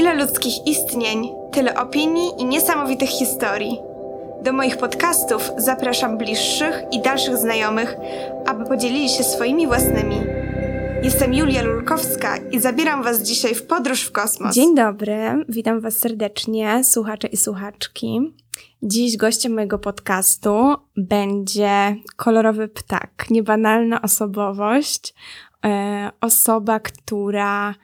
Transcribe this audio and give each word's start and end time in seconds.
Ile 0.00 0.14
ludzkich 0.14 0.66
istnień, 0.66 1.28
tyle 1.52 1.80
opinii 1.80 2.30
i 2.38 2.44
niesamowitych 2.44 3.08
historii. 3.08 3.78
Do 4.42 4.52
moich 4.52 4.76
podcastów 4.76 5.50
zapraszam 5.56 6.18
bliższych 6.18 6.82
i 6.92 7.02
dalszych 7.02 7.36
znajomych, 7.36 7.96
aby 8.46 8.64
podzielili 8.64 9.08
się 9.08 9.24
swoimi 9.24 9.66
własnymi. 9.66 10.16
Jestem 11.02 11.34
Julia 11.34 11.62
Lulkowska 11.62 12.36
i 12.36 12.60
zabieram 12.60 13.02
Was 13.02 13.22
dzisiaj 13.22 13.54
w 13.54 13.66
podróż 13.66 14.02
w 14.02 14.12
kosmos. 14.12 14.54
Dzień 14.54 14.74
dobry, 14.74 15.44
witam 15.48 15.80
Was 15.80 15.96
serdecznie, 15.96 16.84
słuchacze 16.84 17.28
i 17.28 17.36
słuchaczki. 17.36 18.34
Dziś 18.82 19.16
gościem 19.16 19.54
mojego 19.54 19.78
podcastu 19.78 20.74
będzie 20.96 21.96
kolorowy 22.16 22.68
ptak, 22.68 23.30
niebanalna 23.30 24.02
osobowość, 24.02 25.14
e, 25.64 26.10
osoba, 26.20 26.80
która 26.80 27.74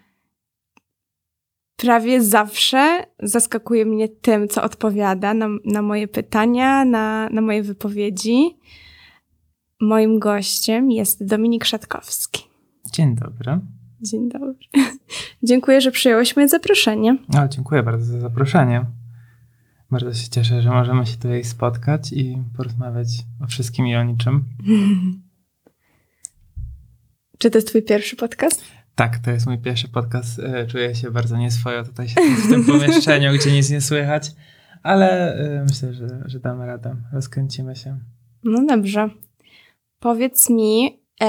prawie 1.77 2.23
zawsze 2.23 3.07
zaskakuje 3.23 3.85
mnie 3.85 4.09
tym, 4.09 4.49
co 4.49 4.63
odpowiada 4.63 5.35
na, 5.35 5.49
na 5.65 5.83
moje 5.83 6.09
pytania, 6.09 6.85
na, 6.85 7.29
na 7.31 7.41
moje 7.41 7.63
wypowiedzi. 7.63 8.59
Moim 9.81 10.19
gościem 10.19 10.91
jest 10.91 11.25
Dominik 11.25 11.65
Szatkowski. 11.65 12.43
Dzień 12.93 13.15
dobry. 13.15 13.61
Dzień 14.01 14.29
dobry. 14.29 14.55
dziękuję, 15.43 15.81
że 15.81 15.91
przyjąłeś 15.91 16.37
moje 16.37 16.49
zaproszenie. 16.49 17.19
O, 17.39 17.49
dziękuję 17.49 17.83
bardzo 17.83 18.05
za 18.05 18.21
zaproszenie. 18.21 18.85
Bardzo 19.91 20.15
się 20.15 20.29
cieszę, 20.29 20.63
że 20.63 20.71
możemy 20.71 21.07
się 21.07 21.17
tutaj 21.17 21.45
spotkać 21.45 22.13
i 22.13 22.39
porozmawiać 22.57 23.09
o 23.45 23.47
wszystkim 23.47 23.87
i 23.87 23.97
o 23.97 24.05
niczym. 24.05 24.45
Czy 27.39 27.51
to 27.51 27.59
jest 27.59 27.69
twój 27.69 27.83
pierwszy 27.83 28.17
podcast? 28.17 28.65
Tak, 28.97 29.19
to 29.19 29.31
jest 29.31 29.47
mój 29.47 29.59
pierwszy 29.59 29.89
podcast. 29.89 30.39
E, 30.39 30.67
czuję 30.67 30.95
się 30.95 31.11
bardzo 31.11 31.37
nieswojo 31.37 31.85
tutaj 31.85 32.09
w 32.45 32.49
tym 32.51 32.65
pomieszczeniu, 32.65 33.33
gdzie 33.35 33.53
nic 33.53 33.71
nie 33.71 33.81
słychać, 33.81 34.31
ale 34.83 35.35
e, 35.35 35.65
myślę, 35.65 35.95
że, 35.95 36.23
że 36.25 36.41
damy 36.41 36.67
radę. 36.67 36.97
Rozkręcimy 37.13 37.77
się. 37.77 37.99
No 38.45 38.67
dobrze. 38.67 39.11
Powiedz 40.01 40.51
mi, 40.51 41.01
e, 41.23 41.27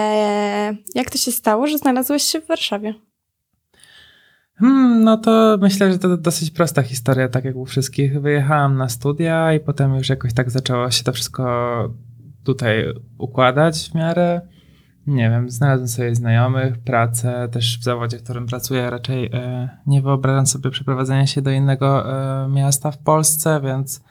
jak 0.95 1.09
to 1.09 1.17
się 1.17 1.31
stało, 1.31 1.67
że 1.67 1.77
znalazłeś 1.77 2.23
się 2.23 2.41
w 2.41 2.47
Warszawie? 2.47 2.93
Hmm, 4.55 5.03
no 5.03 5.17
to 5.17 5.57
myślę, 5.61 5.91
że 5.91 5.99
to 5.99 6.17
dosyć 6.17 6.51
prosta 6.51 6.81
historia, 6.81 7.29
tak 7.29 7.45
jak 7.45 7.55
u 7.55 7.65
wszystkich. 7.65 8.21
Wyjechałam 8.21 8.77
na 8.77 8.89
studia 8.89 9.53
i 9.53 9.59
potem 9.59 9.95
już 9.95 10.09
jakoś 10.09 10.33
tak 10.33 10.51
zaczęło 10.51 10.91
się 10.91 11.03
to 11.03 11.13
wszystko 11.13 11.93
tutaj 12.43 12.85
układać 13.17 13.89
w 13.89 13.95
miarę 13.95 14.41
nie 15.07 15.29
wiem, 15.29 15.49
znalazłem 15.49 15.87
sobie 15.87 16.15
znajomych, 16.15 16.77
pracę 16.77 17.49
też 17.51 17.79
w 17.79 17.83
zawodzie, 17.83 18.17
w 18.17 18.23
którym 18.23 18.45
pracuję. 18.45 18.89
Raczej 18.89 19.25
e, 19.33 19.69
nie 19.87 20.01
wyobrażam 20.01 20.47
sobie 20.47 20.69
przeprowadzenia 20.69 21.27
się 21.27 21.41
do 21.41 21.51
innego 21.51 22.13
e, 22.45 22.47
miasta 22.49 22.91
w 22.91 22.97
Polsce, 22.97 23.61
więc 23.63 24.03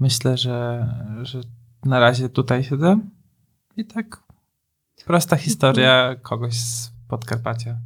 myślę, 0.00 0.36
że, 0.36 0.88
że 1.22 1.40
na 1.84 2.00
razie 2.00 2.28
tutaj 2.28 2.64
siedzę. 2.64 2.98
I 3.76 3.84
tak 3.84 4.22
prosta 5.06 5.36
historia 5.36 6.16
kogoś 6.22 6.54
z 6.54 6.92
Podkarpacia. 7.08 7.76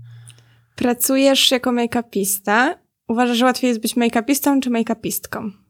Pracujesz 0.77 1.51
jako 1.51 1.73
make-upista. 1.73 2.75
Uważasz, 3.09 3.37
że 3.37 3.45
łatwiej 3.45 3.69
jest 3.69 3.81
być 3.81 3.97
make-upistą 3.97 4.61
czy 4.61 4.71
make-upistką? 4.71 5.62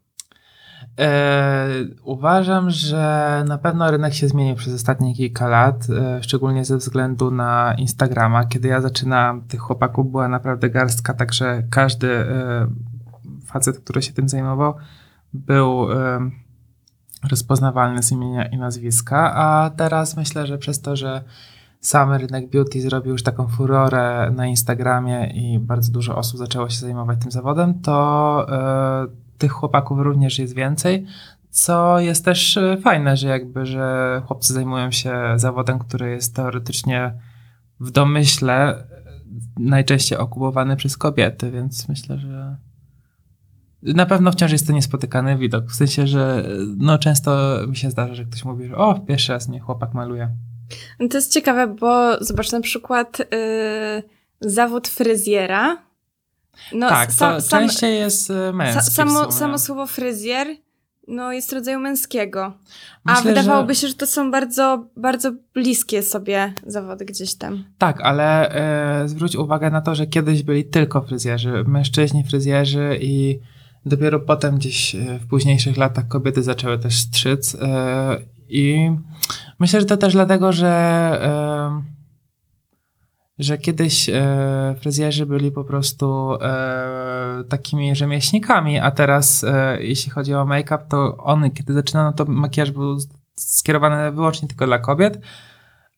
E, 0.99 1.69
uważam, 2.03 2.71
że 2.71 3.45
na 3.49 3.59
pewno 3.59 3.91
rynek 3.91 4.15
się 4.15 4.29
zmienił 4.29 4.57
przez 4.57 4.75
ostatnie 4.75 5.15
kilka 5.15 5.49
lat, 5.49 5.87
e, 5.91 6.23
szczególnie 6.23 6.65
ze 6.65 6.77
względu 6.77 7.31
na 7.31 7.75
Instagrama. 7.79 8.45
Kiedy 8.45 8.69
ja 8.69 8.81
zaczynałam, 8.81 9.43
tych 9.43 9.61
chłopaków 9.61 10.11
była 10.11 10.29
naprawdę 10.29 10.71
garstka, 10.71 11.15
także 11.15 11.63
każdy 11.71 12.13
e, 12.13 12.67
facet, 13.47 13.79
który 13.79 14.03
się 14.03 14.13
tym 14.13 14.29
zajmował, 14.29 14.75
był 15.33 15.87
rozpoznawalny 17.31 18.03
z 18.03 18.13
imienia 18.13 18.47
i 18.47 18.59
nazwiska, 18.59 19.35
a 19.35 19.71
teraz 19.71 20.17
myślę, 20.17 20.47
że 20.47 20.59
przez 20.59 20.81
to, 20.81 20.97
że 20.97 21.23
sam 21.81 22.13
rynek 22.13 22.51
beauty 22.51 22.81
zrobił 22.81 23.13
już 23.13 23.23
taką 23.23 23.49
furorę 23.49 24.33
na 24.37 24.47
Instagramie 24.47 25.27
i 25.27 25.59
bardzo 25.59 25.93
dużo 25.93 26.17
osób 26.17 26.39
zaczęło 26.39 26.69
się 26.69 26.79
zajmować 26.79 27.19
tym 27.21 27.31
zawodem, 27.31 27.81
to 27.81 28.47
tych 29.43 29.53
chłopaków 29.53 29.99
również 29.99 30.39
jest 30.39 30.55
więcej, 30.55 31.07
co 31.51 32.01
jest 32.01 32.25
też 32.25 32.57
e, 32.57 32.77
fajne, 32.77 33.17
że 33.17 33.29
jakby, 33.29 33.67
że 33.67 34.23
chłopcy 34.27 34.53
zajmują 34.53 34.91
się 34.91 35.15
zawodem, 35.37 35.79
który 35.79 36.11
jest 36.11 36.37
teoretycznie 36.37 37.15
w 37.81 37.91
domyśle 37.91 38.55
e, 38.55 38.85
najczęściej 39.59 40.19
okupowany 40.19 40.77
przez 40.77 40.97
kobiety, 40.97 41.51
więc 41.51 41.89
myślę, 41.89 42.19
że 42.19 42.57
na 43.83 44.07
pewno 44.07 44.33
wciąż 44.33 44.53
jest 44.53 44.67
to 44.67 44.73
niespotykany 44.73 45.39
widok. 45.39 45.67
W 45.71 45.75
sensie, 45.75 46.07
że 46.07 46.45
e, 46.47 46.49
no 46.77 46.99
często 46.99 47.61
mi 47.69 47.77
się 47.77 47.91
zdarza, 47.91 48.15
że 48.15 48.25
ktoś 48.25 48.45
mówi, 48.45 48.69
że 48.69 48.77
o, 48.77 49.01
pierwszy 49.01 49.33
raz 49.33 49.49
mnie 49.49 49.61
chłopak 49.61 49.95
maluje. 49.95 50.29
To 51.11 51.17
jest 51.17 51.33
ciekawe, 51.33 51.67
bo 51.67 52.25
zobacz 52.25 52.53
na 52.53 52.61
przykład 52.61 53.19
yy, 53.19 54.51
zawód 54.51 54.89
fryzjera 54.89 55.92
no, 56.73 56.89
tak, 56.89 57.13
sam, 57.13 57.41
to 57.41 57.49
częściej 57.49 57.99
jest 57.99 58.31
e, 58.31 58.53
męski. 58.53 58.91
Samo, 58.91 59.33
samo 59.33 59.59
słowo 59.59 59.87
fryzjer 59.87 60.47
no, 61.09 61.33
jest 61.33 61.53
rodzaju 61.53 61.81
męskiego. 61.81 62.53
A 63.05 63.15
Myślę, 63.15 63.35
wydawałoby 63.35 63.75
że... 63.75 63.81
się, 63.81 63.89
że 63.89 63.95
to 63.95 64.07
są 64.07 64.31
bardzo, 64.31 64.87
bardzo 64.97 65.33
bliskie 65.55 66.03
sobie 66.03 66.55
zawody 66.67 67.05
gdzieś 67.05 67.35
tam. 67.35 67.65
Tak, 67.79 68.01
ale 68.01 68.51
e, 69.03 69.09
zwróć 69.09 69.37
uwagę 69.37 69.71
na 69.71 69.81
to, 69.81 69.95
że 69.95 70.07
kiedyś 70.07 70.43
byli 70.43 70.65
tylko 70.65 71.03
fryzjerzy, 71.03 71.65
mężczyźni 71.67 72.25
fryzjerzy 72.25 72.99
i 73.01 73.41
dopiero 73.87 74.21
potem 74.21 74.57
gdzieś 74.57 74.95
e, 74.95 75.19
w 75.19 75.27
późniejszych 75.27 75.77
latach 75.77 76.09
kobiety 76.09 76.43
zaczęły 76.43 76.79
też 76.79 76.99
strzyc. 76.99 77.55
E, 77.55 78.19
I 78.49 78.91
myślę, 79.59 79.81
że 79.81 79.87
to 79.87 79.97
też 79.97 80.13
dlatego, 80.13 80.53
że 80.53 80.69
e, 80.69 81.83
że 83.43 83.59
kiedyś 83.59 84.09
e, 84.09 84.75
fryzjerzy 84.81 85.27
byli 85.27 85.53
po 85.53 85.65
prostu 85.65 86.35
e, 86.43 87.45
takimi 87.49 87.97
rzemieślnikami, 87.97 88.79
a 88.79 88.91
teraz 88.91 89.45
e, 89.45 89.77
jeśli 89.81 90.13
chodzi 90.13 90.35
o 90.35 90.45
make-up, 90.45 90.85
to 90.89 91.17
on, 91.17 91.51
kiedy 91.51 91.73
zaczynano, 91.73 92.13
to 92.13 92.25
makijaż 92.25 92.71
był 92.71 92.99
skierowany 93.37 94.13
wyłącznie 94.13 94.49
tylko 94.49 94.67
dla 94.67 94.79
kobiet, 94.79 95.21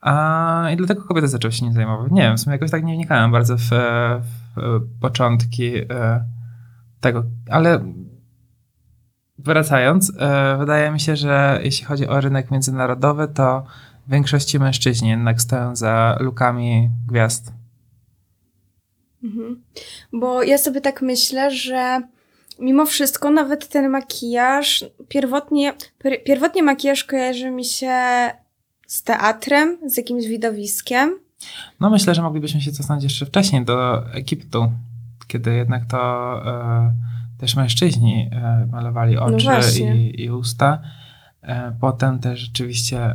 a, 0.01 0.69
i 0.73 0.77
dlatego 0.77 1.03
kobiety 1.03 1.29
zaczęły 1.29 1.53
się 1.53 1.65
nim 1.65 1.75
zajmować. 1.75 2.13
Nie 2.13 2.23
wiem, 2.23 2.37
w 2.37 2.41
sumie 2.41 2.55
jakoś 2.55 2.71
tak 2.71 2.85
nie 2.85 2.95
wnikałem 2.95 3.33
bardzo 3.33 3.57
w, 3.57 3.71
w 4.57 5.01
początki 5.01 5.77
e, 5.77 6.25
tego, 7.01 7.25
ale 7.51 7.85
wracając, 9.39 10.13
e, 10.19 10.57
wydaje 10.59 10.91
mi 10.91 11.01
się, 11.01 11.17
że 11.17 11.61
jeśli 11.63 11.85
chodzi 11.87 12.09
o 12.09 12.21
rynek 12.21 12.51
międzynarodowy, 12.51 13.29
to 13.29 13.65
w 14.07 14.11
większości 14.11 14.59
mężczyźni 14.59 15.09
jednak 15.09 15.41
stoją 15.41 15.77
za 15.77 16.17
lukami 16.21 16.91
gwiazd. 17.09 17.53
Mhm. 19.25 19.63
Bo 20.13 20.43
ja 20.43 20.59
sobie 20.59 20.81
tak 20.81 21.03
myślę, 21.03 21.51
że 21.51 22.03
mimo 22.59 22.87
wszystko 22.87 23.31
nawet 23.31 23.69
ten 23.69 23.89
makijaż, 23.89 24.85
pierwotnie, 25.09 25.73
pierwotnie 26.27 26.63
makijaż 26.63 27.05
kojarzy 27.05 27.51
mi 27.51 27.65
się 27.65 27.97
z 28.87 29.03
teatrem, 29.03 29.79
z 29.87 29.97
jakimś 29.97 30.27
widowiskiem. 30.27 31.15
No 31.81 31.91
myślę, 31.91 32.15
że 32.15 32.23
moglibyśmy 32.23 32.61
się 32.61 32.73
cofnąć 32.73 33.03
jeszcze 33.05 33.27
wcześniej 33.27 33.65
do 33.65 34.07
Egiptu, 34.13 34.73
kiedy 35.27 35.55
jednak 35.55 35.87
to 35.87 35.99
e, 36.47 36.93
też 37.39 37.57
mężczyźni 37.57 38.31
e, 38.33 38.69
malowali 38.73 39.15
no 39.15 39.23
oczy 39.23 39.47
no 39.47 39.95
i, 39.95 40.23
i 40.23 40.31
usta. 40.31 40.83
E, 41.47 41.73
potem 41.81 42.19
też 42.19 42.41
rzeczywiście 42.41 43.15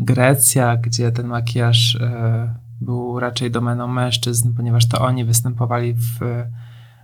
Grecja, 0.00 0.76
gdzie 0.76 1.12
ten 1.12 1.26
makijaż 1.26 1.96
e, 1.96 2.54
był 2.80 3.20
raczej 3.20 3.50
domeną 3.50 3.88
mężczyzn, 3.88 4.54
ponieważ 4.56 4.88
to 4.88 5.00
oni 5.00 5.24
występowali 5.24 5.94
w, 5.94 6.18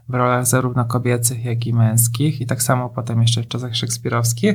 w 0.08 0.14
rolach 0.14 0.46
zarówno 0.46 0.84
kobiecych, 0.84 1.44
jak 1.44 1.66
i 1.66 1.74
męskich. 1.74 2.40
I 2.40 2.46
tak 2.46 2.62
samo 2.62 2.88
potem 2.88 3.22
jeszcze 3.22 3.42
w 3.42 3.48
czasach 3.48 3.76
szekspirowskich. 3.76 4.54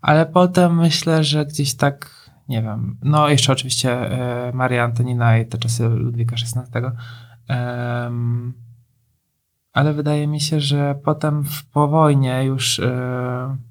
Ale 0.00 0.26
potem 0.26 0.76
myślę, 0.76 1.24
że 1.24 1.46
gdzieś 1.46 1.74
tak, 1.74 2.30
nie 2.48 2.62
wiem, 2.62 2.96
no 3.02 3.28
jeszcze 3.28 3.52
oczywiście 3.52 3.92
e, 3.92 4.52
Maria 4.52 4.84
Antonina 4.84 5.38
i 5.38 5.46
te 5.46 5.58
czasy 5.58 5.88
Ludwika 5.88 6.36
XVI 6.36 6.82
ale 9.72 9.92
wydaje 9.92 10.26
mi 10.26 10.40
się, 10.40 10.60
że 10.60 10.94
potem 11.04 11.44
w, 11.44 11.70
po 11.72 11.88
wojnie 11.88 12.44
już 12.44 12.78
y, 12.78 12.92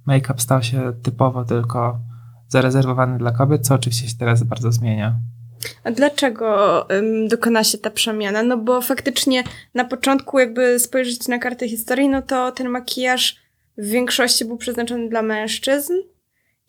make-up 0.06 0.40
stał 0.42 0.64
się 0.64 0.94
typowo 1.04 1.46
tylko 1.46 2.00
zarezerwowany 2.48 3.18
dla 3.18 3.32
kobiet, 3.32 3.68
co 3.68 3.76
oczywiście 3.76 4.08
się 4.08 4.16
teraz 4.18 4.44
bardzo 4.44 4.72
zmienia. 4.72 5.16
A 5.84 5.92
dlaczego 5.92 6.88
dokona 7.28 7.64
się 7.64 7.78
ta 7.78 7.90
przemiana? 7.90 8.44
No 8.44 8.58
bo 8.58 8.82
faktycznie 8.82 9.44
na 9.74 9.86
początku 9.86 10.40
jakby 10.40 10.80
spojrzeć 10.80 11.28
na 11.28 11.40
kartę 11.40 11.70
historii, 11.70 12.10
no 12.10 12.22
to 12.22 12.52
ten 12.52 12.70
makijaż 12.70 13.36
w 13.78 13.86
większości 13.86 14.46
był 14.46 14.58
przeznaczony 14.58 15.10
dla 15.10 15.22
mężczyzn 15.22 15.94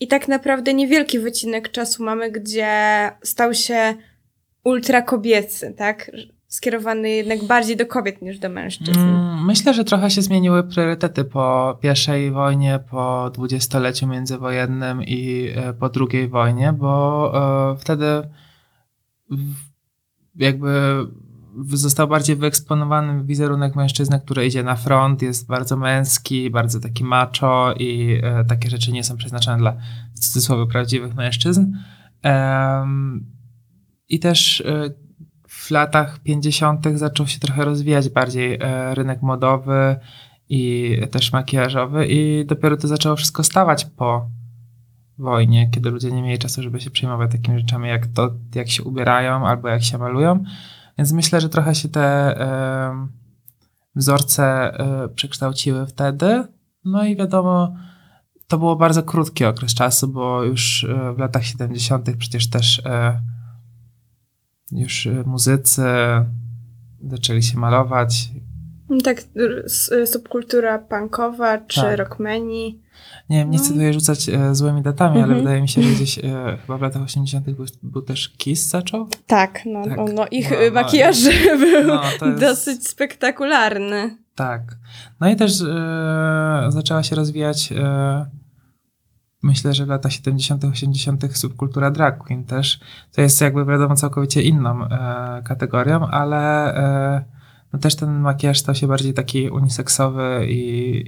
i 0.01 0.09
tak 0.09 0.29
naprawdę 0.29 0.75
niewielki 0.75 1.19
wycinek 1.19 1.71
czasu 1.71 2.05
mamy, 2.05 2.31
gdzie 2.31 2.71
stał 3.23 3.55
się 3.55 3.95
ultra 4.65 5.03
kobiecy, 5.03 5.75
tak? 5.77 6.11
Skierowany 6.53 7.11
jednak 7.11 7.45
bardziej 7.45 7.77
do 7.77 7.87
kobiet 7.87 8.23
niż 8.23 8.39
do 8.39 8.49
mężczyzn. 8.49 9.01
Mm, 9.01 9.45
Myślę, 9.45 9.75
że 9.75 9.85
trochę 9.85 10.11
się 10.11 10.23
zmieniły 10.23 10.65
priorytety 10.65 11.25
po 11.25 11.79
pierwszej 11.81 12.31
wojnie, 12.31 12.81
po 12.91 13.31
dwudziestoleciu 13.35 14.07
międzywojennym 14.07 15.03
i 15.03 15.49
e, 15.57 15.73
po 15.73 15.89
drugiej 15.89 16.29
wojnie, 16.29 16.73
bo 16.73 17.33
e, 17.73 17.77
wtedy 17.79 18.07
jakby 20.37 20.71
został 21.73 22.09
bardziej 22.09 22.37
wyeksponowany 22.37 23.25
wizerunek 23.25 23.77
mężczyzny, 23.77 24.21
który 24.21 24.47
idzie 24.47 24.63
na 24.63 24.77
front, 24.77 25.23
jest 25.23 25.47
bardzo 25.47 25.77
męski, 25.77 26.51
bardzo 26.51 26.81
taki 26.81 27.05
macho 27.05 27.75
i 27.79 28.21
e, 28.23 28.45
takie 28.45 28.71
rzeczy 28.71 28.93
nie 28.93 29.05
są 29.05 29.17
przeznaczone 29.17 29.59
dla 29.59 29.77
w 30.15 30.19
cudzysłowie 30.19 30.67
prawdziwych 30.67 31.15
mężczyzn. 31.15 31.73
I 34.09 34.21
też 34.21 34.63
w 35.63 35.71
latach 35.71 36.19
50. 36.19 36.87
zaczął 36.95 37.27
się 37.27 37.41
trochę 37.41 37.65
rozwijać 37.65 38.09
bardziej 38.09 38.59
e, 38.61 38.95
rynek 38.95 39.23
modowy 39.23 39.97
i 40.49 40.97
też 41.11 41.33
makijażowy 41.33 42.07
i 42.07 42.45
dopiero 42.47 42.77
to 42.77 42.89
zaczęło 42.89 43.17
wszystko 43.17 43.45
stawać 43.45 43.85
po 43.85 44.31
wojnie, 45.19 45.71
kiedy 45.71 45.91
ludzie 45.91 46.13
nie 46.13 46.23
mieli 46.23 46.39
czasu, 46.39 46.63
żeby 46.63 46.81
się 46.81 46.91
przejmować 46.91 47.33
takimi 47.33 47.59
rzeczami 47.59 47.89
jak 47.89 48.07
to, 48.07 48.31
jak 48.55 48.71
się 48.71 48.83
ubierają 48.83 49.47
albo 49.47 49.69
jak 49.69 49.83
się 49.83 49.99
malują. 49.99 50.45
Więc 50.99 51.13
myślę, 51.13 51.41
że 51.41 51.49
trochę 51.49 51.75
się 51.75 51.89
te 51.89 52.03
e, 52.41 53.09
wzorce 53.95 54.45
e, 54.45 55.09
przekształciły 55.09 55.87
wtedy. 55.87 56.45
No 56.85 57.05
i 57.05 57.17
wiadomo, 57.17 57.75
to 58.49 58.59
było 58.59 58.77
bardzo 58.77 59.03
krótki 59.03 59.45
okres 59.45 59.75
czasu, 59.75 60.09
bo 60.09 60.43
już 60.43 60.85
e, 60.85 61.13
w 61.13 61.19
latach 61.19 61.45
70. 61.45 62.17
przecież 62.17 62.51
też 62.51 62.83
już 64.73 65.07
e, 65.07 65.23
muzycy 65.27 65.83
zaczęli 67.11 67.43
się 67.43 67.59
malować. 67.59 68.29
Tak, 69.05 69.23
s- 69.65 69.91
subkultura 70.13 70.79
punkowa 70.79 71.59
czy 71.59 71.81
Tak. 71.81 71.99
rockmeni. 71.99 72.81
Nie 73.31 73.37
wiem, 73.39 73.51
nie 73.51 73.59
chcę 73.59 73.69
No. 73.69 73.75
tutaj 73.75 73.93
rzucać 73.93 74.29
e, 74.29 74.55
złymi 74.55 74.83
datami, 74.83 75.15
ale 75.17 75.23
Mhm. 75.25 75.41
wydaje 75.41 75.63
mi 75.63 75.69
się, 75.69 75.83
że 75.83 75.89
gdzieś 75.95 76.19
e, 76.19 76.23
chyba 76.61 76.79
w 76.79 76.83
latach 76.83 77.03
80. 77.03 77.51
Był, 77.51 77.67
był 77.83 78.03
też 78.03 78.29
Kiss 78.29 78.69
zaczął. 78.69 79.09
Tak, 79.27 79.61
no, 79.67 79.85
Tak. 79.85 79.97
no, 79.97 80.05
no 80.15 80.27
ich 80.31 80.51
No, 80.51 80.57
no, 80.67 80.73
makijaż 80.75 81.17
był 81.61 81.87
no, 81.87 82.03
to 82.19 82.27
jest- 82.27 82.41
dosyć 82.41 82.89
spektakularny. 82.89 84.17
Tak. 84.35 84.63
No 85.21 85.29
i 85.31 85.37
też 85.37 85.61
e, 85.61 86.67
zaczęła 86.69 87.03
się 87.03 87.17
rozwijać, 87.17 87.73
e, 87.73 88.27
myślę, 89.43 89.75
że 89.75 89.87
w 89.87 89.89
latach 89.89 90.13
70., 90.13 90.65
80. 90.65 91.37
subkultura 91.37 91.91
drag 91.91 92.19
queen 92.19 92.45
też. 92.45 92.81
To 93.13 93.21
jest 93.21 93.41
jakby 93.41 93.65
wiadomo 93.65 93.97
całkowicie 93.97 94.43
inną 94.43 94.85
e, 94.85 95.43
kategorią, 95.45 96.07
ale 96.07 96.75
e, 96.77 97.25
no 97.73 97.79
też 97.79 97.97
ten 97.97 98.21
makijaż 98.21 98.59
stał 98.59 98.75
się 98.75 98.87
bardziej 98.87 99.15
taki 99.15 99.51
uniseksowy 99.51 100.47
i, 100.49 101.05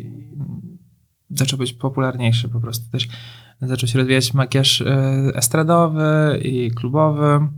zaczął 1.31 1.59
być 1.59 1.73
popularniejszy 1.73 2.49
po 2.49 2.61
prostu. 2.61 2.91
Też 2.91 3.09
zaczął 3.63 3.89
się 3.89 3.99
rozwijać 3.99 4.35
makijaż 4.35 4.81
e, 4.81 4.87
estradowy 5.35 6.41
i 6.43 6.71
klubowy, 6.71 7.49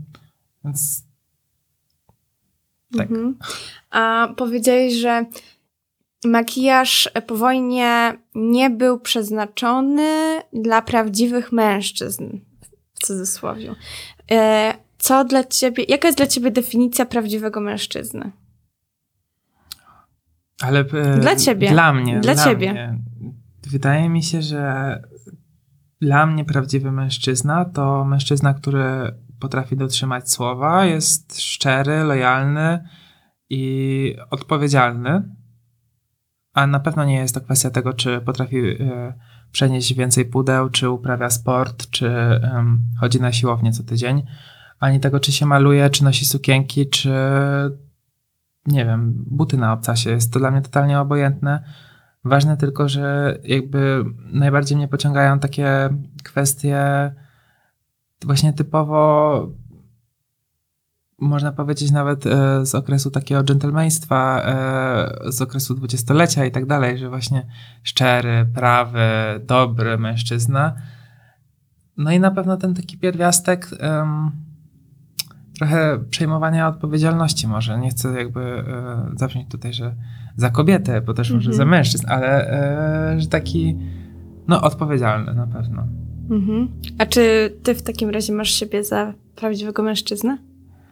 więc 0.65 1.07
Tak. 2.97 3.11
Mhm. 3.11 3.37
A 3.91 4.29
powiedziałeś, 4.37 4.95
że 4.95 5.27
makijaż 6.25 7.11
po 7.27 7.37
wojnie 7.37 8.19
nie 8.35 8.71
był 8.71 9.01
przeznaczony 9.01 10.41
dla 10.53 10.83
prawdziwych 10.83 11.53
mężczyzn, 11.53 12.39
w 12.95 13.07
cudzysłowie. 13.07 13.75
E, 14.31 14.75
Co 14.99 15.25
dla 15.25 15.45
ciebie, 15.45 15.85
jaka 15.89 16.09
jest 16.09 16.19
dla 16.19 16.27
ciebie 16.27 16.51
definicja 16.51 17.07
prawdziwego 17.07 17.61
mężczyzny? 17.61 18.33
Ale 20.61 20.81
e, 20.81 21.19
Dla 21.19 21.37
ciebie. 21.37 21.71
Dla 21.71 21.93
mnie. 21.93 22.21
Dla 22.21 22.35
ciebie. 22.35 22.73
Mnie. 22.73 22.99
Wydaje 23.71 24.09
mi 24.09 24.23
się, 24.23 24.43
że 24.43 25.03
dla 26.01 26.27
mnie 26.27 26.45
prawdziwy 26.45 26.93
mężczyzna 26.93 27.65
to 27.65 28.05
mężczyzna, 28.05 28.55
który 28.55 29.15
potrafi 29.41 29.77
dotrzymać 29.77 30.31
słowa, 30.31 30.85
jest 30.85 31.41
szczery, 31.41 32.05
lojalny 32.05 32.89
i 33.51 34.17
odpowiedzialny. 34.31 35.23
A 36.57 36.67
na 36.67 36.81
pewno 36.81 37.05
nie 37.05 37.15
jest 37.15 37.35
to 37.35 37.41
kwestia 37.41 37.71
tego, 37.71 37.93
czy 37.93 38.21
potrafi 38.21 38.59
e, 38.59 39.15
przenieść 39.53 39.95
więcej 39.95 40.25
pudeł, 40.25 40.71
czy 40.71 40.91
uprawia 40.91 41.31
sport, 41.31 41.91
czy 41.91 42.11
chodzi 43.01 43.21
na 43.21 43.33
siłownię 43.33 43.73
co 43.73 43.83
tydzień, 43.83 44.23
ani 44.81 45.01
tego, 45.01 45.21
czy 45.21 45.33
się 45.33 45.47
maluje, 45.47 45.91
czy 45.91 46.05
nosi 46.05 46.25
sukienki, 46.25 46.89
czy 46.89 47.11
nie 48.67 48.85
wiem, 48.85 49.25
buty 49.27 49.57
na 49.57 49.73
obcasie. 49.73 50.11
Jest 50.11 50.33
to 50.33 50.39
dla 50.39 50.51
mnie 50.51 50.63
totalnie 50.63 51.01
obojętne. 51.01 51.63
Ważne 52.25 52.57
tylko, 52.57 52.89
że 52.89 53.39
jakby 53.45 54.05
najbardziej 54.33 54.77
mnie 54.77 54.89
pociągają 54.89 55.39
takie 55.39 55.89
kwestie 56.25 57.13
właśnie 58.25 58.53
typowo 58.53 59.49
można 61.19 61.53
powiedzieć 61.53 61.91
nawet 61.91 62.27
e, 62.27 62.67
z 62.67 62.75
okresu 62.75 63.11
takiego 63.11 63.45
dżentelmeństwa, 63.45 64.43
e, 65.27 65.33
z 65.33 65.43
okresu 65.43 65.75
dwudziestolecia 65.75 66.45
i 66.45 66.51
tak 66.51 66.67
dalej, 66.67 66.99
że 66.99 67.09
właśnie 67.09 67.47
szczery, 67.83 68.47
prawy, 68.55 69.01
dobry 69.47 69.99
mężczyzna. 69.99 70.75
No 71.97 72.13
i 72.13 72.21
na 72.21 72.31
pewno 72.31 72.57
ten 72.57 72.75
taki 72.75 72.99
pierwiastek 72.99 73.71
trochę 75.59 75.99
przejmowania 76.11 76.69
odpowiedzialności 76.69 77.49
może. 77.49 77.79
Nie 77.79 77.91
chcę 77.91 78.19
jakby 78.19 78.41
e, 78.41 78.65
zabrzmieć 79.17 79.49
tutaj, 79.51 79.73
że 79.73 79.95
za 80.37 80.51
kobietę, 80.51 81.01
bo 81.01 81.15
też 81.15 81.31
może 81.31 81.51
Mhm. 81.51 81.57
za 81.57 81.65
mężczyzn, 81.65 82.07
ale 82.09 82.51
e, 83.13 83.21
że 83.21 83.27
taki 83.27 83.79
no 84.49 84.63
odpowiedzialny 84.63 85.35
na 85.35 85.47
pewno. 85.47 85.87
Mhm. 86.31 86.69
A 86.99 87.07
czy 87.07 87.53
ty 87.63 87.75
w 87.75 87.83
takim 87.83 88.11
razie 88.11 88.33
masz 88.33 88.51
siebie 88.51 88.85
za 88.85 89.15
prawdziwego 89.37 89.83
mężczyznę? 89.83 90.39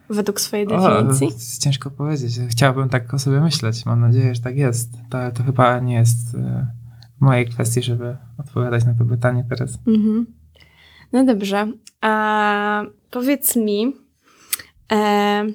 Według 0.09 0.41
swojej 0.41 0.67
definicji? 0.67 1.27
O, 1.27 1.29
jest 1.29 1.63
ciężko 1.63 1.91
powiedzieć. 1.91 2.39
Chciałbym 2.49 2.89
tak 2.89 3.13
o 3.13 3.19
sobie 3.19 3.41
myśleć. 3.41 3.85
Mam 3.85 4.01
nadzieję, 4.01 4.35
że 4.35 4.41
tak 4.41 4.57
jest. 4.57 4.89
To, 5.09 5.17
to 5.33 5.43
chyba 5.43 5.79
nie 5.79 5.95
jest 5.95 6.35
e, 6.35 6.67
w 7.17 7.21
mojej 7.21 7.49
kwestii, 7.49 7.81
żeby 7.81 8.17
odpowiadać 8.37 8.85
na 8.85 8.93
to 8.93 9.05
pytanie 9.05 9.45
teraz. 9.49 9.77
Mhm. 9.87 10.25
No 11.13 11.25
dobrze. 11.25 11.71
A 12.01 12.83
powiedz 13.11 13.55
mi, 13.55 13.93
e, 14.91 15.45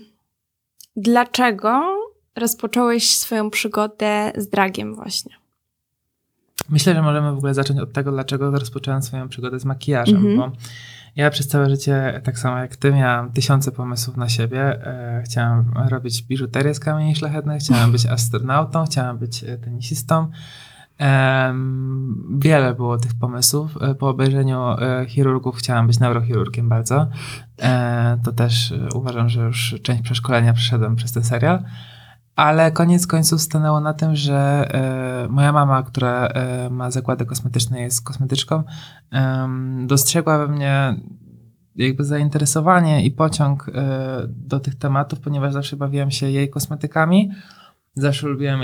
dlaczego 0.97 1.83
rozpocząłeś 2.37 3.17
swoją 3.17 3.51
przygodę 3.51 4.33
z 4.37 4.49
dragiem 4.49 4.95
właśnie? 4.95 5.35
Myślę, 6.69 6.95
że 6.95 7.03
możemy 7.03 7.33
w 7.33 7.37
ogóle 7.37 7.55
zacząć 7.55 7.81
od 7.81 7.93
tego, 7.93 8.13
dlaczego 8.13 8.51
rozpocząłem 8.51 9.03
swoją 9.03 9.29
przygodę 9.29 9.61
z 9.61 9.65
makijażem, 9.65 10.17
Mhm. 10.17 10.37
bo 10.37 10.57
ja 11.17 11.31
przez 11.31 11.49
całe 11.49 11.71
życie, 11.71 12.21
tak 12.25 12.39
samo 12.39 12.59
jak 12.59 12.77
ty, 12.77 12.93
miałam 12.93 13.33
tysiące 13.33 13.73
pomysłów 13.73 14.17
na 14.17 14.29
siebie. 14.29 14.87
E, 14.87 15.23
chciałam 15.25 15.73
robić 15.89 16.23
biżuterię 16.23 16.75
z 16.75 16.81
kamieni 16.81 17.17
szlachetnych, 17.17 17.63
chciałam 17.63 17.93
być 17.93 18.07
astronautą, 18.07 18.85
chciałam 18.85 19.19
być 19.19 19.45
e, 19.45 19.59
tenisistą. 19.59 20.31
Wiele 22.39 22.75
było 22.75 22.99
tych 22.99 23.15
pomysłów. 23.15 23.83
E, 23.83 23.95
Po 23.95 24.09
obejrzeniu 24.09 24.61
chirurgów 25.09 25.57
chciałam 25.57 25.87
być 25.87 25.99
neurochirurgiem 26.01 26.69
bardzo. 26.69 27.07
To 28.25 28.33
też 28.33 28.75
uważam, 28.95 29.29
że 29.29 29.41
już 29.41 29.75
część 29.83 30.03
przeszkolenia 30.03 30.53
przeszedłem 30.53 30.97
przez 30.97 31.13
ten 31.13 31.25
serial. 31.25 31.65
Ale 32.41 32.73
koniec 32.73 33.07
końców 33.07 33.41
stanęło 33.43 33.81
na 33.81 33.95
tym, 33.95 34.17
że 34.17 34.69
e, 34.75 35.29
moja 35.29 35.53
mama, 35.53 35.83
która 35.83 36.27
e, 36.27 36.71
ma 36.71 36.91
zakłady 36.91 37.27
kosmetyczne, 37.27 37.81
jest 37.81 38.05
kosmetyczką, 38.05 38.63
em, 39.11 39.87
dostrzegła 39.87 40.39
we 40.39 40.49
mnie 40.49 40.95
jakby 41.77 42.05
zainteresowanie 42.05 43.05
i 43.05 43.11
pociąg 43.11 43.69
e, 43.69 43.73
do 44.29 44.61
tych 44.61 44.75
tematów, 44.75 45.21
ponieważ 45.21 45.53
zawsze 45.53 45.77
bawiłam 45.77 46.11
się 46.11 46.31
jej 46.31 46.51
kosmetykami. 46.51 47.31
Zawsze 47.95 48.27
lubiłam 48.27 48.63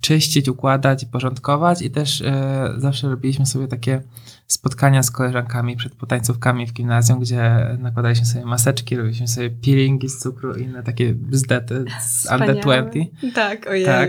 czyścić, 0.00 0.48
układać, 0.48 1.04
porządkować 1.04 1.82
i 1.82 1.90
też 1.90 2.20
e, 2.20 2.74
zawsze 2.76 3.08
robiliśmy 3.08 3.46
sobie 3.46 3.68
takie 3.68 4.02
spotkania 4.46 5.02
z 5.02 5.10
koleżankami 5.10 5.76
przed 5.76 5.94
potańcówkami 5.94 6.66
w 6.66 6.72
gimnazjum, 6.72 7.20
gdzie 7.20 7.66
nakładaliśmy 7.78 8.26
sobie 8.26 8.44
maseczki, 8.44 8.96
robiliśmy 8.96 9.28
sobie 9.28 9.50
peelingi 9.50 10.08
z 10.08 10.18
cukru 10.18 10.54
i 10.56 10.62
inne 10.62 10.82
takie 10.82 11.14
bzdety 11.14 11.84
z 12.00 12.24
Under 12.32 12.56
Wspaniałe. 12.60 12.60
20. 12.90 13.10
Tak, 13.34 13.66
ojeju. 13.66 13.86
Tak. 13.86 14.08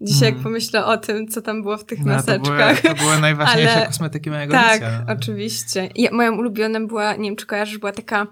Dzisiaj 0.00 0.22
jak 0.26 0.32
Mm. 0.34 0.44
pomyślę 0.44 0.84
o 0.84 0.96
tym, 0.96 1.28
co 1.28 1.42
tam 1.42 1.62
było 1.62 1.76
w 1.76 1.84
tych 1.84 1.98
No, 1.98 2.04
to, 2.04 2.10
maseczkach. 2.10 2.82
były, 2.82 2.94
to 2.94 3.02
były 3.02 3.20
najważniejsze 3.20 3.76
Ale- 3.76 3.86
kosmetyki 3.86 4.30
mojego 4.30 4.52
Tak, 4.52 4.74
życia. 4.74 5.06
oczywiście. 5.08 5.88
Ja, 5.96 6.10
moją 6.12 6.36
ulubioną 6.38 6.86
była, 6.86 7.16
nie 7.16 7.22
wiem 7.30 7.36
czy 7.36 7.46
kojarzysz, 7.46 7.78
była 7.78 7.92
taka 7.92 8.26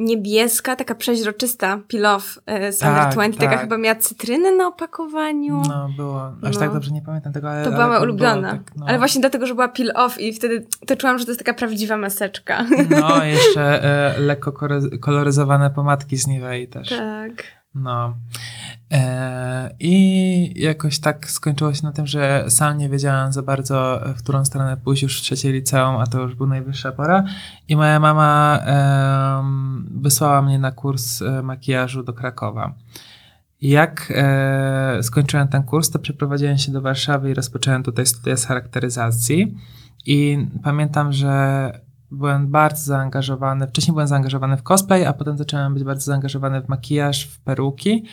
niebieska, 0.00 0.76
taka 0.76 0.94
przeźroczysta 0.94 1.78
peel-off 1.88 2.38
e, 2.46 2.72
z 2.72 2.78
Tak, 2.78 2.88
Under 2.90 3.12
20, 3.14 3.40
taka 3.40 3.52
tak. 3.52 3.60
chyba 3.60 3.78
miała 3.78 3.96
cytrynę 3.96 4.50
na 4.52 4.66
opakowaniu. 4.66 5.62
No, 5.68 5.88
było. 5.96 6.22
Aż 6.42 6.54
No. 6.54 6.60
tak 6.60 6.72
dobrze 6.72 6.90
nie 6.90 7.02
pamiętam 7.02 7.32
tego, 7.32 7.50
ale. 7.50 7.64
To 7.64 7.70
była 7.70 7.86
moja 7.88 8.00
ulubiona. 8.00 8.50
tak, 8.52 8.60
no. 8.76 8.86
Ale 8.88 8.98
właśnie 8.98 9.20
dlatego, 9.20 9.46
że 9.46 9.54
była 9.54 9.68
peel-off 9.68 10.20
i 10.20 10.32
wtedy 10.32 10.66
to 10.86 10.96
czułam, 10.96 11.18
że 11.18 11.24
to 11.24 11.30
jest 11.30 11.40
taka 11.44 11.54
prawdziwa 11.54 11.96
maseczka. 11.96 12.64
No, 13.00 13.24
jeszcze 13.34 13.84
e, 13.84 14.20
lekko 14.20 14.52
koloryzowane 15.00 15.70
pomadki 15.70 16.16
z 16.16 16.26
Nivei 16.26 16.68
też. 16.68 16.88
tak. 16.88 17.59
No. 17.74 18.14
E, 18.90 19.74
I 19.80 20.62
jakoś 20.62 20.98
tak 20.98 21.30
skończyło 21.30 21.74
się 21.74 21.82
na 21.82 21.92
tym, 21.92 22.06
że 22.06 22.44
sam 22.48 22.78
nie 22.78 22.88
wiedziałam 22.88 23.32
za 23.32 23.42
bardzo, 23.42 24.00
w 24.16 24.18
którą 24.18 24.44
stronę 24.44 24.76
pójść 24.76 25.02
już 25.02 25.18
w 25.18 25.22
trzeciej 25.22 25.52
liceum, 25.52 25.96
a 25.96 26.06
to 26.06 26.20
już 26.20 26.34
była 26.34 26.48
najwyższa 26.48 26.92
pora. 26.92 27.24
I 27.68 27.76
moja 27.76 28.00
mama 28.00 28.58
em, 28.62 29.88
wysłała 30.02 30.42
mnie 30.42 30.58
na 30.58 30.72
kurs 30.72 31.22
e, 31.22 31.42
makijażu 31.42 32.02
do 32.02 32.12
Krakowa. 32.12 32.74
Jak 33.60 34.12
e, 34.16 35.02
skończyłem 35.02 35.48
ten 35.48 35.62
kurs, 35.62 35.90
to 35.90 35.98
przeprowadziłem 35.98 36.58
się 36.58 36.72
do 36.72 36.80
Warszawy 36.80 37.30
i 37.30 37.34
rozpocząłem 37.34 37.82
tutaj 37.82 38.06
studia 38.06 38.36
z 38.36 38.46
charakteryzacji. 38.46 39.56
I 40.06 40.46
pamiętam, 40.62 41.12
że 41.12 41.72
byłem 42.10 42.48
bardzo 42.48 42.84
zaangażowany. 42.84 43.66
Wcześniej 43.66 43.92
byłem 43.92 44.08
zaangażowany 44.08 44.56
w 44.56 44.62
cosplay, 44.62 45.06
a 45.06 45.12
potem 45.12 45.38
zacząłem 45.38 45.74
być 45.74 45.84
bardzo 45.84 46.04
zaangażowany 46.04 46.62
w 46.62 46.68
makijaż, 46.68 47.24
w 47.24 47.40
peruki. 47.40 48.04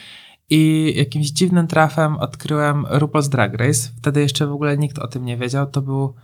I 0.50 0.94
jakimś 0.98 1.28
dziwnym 1.32 1.68
trafem 1.68 2.18
odkryłem 2.18 2.86
RuPaul's 2.86 3.30
Drag 3.30 3.54
Race. 3.54 3.90
Wtedy 3.98 4.22
jeszcze 4.22 4.48
w 4.48 4.52
ogóle 4.52 4.78
nikt 4.78 5.00
o 5.00 5.08
tym 5.08 5.26
nie 5.26 5.38
wiedział. 5.38 5.68
To 5.68 5.82
był 5.82 6.16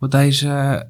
bodajże 0.00 0.86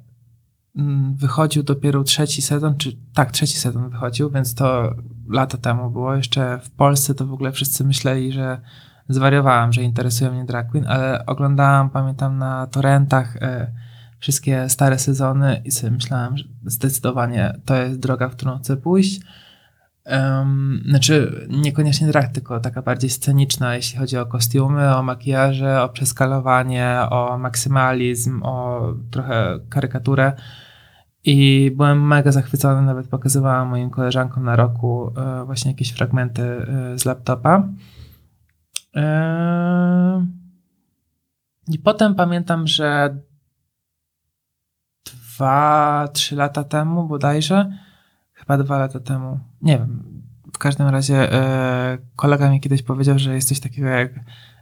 mm, 0.77 1.17
wychodził 1.17 1.63
dopiero 1.63 2.05
trzeci 2.05 2.43
sezon, 2.43 2.77
czy 2.77 2.97
tak, 3.15 3.33
trzeci 3.33 3.57
sezon 3.57 3.91
wychodził, 3.91 4.31
więc 4.31 4.55
to 4.55 4.95
lata 5.29 5.59
temu 5.59 5.91
było. 5.91 6.15
Jeszcze 6.15 6.59
w 6.59 6.71
Polsce 6.71 7.15
to 7.15 7.27
w 7.27 7.33
ogóle 7.33 7.53
wszyscy 7.53 7.85
myśleli, 7.85 8.33
że 8.33 8.61
zwariowałem, 9.09 9.73
że 9.73 9.83
interesuje 9.83 10.31
mnie 10.31 10.45
drag 10.45 10.71
queen, 10.71 10.87
ale 10.89 11.27
oglądałam, 11.27 11.91
pamiętam, 11.91 12.39
na 12.39 12.67
torrentach 12.67 13.37
e, 13.37 13.73
wszystkie 14.25 14.69
stare 14.69 14.99
sezony 14.99 15.63
i 15.65 15.71
sobie 15.71 15.93
myślałem, 15.93 16.37
że 16.37 16.45
zdecydowanie 16.67 17.61
to 17.65 17.77
jest 17.77 18.01
droga, 18.01 18.29
w 18.29 18.37
którą 18.37 18.59
chcę 18.59 18.77
pójść. 18.77 19.21
Um, 20.07 20.83
znaczy, 20.89 21.47
niekoniecznie 21.51 22.07
drag, 22.07 22.33
tylko 22.33 22.61
taka 22.61 22.83
bardziej 22.83 23.11
sceniczna, 23.11 23.77
jeśli 23.77 23.99
chodzi 23.99 24.19
o 24.19 24.27
kostiumy, 24.27 24.97
o 24.97 25.03
makijaże, 25.03 25.83
o 25.83 25.89
przeskalowanie, 25.89 26.99
o 27.11 27.39
maksymalizm, 27.39 28.43
o 28.43 28.83
trochę 29.11 29.59
karykaturę. 29.69 30.33
I 31.25 31.71
byłem 31.77 32.07
mega 32.07 32.33
zachwycony, 32.33 32.83
nawet 32.83 33.09
pokazywałam 33.09 33.69
moim 33.69 33.91
koleżankom 33.91 34.45
na 34.45 34.57
roku 34.57 35.13
e, 35.17 35.45
właśnie 35.45 35.71
jakieś 35.71 35.91
fragmenty 35.93 36.43
e, 36.43 36.99
z 36.99 37.05
laptopa. 37.05 37.69
E, 38.97 40.27
I 41.69 41.79
potem 41.79 42.15
pamiętam, 42.15 42.67
że 42.67 43.17
dwa, 45.35 46.09
trzy 46.13 46.37
lata 46.37 46.65
temu 46.65 47.09
bodajże, 47.09 47.73
chyba 48.33 48.59
dwa 48.59 48.79
lata 48.79 49.01
temu, 49.01 49.41
nie 49.63 49.79
wiem, 49.79 50.03
w 50.55 50.59
każdym 50.59 50.89
razie 50.89 51.33
e, 51.33 51.99
kolega 52.17 52.51
mi 52.51 52.61
kiedyś 52.61 52.83
powiedział, 52.83 53.19
że 53.19 53.35
jest 53.35 53.49
coś 53.49 53.61
takiego 53.61 53.89
jak 53.89 54.11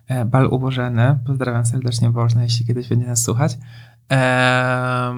e, 0.09 0.25
bal 0.25 0.47
ubożeny. 0.47 1.19
Pozdrawiam 1.27 1.67
serdecznie 1.67 2.11
Bożne, 2.11 2.43
jeśli 2.43 2.67
kiedyś 2.67 2.89
będzie 2.89 3.07
nas 3.07 3.23
słuchać. 3.23 3.59
E, 4.13 5.15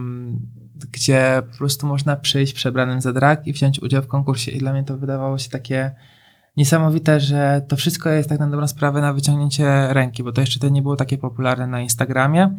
gdzie 0.92 1.42
po 1.50 1.58
prostu 1.58 1.87
można 1.87 2.16
przyjść 2.16 2.52
przebranym 2.52 3.00
za 3.00 3.12
drag 3.12 3.46
i 3.46 3.52
wziąć 3.52 3.80
udział 3.82 4.02
w 4.02 4.06
konkursie. 4.06 4.50
I 4.50 4.58
dla 4.58 4.73
mnie 4.73 4.84
to 4.84 4.99
wydawało 4.99 5.38
się 5.38 5.50
takie 5.50 5.94
niesamowite, 6.56 7.20
że 7.20 7.64
to 7.68 7.76
wszystko 7.76 8.11
jest 8.11 8.28
tak 8.28 8.38
na 8.40 8.46
dobrą 8.46 8.68
sprawę 8.68 9.00
na 9.00 9.12
wyciągnięcie 9.12 9.92
ręki, 9.92 10.23
bo 10.23 10.32
to 10.32 10.40
jeszcze 10.40 10.61
to 10.61 10.68
nie 10.68 10.82
było 10.82 10.96
takie 10.96 11.18
popularne 11.18 11.66
na 11.66 11.80
Instagramie. 11.80 12.56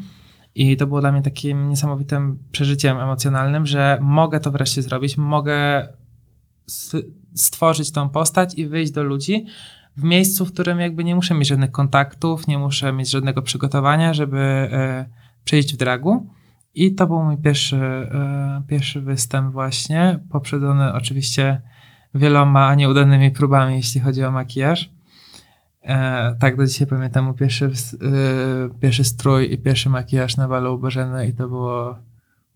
I 0.55 0.77
to 0.77 0.87
było 0.87 1.01
dla 1.01 1.11
mnie 1.11 1.21
takim 1.21 1.69
niesamowitym 1.69 2.39
przeżyciem 2.51 2.97
emocjonalnym, 2.97 3.65
że 3.65 3.97
mogę 4.01 4.39
to 4.39 4.51
wreszcie 4.51 4.81
zrobić, 4.81 5.17
mogę 5.17 5.87
stworzyć 7.33 7.91
tą 7.91 8.09
postać 8.09 8.53
i 8.53 8.67
wyjść 8.67 8.91
do 8.91 9.03
ludzi 9.03 9.45
w 9.97 10.03
miejscu, 10.03 10.45
w 10.45 10.53
którym 10.53 10.79
jakby 10.79 11.03
nie 11.03 11.15
muszę 11.15 11.35
mieć 11.35 11.47
żadnych 11.47 11.71
kontaktów, 11.71 12.47
nie 12.47 12.57
muszę 12.57 12.93
mieć 12.93 13.09
żadnego 13.09 13.41
przygotowania, 13.41 14.13
żeby 14.13 14.37
e, 14.37 15.05
przejść 15.43 15.73
w 15.73 15.77
dragu. 15.77 16.29
I 16.75 16.95
to 16.95 17.07
był 17.07 17.23
mój 17.23 17.37
pierwszy, 17.37 17.77
e, 17.77 18.61
pierwszy 18.67 19.01
występ 19.01 19.51
właśnie, 19.51 20.19
poprzedzony 20.29 20.93
oczywiście 20.93 21.61
wieloma 22.15 22.75
nieudanymi 22.75 23.31
próbami, 23.31 23.75
jeśli 23.75 24.01
chodzi 24.01 24.23
o 24.23 24.31
makijaż. 24.31 24.94
E, 25.85 26.35
tak, 26.39 26.57
do 26.57 26.65
dzisiaj 26.65 26.87
pamiętam 26.87 27.33
pierwszy, 27.33 27.69
ws- 27.69 27.93
e, 27.93 28.79
pierwszy 28.79 29.03
strój 29.03 29.53
i 29.53 29.57
pierwszy 29.57 29.89
makijaż 29.89 30.37
na 30.37 30.47
balu 30.47 30.77
Bożeny 30.77 31.27
i 31.27 31.33
to 31.33 31.47
było 31.47 31.99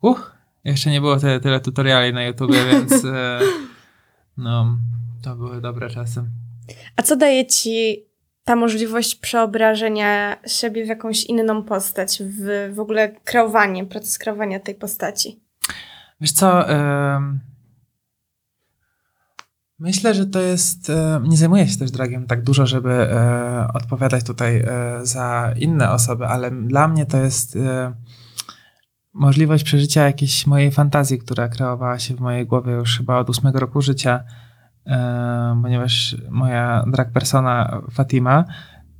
uch, 0.01 0.35
jeszcze 0.63 0.89
nie 0.89 1.01
było 1.01 1.17
tyle, 1.17 1.39
tyle 1.39 1.59
tutoriali 1.59 2.13
na 2.13 2.23
YouTubie, 2.23 2.65
więc 2.71 3.05
e, 3.05 3.39
no, 4.37 4.77
to 5.23 5.35
były 5.35 5.61
dobre 5.61 5.89
czasy. 5.89 6.23
A 6.95 7.01
co 7.01 7.15
daje 7.15 7.45
ci 7.45 8.05
ta 8.43 8.55
możliwość 8.55 9.15
przeobrażenia 9.15 10.37
siebie 10.47 10.85
w 10.85 10.87
jakąś 10.87 11.23
inną 11.23 11.63
postać, 11.63 12.23
w, 12.23 12.73
w 12.75 12.79
ogóle 12.79 13.15
kreowanie, 13.23 13.85
proces 13.85 14.17
kreowania 14.17 14.59
tej 14.59 14.75
postaci? 14.75 15.39
Wiesz 16.21 16.31
co, 16.31 16.65
myślę, 19.79 20.13
że 20.13 20.25
to 20.25 20.39
jest, 20.39 20.89
e, 20.89 21.21
nie 21.23 21.37
zajmuję 21.37 21.67
się 21.67 21.77
też 21.77 21.91
dragiem 21.91 22.27
tak 22.27 22.43
dużo, 22.43 22.65
żeby 22.65 22.91
e, 22.91 23.67
odpowiadać 23.73 24.23
tutaj 24.23 24.57
e, 24.57 24.65
za 25.05 25.53
inne 25.57 25.91
osoby, 25.91 26.27
ale 26.27 26.51
dla 26.51 26.87
mnie 26.87 27.05
to 27.05 27.17
jest 27.17 27.57
możliwość 29.13 29.63
przeżycia 29.63 30.03
jakiejś 30.03 30.47
mojej 30.47 30.71
fantazji, 30.71 31.19
która 31.19 31.47
kreowała 31.47 31.99
się 31.99 32.15
w 32.15 32.19
mojej 32.19 32.45
głowie 32.45 32.73
już 32.73 32.97
chyba 32.97 33.17
od 33.17 33.29
ósmego 33.29 33.59
roku 33.59 33.81
życia, 33.81 34.23
ponieważ 35.61 36.15
moja 36.29 36.83
drag 36.87 37.11
persona 37.11 37.81
Fatima 37.91 38.45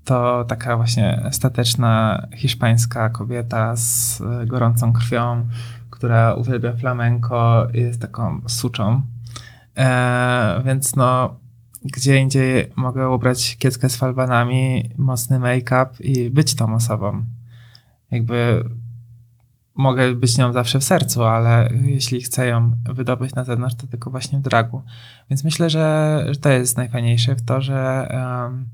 to 0.06 0.46
taka 0.48 0.78
właśnie 0.78 1.22
stateczna 1.32 2.28
hiszpańska 2.36 3.10
kobieta 3.10 3.76
z 3.76 4.22
gorącą 4.46 4.94
krwią, 4.94 5.48
która 5.90 6.34
uwielbia 6.34 6.74
flamenko 6.74 7.68
jest 7.74 8.02
taką 8.02 8.42
suczą. 8.48 9.02
E, 9.80 10.62
więc 10.66 10.96
no, 10.96 11.40
gdzie 11.86 12.18
indziej 12.18 12.72
mogę 12.76 13.10
ubrać 13.10 13.58
kieckę 13.58 13.90
z 13.90 13.96
falbanami, 13.96 14.90
mocny 14.98 15.40
make-up 15.40 15.90
i 16.00 16.30
być 16.30 16.56
tą 16.56 16.76
osobą. 16.76 17.26
Jakby 18.12 18.64
mogę 19.76 20.16
być 20.16 20.38
nią 20.38 20.54
zawsze 20.54 20.80
w 20.80 20.84
sercu, 20.84 21.24
ale 21.24 21.70
jeśli 21.84 22.22
chcę 22.22 22.48
ją 22.48 22.72
wydobyć 22.94 23.36
na 23.36 23.44
zewnątrz, 23.44 23.76
to 23.76 23.88
tylko 23.88 24.12
właśnie 24.12 24.40
w 24.40 24.42
dragu. 24.42 24.82
Więc 25.30 25.44
myślę, 25.44 25.70
że, 25.70 26.26
że 26.30 26.40
to 26.40 26.50
jest 26.50 26.78
najfajniejsze 26.78 27.36
w 27.36 27.46
to, 27.46 27.62
że 27.62 28.08
em, 28.10 28.70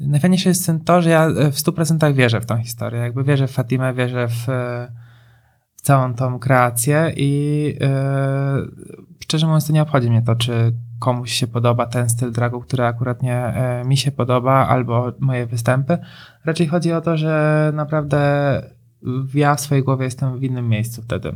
najfajniejsze 0.00 0.48
jest 0.48 0.72
to, 0.84 1.02
że 1.02 1.10
ja 1.10 1.28
w 1.28 1.54
100% 1.54 2.14
wierzę 2.14 2.40
w 2.40 2.46
tą 2.46 2.58
historię. 2.58 3.00
Jakby 3.00 3.24
wierzę 3.24 3.46
w 3.46 3.52
Fatimę, 3.52 3.94
wierzę 3.94 4.28
w, 4.28 4.46
w 5.76 5.80
całą 5.82 6.14
tą 6.14 6.38
kreację 6.38 7.12
i 7.16 7.64
yy, 7.80 9.11
szczerze 9.22 9.46
mówiąc, 9.46 9.66
to 9.66 9.72
nie 9.72 9.82
obchodzi 9.82 10.10
mnie 10.10 10.22
to, 10.22 10.36
czy 10.36 10.72
komuś 11.00 11.32
się 11.32 11.46
podoba 11.46 11.86
ten 11.86 12.10
styl 12.10 12.32
dragu, 12.32 12.60
który 12.60 12.84
akurat 12.84 13.22
nie 13.22 13.36
e, 13.36 13.84
mi 13.84 13.96
się 13.96 14.12
podoba, 14.12 14.68
albo 14.68 15.12
moje 15.20 15.46
występy. 15.46 15.98
Raczej 16.44 16.66
chodzi 16.66 16.92
o 16.92 17.00
to, 17.00 17.16
że 17.16 17.70
naprawdę 17.74 18.20
ja 19.34 19.54
w 19.54 19.60
swojej 19.60 19.84
głowie 19.84 20.04
jestem 20.04 20.38
w 20.38 20.44
innym 20.44 20.68
miejscu 20.68 21.02
wtedy. 21.02 21.32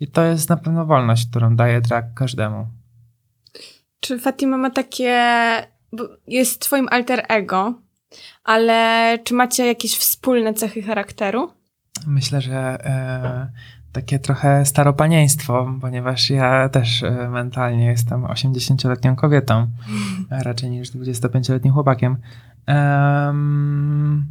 I 0.00 0.06
to 0.06 0.22
jest 0.22 0.48
na 0.48 0.56
pewno 0.56 0.86
wolność, 0.86 1.30
którą 1.30 1.56
daje 1.56 1.80
drag 1.80 2.14
każdemu. 2.14 2.66
Czy 4.00 4.18
Fatima 4.18 4.56
ma 4.56 4.70
takie. 4.70 5.18
Jest 6.26 6.60
twoim 6.60 6.88
alter 6.90 7.24
ego, 7.28 7.74
ale 8.44 9.18
czy 9.24 9.34
macie 9.34 9.66
jakieś 9.66 9.96
wspólne 9.96 10.54
cechy 10.54 10.82
charakteru? 10.82 11.52
Myślę, 12.06 12.40
że 12.40 12.84
e, 12.84 13.50
takie 13.98 14.18
trochę 14.18 14.66
staropanieństwo, 14.66 15.74
ponieważ 15.80 16.30
ja 16.30 16.68
też 16.68 17.02
e, 17.02 17.28
mentalnie 17.30 17.86
jestem 17.86 18.22
80-letnią 18.22 19.16
kobietą, 19.16 19.66
raczej 20.30 20.70
niż 20.70 20.90
25-letnim 20.90 21.72
chłopakiem. 21.72 22.16
Em, 22.66 24.26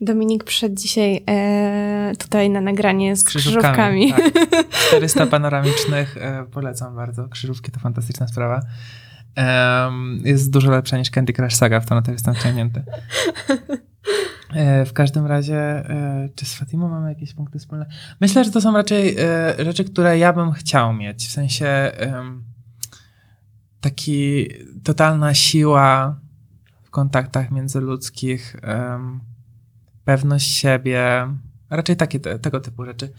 Dominik 0.00 0.44
przyszedł 0.44 0.74
dzisiaj 0.74 1.24
e, 1.28 2.12
tutaj 2.18 2.50
na 2.50 2.60
nagranie 2.60 3.16
z 3.16 3.24
krzyżówkami. 3.24 4.12
Tak. 4.12 4.68
400 4.88 5.26
panoramicznych, 5.26 6.16
e, 6.16 6.44
polecam 6.50 6.96
bardzo. 6.96 7.28
Krzyżówki 7.28 7.72
to 7.72 7.80
fantastyczna 7.80 8.28
sprawa. 8.28 8.60
Em, 9.34 10.20
jest 10.24 10.50
dużo 10.50 10.70
lepsza 10.70 10.98
niż 10.98 11.10
Candy 11.10 11.32
Crush 11.32 11.54
Saga, 11.54 11.80
w 11.80 11.86
to 11.86 11.94
na 11.94 12.02
to 12.02 12.12
jestem 12.12 12.34
wciągnięty. 12.34 12.82
E, 14.54 14.84
w 14.84 14.92
każdym 14.92 15.26
razie, 15.26 15.56
e, 15.56 16.28
czy 16.34 16.46
z 16.46 16.54
Fatimą 16.54 16.88
mamy 16.88 17.08
jakieś 17.08 17.34
punkty 17.34 17.58
wspólne? 17.58 17.86
Myślę, 18.20 18.44
że 18.44 18.50
to 18.50 18.60
są 18.60 18.72
raczej 18.72 19.16
e, 19.18 19.64
rzeczy, 19.64 19.84
które 19.84 20.18
ja 20.18 20.32
bym 20.32 20.52
chciał 20.52 20.92
mieć. 20.92 21.28
W 21.28 21.30
sensie 21.30 21.92
taki 23.80 24.48
totalna 24.84 25.34
siła 25.34 26.18
w 26.82 26.90
kontaktach 26.90 27.50
międzyludzkich, 27.50 28.56
pewność 30.04 30.50
siebie, 30.56 31.26
raczej 31.70 31.96
takie 31.96 32.20
te, 32.20 32.38
tego 32.38 32.60
typu 32.60 32.84
rzeczy. 32.84 33.12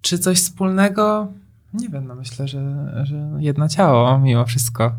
Czy 0.00 0.18
coś 0.18 0.38
wspólnego? 0.38 1.32
Nie 1.72 1.88
wiem, 1.88 2.06
no 2.06 2.14
myślę, 2.14 2.48
że, 2.48 2.92
że 3.02 3.30
jedno 3.38 3.68
ciało 3.68 4.18
mimo 4.18 4.46
wszystko. 4.46 4.92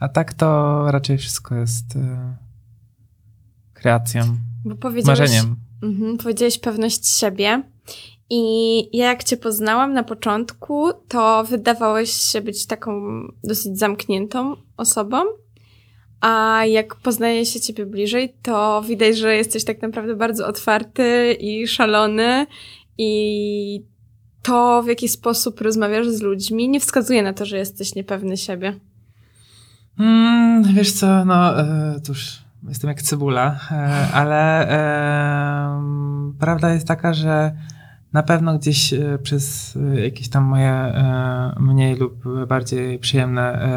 A 0.00 0.08
tak 0.08 0.34
to 0.34 0.84
raczej 0.90 1.18
wszystko 1.18 1.54
jest 1.54 1.98
kreacją, 3.74 4.38
Bo 4.64 4.74
powiedziałeś, 4.74 5.20
marzeniem. 5.20 5.56
Mhm, 5.82 6.18
powiedziałeś 6.18 6.58
pewność 6.58 7.08
siebie. 7.08 7.62
I 8.30 8.96
ja 8.96 9.06
jak 9.06 9.24
cię 9.24 9.36
poznałam 9.36 9.92
na 9.92 10.02
początku, 10.02 10.92
to 11.08 11.44
wydawałeś 11.44 12.12
się 12.12 12.40
być 12.40 12.66
taką 12.66 13.00
dosyć 13.44 13.78
zamkniętą 13.78 14.56
osobą. 14.76 15.22
A 16.20 16.62
jak 16.66 16.94
poznaje 16.94 17.46
się 17.46 17.60
ciebie 17.60 17.86
bliżej, 17.86 18.34
to 18.42 18.82
widać, 18.88 19.18
że 19.18 19.36
jesteś 19.36 19.64
tak 19.64 19.82
naprawdę 19.82 20.16
bardzo 20.16 20.46
otwarty 20.46 21.36
i 21.40 21.68
szalony. 21.68 22.46
I 22.98 23.84
to, 24.42 24.82
w 24.82 24.86
jaki 24.86 25.08
sposób 25.08 25.60
rozmawiasz 25.60 26.08
z 26.08 26.22
ludźmi, 26.22 26.68
nie 26.68 26.80
wskazuje 26.80 27.22
na 27.22 27.32
to, 27.32 27.46
że 27.46 27.58
jesteś 27.58 27.94
niepewny 27.94 28.36
siebie. 28.36 28.74
Mm, 29.98 30.74
wiesz 30.74 30.92
co, 30.92 31.24
no 31.24 31.60
e, 31.60 32.00
cóż, 32.02 32.38
jestem 32.68 32.88
jak 32.88 33.02
cebula, 33.02 33.58
e, 33.70 33.74
ale 34.12 34.68
e, 34.70 35.82
prawda 36.38 36.74
jest 36.74 36.88
taka, 36.88 37.14
że 37.14 37.56
na 38.12 38.22
pewno 38.22 38.58
gdzieś 38.58 38.92
e, 38.92 39.18
przez 39.22 39.78
jakieś 39.94 40.28
tam 40.28 40.44
moje 40.44 40.92
mniej 41.60 41.96
lub 41.96 42.24
bardziej 42.48 42.98
przyjemne 42.98 43.70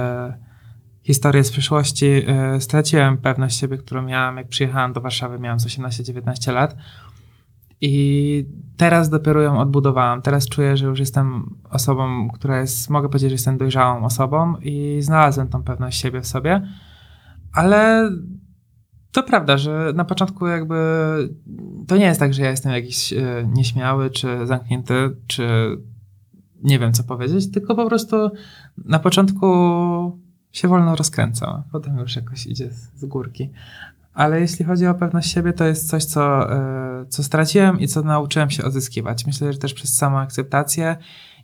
historie 1.04 1.44
z 1.44 1.52
przeszłości 1.52 2.26
straciłem 2.60 3.18
pewność 3.18 3.60
siebie, 3.60 3.78
którą 3.78 4.02
miałem, 4.02 4.38
jak 4.38 4.48
przyjechałem 4.48 4.94
do 4.94 5.02
Warszawy, 5.02 5.40
miałem 5.40 5.60
z 5.60 5.66
18-19 5.66 6.54
lat. 6.54 6.76
I 7.82 8.46
teraz 8.78 9.10
dopiero 9.10 9.42
ją 9.42 9.60
odbudowałam. 9.60 10.22
Teraz 10.22 10.50
czuję, 10.50 10.78
że 10.78 10.86
już 10.86 11.00
jestem 11.00 11.56
osobą, 11.70 12.30
która 12.30 12.60
jest, 12.60 12.90
mogę 12.90 13.10
powiedzieć, 13.10 13.30
że 13.30 13.34
jestem 13.34 13.58
dojrzałą 13.58 14.04
osobą 14.06 14.56
i 14.62 14.98
znalazłem 15.02 15.48
tą 15.48 15.64
pewność 15.64 16.02
siebie 16.02 16.22
w 16.22 16.28
sobie. 16.28 16.62
Ale 17.54 18.10
to 19.14 19.24
prawda, 19.24 19.58
że 19.58 19.92
na 19.96 20.06
początku 20.06 20.48
jakby 20.48 20.76
to 21.88 21.98
nie 21.98 22.06
jest 22.06 22.20
tak, 22.20 22.34
że 22.34 22.42
ja 22.42 22.50
jestem 22.50 22.72
jakiś 22.72 23.14
e, 23.14 23.50
nieśmiały, 23.54 24.10
czy 24.10 24.48
zamknięty, 24.48 25.16
czy 25.28 25.48
nie 26.64 26.80
wiem 26.80 26.94
co 26.94 27.04
powiedzieć, 27.04 27.52
tylko 27.52 27.76
po 27.76 27.88
prostu 27.88 28.32
na 28.86 29.00
początku 29.00 29.48
się 30.52 30.68
wolno 30.68 30.96
rozkręca, 30.96 31.64
potem 31.72 31.98
już 31.98 32.16
jakoś 32.16 32.48
idzie 32.48 32.70
z, 32.72 33.06
górki. 33.06 33.50
Ale 34.14 34.42
jeśli 34.42 34.66
chodzi 34.66 34.88
o 34.88 34.94
pewność 34.94 35.32
siebie, 35.32 35.54
to 35.54 35.66
jest 35.66 35.90
coś, 35.90 36.06
co, 36.06 36.54
e, 36.54 37.06
co 37.10 37.24
straciłem 37.24 37.80
i 37.80 37.88
co 37.88 38.02
nauczyłem 38.02 38.50
się 38.50 38.64
odzyskiwać. 38.64 39.26
Myślę, 39.26 39.54
że 39.54 39.60
też 39.60 39.74
przez 39.74 39.96
samą 39.96 40.20
akceptację 40.20 40.98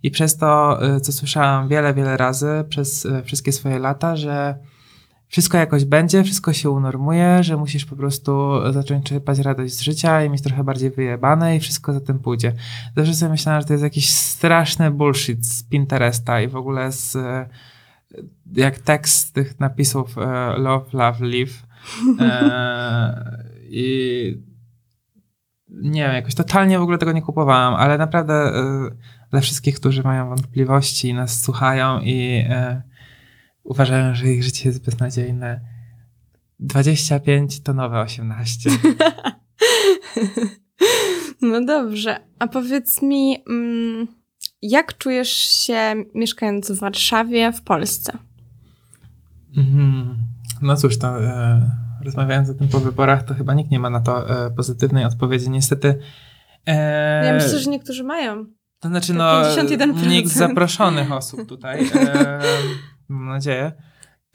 i 0.03 0.11
przez 0.11 0.37
to, 0.37 0.83
e, 0.83 1.01
co 1.01 1.11
słyszałem 1.11 1.67
wiele, 1.67 1.93
wiele 1.93 2.17
razy 2.17 2.63
przez 2.69 3.07
wszystkie 3.23 3.51
swoje 3.51 3.79
lata, 3.79 4.15
że 4.15 4.55
wszystko 5.29 5.57
jakoś 5.57 5.85
będzie, 5.85 6.23
wszystko 6.23 6.53
się 6.53 6.69
unormuje, 6.69 7.43
że 7.43 7.57
musisz 7.57 7.85
po 7.85 7.95
prostu 7.95 8.51
zacząć 8.71 9.05
czerpać 9.05 9.39
radość 9.39 9.73
z 9.73 9.81
życia 9.81 10.23
i 10.23 10.29
mieć 10.29 10.41
trochę 10.41 10.63
bardziej 10.63 10.91
wyjebane 10.91 11.55
i 11.55 11.59
wszystko 11.59 11.93
za 11.93 12.01
tym 12.01 12.19
pójdzie. 12.19 12.53
Zawsze 12.97 13.13
sobie 13.13 13.31
myślałem, 13.31 13.61
że 13.61 13.67
to 13.67 13.73
jest 13.73 13.83
jakiś 13.83 14.09
straszny 14.09 14.91
bullshit 14.91 15.47
z 15.47 15.63
Pinteresta 15.63 16.41
i 16.41 16.47
w 16.47 16.55
ogóle 16.55 16.91
z 16.91 17.15
e, 17.15 17.49
jak 18.53 18.79
tekst 18.79 19.33
tych 19.33 19.59
napisów 19.59 20.17
e, 20.17 20.21
Love, 20.57 20.85
Love, 20.93 21.25
Live 21.25 21.63
e, 22.19 23.39
i 23.63 24.49
nie 25.69 26.01
wiem, 26.01 26.13
jakoś 26.13 26.35
totalnie 26.35 26.79
w 26.79 26.81
ogóle 26.81 26.97
tego 26.97 27.11
nie 27.11 27.21
kupowałam, 27.21 27.73
ale 27.73 27.97
naprawdę 27.97 28.51
dla 29.31 29.41
wszystkich, 29.41 29.75
którzy 29.75 30.03
mają 30.03 30.29
wątpliwości 30.29 31.09
i 31.09 31.13
nas 31.13 31.41
słuchają 31.41 31.99
i 32.01 32.45
uważają, 33.69 34.15
że 34.15 34.27
ich 34.27 34.43
życie 34.43 34.69
jest 34.69 34.85
beznadziejne, 34.85 35.61
25 36.59 37.63
to 37.63 37.73
nowe 37.73 37.99
18. 38.01 38.69
No 41.41 41.65
dobrze, 41.65 42.19
a 42.39 42.47
powiedz 42.47 43.01
mi, 43.01 43.43
mm, 43.49 44.07
jak 44.61 44.97
czujesz 44.97 45.31
się 45.31 45.95
mieszkając 46.15 46.71
w 46.71 46.79
Warszawie, 46.79 47.51
w 47.51 47.61
Polsce? 47.61 48.17
Mhm. 49.57 50.17
No 50.61 50.75
cóż, 50.75 50.97
to 50.97 51.23
e, 51.23 51.71
rozmawiając 52.05 52.49
o 52.49 52.53
tym 52.53 52.67
po 52.67 52.79
wyborach, 52.79 53.23
to 53.23 53.33
chyba 53.33 53.53
nikt 53.53 53.71
nie 53.71 53.79
ma 53.79 53.89
na 53.89 53.99
to 53.99 54.45
e, 54.45 54.51
pozytywnej 54.51 55.05
odpowiedzi. 55.05 55.49
Niestety. 55.49 55.99
E, 56.65 57.25
Ja 57.25 57.33
myślę, 57.33 57.59
że 57.59 57.69
niektórzy 57.69 58.03
mają. 58.03 58.45
To 58.79 58.89
znaczy, 58.89 59.07
te 59.07 59.13
no, 59.13 59.41
51%. 59.41 60.07
nikt 60.07 60.29
z 60.29 60.33
zaproszonych 60.33 61.11
osób 61.11 61.47
tutaj, 61.49 61.89
mam 63.09 63.27
nadzieję. 63.27 63.71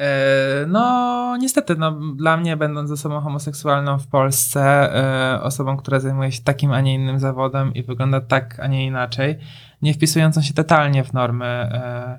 E, 0.01 0.67
no, 0.67 1.37
niestety, 1.37 1.77
no, 1.77 2.01
dla 2.17 2.37
mnie, 2.37 2.57
będąc 2.57 2.91
osobą 2.91 3.21
homoseksualną 3.21 3.99
w 3.99 4.07
Polsce, 4.07 4.95
e, 5.35 5.43
osobą, 5.43 5.77
która 5.77 6.01
zajmuje 6.01 6.33
się 6.33 6.43
takim, 6.43 6.73
a 6.73 6.81
nie 6.81 6.95
innym 6.95 7.19
zawodem 7.19 7.75
i 7.75 7.83
wygląda 7.83 8.21
tak, 8.21 8.61
a 8.61 8.67
nie 8.67 8.87
inaczej, 8.87 9.39
nie 9.83 9.95
wpisującą 9.95 10.43
się 10.43 10.55
totalnie 10.55 11.05
w 11.05 11.13
normy 11.13 11.45
e, 11.45 12.19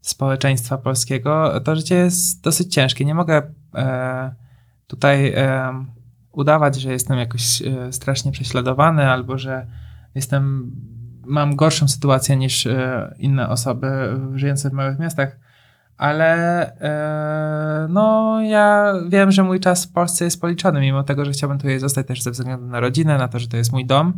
społeczeństwa 0.00 0.78
polskiego, 0.78 1.60
to 1.60 1.76
życie 1.76 1.94
jest 1.94 2.44
dosyć 2.44 2.74
ciężkie. 2.74 3.04
Nie 3.04 3.14
mogę 3.14 3.42
tutaj 4.86 5.34
udawać, 6.32 6.80
że 6.80 6.92
jestem 6.92 7.18
jakoś 7.18 7.62
strasznie 7.90 8.32
prześladowany 8.32 9.10
albo 9.10 9.38
że 9.38 9.66
jestem, 10.14 10.72
mam 11.26 11.56
gorszą 11.56 11.88
sytuację 11.88 12.36
niż 12.36 12.68
inne 13.18 13.48
osoby 13.48 14.20
żyjące 14.34 14.70
w 14.70 14.72
małych 14.72 14.98
miastach, 14.98 15.38
ale 15.96 16.72
e, 16.80 17.88
no 17.88 18.38
ja 18.42 18.94
wiem, 19.08 19.32
że 19.32 19.42
mój 19.42 19.60
czas 19.60 19.86
w 19.86 19.92
Polsce 19.92 20.24
jest 20.24 20.40
policzony, 20.40 20.80
mimo 20.80 21.02
tego, 21.02 21.24
że 21.24 21.32
chciałbym 21.32 21.58
tutaj 21.58 21.78
zostać 21.78 22.06
też 22.06 22.22
ze 22.22 22.30
względu 22.30 22.66
na 22.66 22.80
rodzinę, 22.80 23.18
na 23.18 23.28
to, 23.28 23.38
że 23.38 23.48
to 23.48 23.56
jest 23.56 23.72
mój 23.72 23.86
dom 23.86 24.14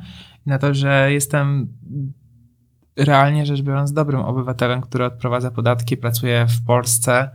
i 0.46 0.50
na 0.50 0.58
to, 0.58 0.74
że 0.74 1.12
jestem 1.12 1.68
realnie 2.96 3.46
rzecz 3.46 3.62
biorąc 3.62 3.92
dobrym 3.92 4.20
obywatelem, 4.20 4.80
który 4.80 5.04
odprowadza 5.04 5.50
podatki, 5.50 5.96
pracuje 5.96 6.46
w 6.46 6.64
Polsce, 6.64 7.30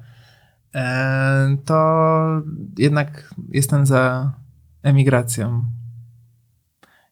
e, 0.75 1.57
to 1.65 2.41
jednak 2.77 3.33
jestem 3.49 3.85
za 3.85 4.31
emigracją. 4.83 5.65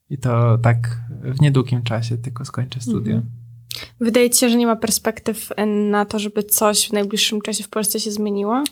I 0.09 0.17
to 0.17 0.57
tak 0.57 1.01
w 1.21 1.41
niedługim 1.41 1.83
czasie, 1.83 2.17
tylko 2.17 2.45
skończę 2.45 2.81
studia. 2.81 3.15
Mhm. 3.15 3.40
Wydaje 3.99 4.29
ci 4.29 4.39
się, 4.39 4.49
że 4.49 4.57
nie 4.57 4.67
ma 4.67 4.75
perspektyw 4.75 5.49
e, 5.55 5.65
na 5.65 6.05
to, 6.05 6.19
żeby 6.19 6.43
coś 6.43 6.89
w 6.89 6.93
najbliższym 6.93 7.41
czasie 7.41 7.63
w 7.63 7.69
Polsce 7.69 7.99
się 7.99 8.11
zmieniło? 8.11 8.63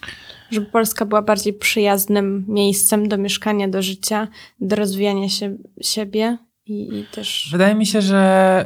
Żeby 0.52 0.66
Polska 0.66 1.06
była 1.06 1.22
bardziej 1.22 1.54
przyjaznym 1.54 2.46
miejscem 2.48 3.08
do 3.08 3.18
mieszkania, 3.18 3.68
do 3.68 3.82
życia, 3.82 4.28
do 4.60 4.76
rozwijania 4.76 5.30
się, 5.30 5.58
siebie 5.82 6.38
i, 6.66 7.00
i 7.00 7.06
też... 7.12 7.50
Wydaje 7.52 7.76
mi 7.76 7.86
się, 7.86 8.02
że 8.02 8.20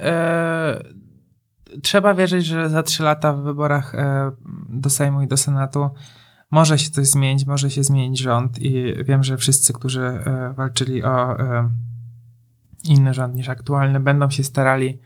e, 0.04 1.80
trzeba 1.82 2.14
wierzyć, 2.14 2.46
że 2.46 2.70
za 2.70 2.84
trzy 2.84 3.04
lata 3.04 3.34
w 3.34 3.44
wyborach 3.44 3.96
e, 3.96 4.32
do 4.70 4.90
Sejmu 4.90 5.22
i 5.22 5.28
do 5.28 5.38
Senatu 5.38 5.90
może 6.52 6.80
się 6.80 6.90
coś 6.90 7.08
zmienić, 7.08 7.46
może 7.46 7.70
się 7.70 7.84
zmienić 7.84 8.20
rząd 8.20 8.60
i 8.60 8.94
wiem, 9.04 9.24
że 9.24 9.38
wszyscy, 9.38 9.74
którzy 9.74 10.20
walczyli 10.56 11.04
o 11.04 11.36
inny 12.84 13.14
rząd 13.14 13.36
niż 13.36 13.50
aktualny, 13.50 14.00
będą 14.00 14.30
się 14.30 14.44
starali, 14.44 15.00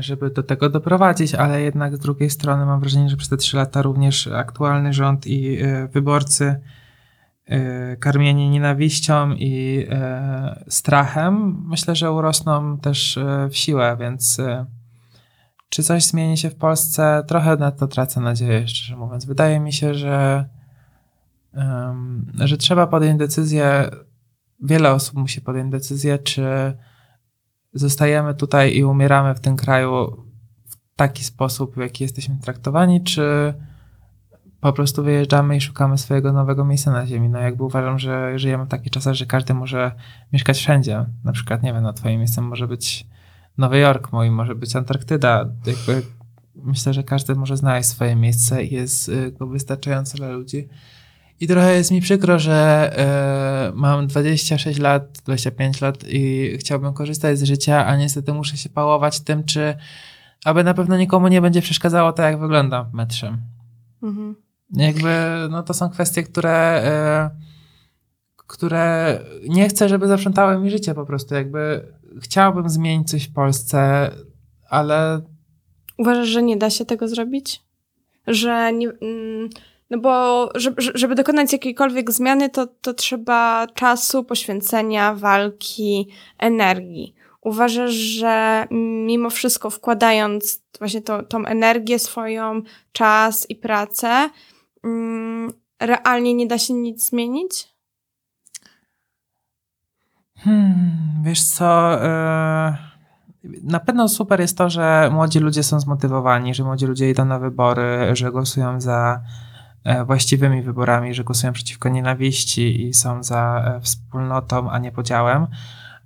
żeby 0.00 0.30
do 0.30 0.42
tego 0.42 0.70
doprowadzić, 0.70 1.34
ale 1.34 1.60
jednak 1.60 1.96
z 1.96 1.98
drugiej 1.98 2.30
strony 2.30 2.66
mam 2.66 2.80
wrażenie, 2.80 3.08
że 3.08 3.16
przez 3.16 3.28
te 3.28 3.36
trzy 3.36 3.56
lata 3.56 3.82
również 3.82 4.26
aktualny 4.26 4.92
rząd 4.92 5.26
i 5.26 5.62
e, 5.62 5.88
wyborcy 5.88 6.60
e, 7.46 7.96
karmieni 7.96 8.50
nienawiścią 8.50 9.32
i 9.32 9.86
e, 9.90 10.64
strachem, 10.68 11.62
myślę, 11.66 11.96
że 11.96 12.12
urosną 12.12 12.78
też 12.78 13.16
e, 13.16 13.48
w 13.50 13.56
siłę, 13.56 13.96
więc 14.00 14.38
e, 14.38 14.66
czy 15.68 15.82
coś 15.82 16.04
zmieni 16.04 16.38
się 16.38 16.50
w 16.50 16.56
Polsce? 16.56 17.22
Trochę 17.28 17.56
na 17.56 17.70
to 17.70 17.86
tracę 17.86 18.20
nadzieję, 18.20 18.68
szczerze 18.68 18.96
mówiąc. 18.96 19.24
Wydaje 19.24 19.60
mi 19.60 19.72
się, 19.72 19.94
że, 19.94 20.48
że 22.44 22.56
trzeba 22.56 22.86
podjąć 22.86 23.18
decyzję, 23.18 23.90
wiele 24.62 24.92
osób 24.92 25.16
musi 25.16 25.40
podjąć 25.40 25.72
decyzję, 25.72 26.18
czy 26.18 26.76
zostajemy 27.74 28.34
tutaj 28.34 28.76
i 28.76 28.84
umieramy 28.84 29.34
w 29.34 29.40
tym 29.40 29.56
kraju 29.56 30.24
w 30.66 30.96
taki 30.96 31.24
sposób, 31.24 31.74
w 31.74 31.80
jaki 31.80 32.04
jesteśmy 32.04 32.38
traktowani, 32.38 33.04
czy 33.04 33.54
po 34.60 34.72
prostu 34.72 35.04
wyjeżdżamy 35.04 35.56
i 35.56 35.60
szukamy 35.60 35.98
swojego 35.98 36.32
nowego 36.32 36.64
miejsca 36.64 36.90
na 36.90 37.06
ziemi. 37.06 37.28
No 37.28 37.38
jakby 37.38 37.64
uważam, 37.64 37.98
że 37.98 38.38
żyjemy 38.38 38.64
w 38.64 38.68
takich 38.68 38.92
czasach, 38.92 39.14
że 39.14 39.26
każdy 39.26 39.54
może 39.54 39.92
mieszkać 40.32 40.58
wszędzie. 40.58 41.06
Na 41.24 41.32
przykład, 41.32 41.62
nie 41.62 41.72
wiem, 41.72 41.82
no 41.82 41.92
twoim 41.92 42.18
miejscem 42.18 42.44
może 42.44 42.68
być 42.68 43.06
Nowy 43.58 43.78
Jork, 43.78 44.12
moim 44.12 44.34
może 44.34 44.54
być 44.54 44.76
Antarktyda. 44.76 45.48
Jakby 45.66 46.02
myślę, 46.54 46.94
że 46.94 47.02
każdy 47.02 47.34
może 47.34 47.56
znaleźć 47.56 47.88
swoje 47.88 48.16
miejsce 48.16 48.64
i 48.64 48.74
jest 48.74 49.08
y, 49.08 49.32
go 49.32 49.46
wystarczająco 49.46 50.16
dla 50.16 50.28
ludzi. 50.28 50.68
I 51.40 51.46
trochę 51.46 51.74
jest 51.74 51.90
mi 51.90 52.00
przykro, 52.00 52.38
że 52.38 52.90
e, 52.98 53.72
mam 53.74 54.06
26 54.06 54.78
lat, 54.78 55.18
25 55.24 55.80
lat 55.80 56.04
i 56.08 56.52
chciałbym 56.58 56.92
korzystać 56.92 57.38
z 57.38 57.42
życia, 57.42 57.86
a 57.86 57.96
niestety 57.96 58.32
muszę 58.32 58.56
się 58.56 58.68
pałować 58.68 59.20
tym, 59.20 59.44
czy 59.44 59.74
aby 60.44 60.64
na 60.64 60.74
pewno 60.74 60.96
nikomu 60.96 61.28
nie 61.28 61.40
będzie 61.40 61.62
przeszkadzało 61.62 62.12
to, 62.12 62.22
jak 62.22 62.40
wygląda 62.40 62.84
w 62.84 62.94
metrze. 62.94 63.38
Mhm. 64.02 64.36
Jakby, 64.70 65.10
no 65.50 65.62
to 65.62 65.74
są 65.74 65.90
kwestie, 65.90 66.22
które, 66.22 66.82
e, 66.84 67.30
które 68.36 69.20
nie 69.48 69.68
chcę, 69.68 69.88
żeby 69.88 70.08
zaprzątały 70.08 70.58
mi 70.58 70.70
życie 70.70 70.94
po 70.94 71.06
prostu. 71.06 71.34
Jakby 71.34 71.86
chciałbym 72.22 72.68
zmienić 72.68 73.10
coś 73.10 73.28
w 73.28 73.32
Polsce, 73.32 74.10
ale 74.68 75.20
Uważasz, 75.98 76.28
że 76.28 76.42
nie 76.42 76.56
da 76.56 76.70
się 76.70 76.84
tego 76.84 77.08
zrobić? 77.08 77.62
Że 78.26 78.72
nie. 78.72 78.88
mm, 78.88 79.50
No 79.90 79.98
bo 79.98 80.48
żeby, 80.54 80.82
żeby 80.94 81.14
dokonać 81.14 81.52
jakiejkolwiek 81.52 82.10
zmiany, 82.10 82.50
to, 82.50 82.66
to 82.66 82.94
trzeba 82.94 83.66
czasu, 83.74 84.24
poświęcenia, 84.24 85.14
walki, 85.14 86.08
energii. 86.38 87.14
Uważasz, 87.40 87.92
że 87.92 88.66
mimo 89.06 89.30
wszystko 89.30 89.70
wkładając 89.70 90.62
właśnie 90.78 91.02
to, 91.02 91.22
tą 91.22 91.44
energię 91.44 91.98
swoją, 91.98 92.62
czas 92.92 93.50
i 93.50 93.56
pracę, 93.56 94.30
mm, 94.84 95.52
realnie 95.80 96.34
nie 96.34 96.46
da 96.46 96.58
się 96.58 96.74
nic 96.74 97.08
zmienić? 97.08 97.74
Hmm, 100.38 101.22
wiesz 101.24 101.44
co, 101.44 102.02
e, 102.04 102.76
na 103.62 103.80
pewno 103.80 104.08
super 104.08 104.40
jest 104.40 104.58
to, 104.58 104.70
że 104.70 105.10
młodzi 105.12 105.38
ludzie 105.38 105.62
są 105.62 105.80
zmotywowani, 105.80 106.54
że 106.54 106.64
młodzi 106.64 106.86
ludzie 106.86 107.10
idą 107.10 107.24
na 107.24 107.38
wybory, 107.38 108.10
że 108.12 108.32
głosują 108.32 108.80
za 108.80 109.20
właściwymi 110.06 110.62
wyborami, 110.62 111.14
że 111.14 111.24
głosują 111.24 111.52
przeciwko 111.52 111.88
nienawiści 111.88 112.86
i 112.86 112.94
są 112.94 113.22
za 113.22 113.64
e, 113.76 113.80
wspólnotą, 113.80 114.70
a 114.70 114.78
nie 114.78 114.92
podziałem. 114.92 115.46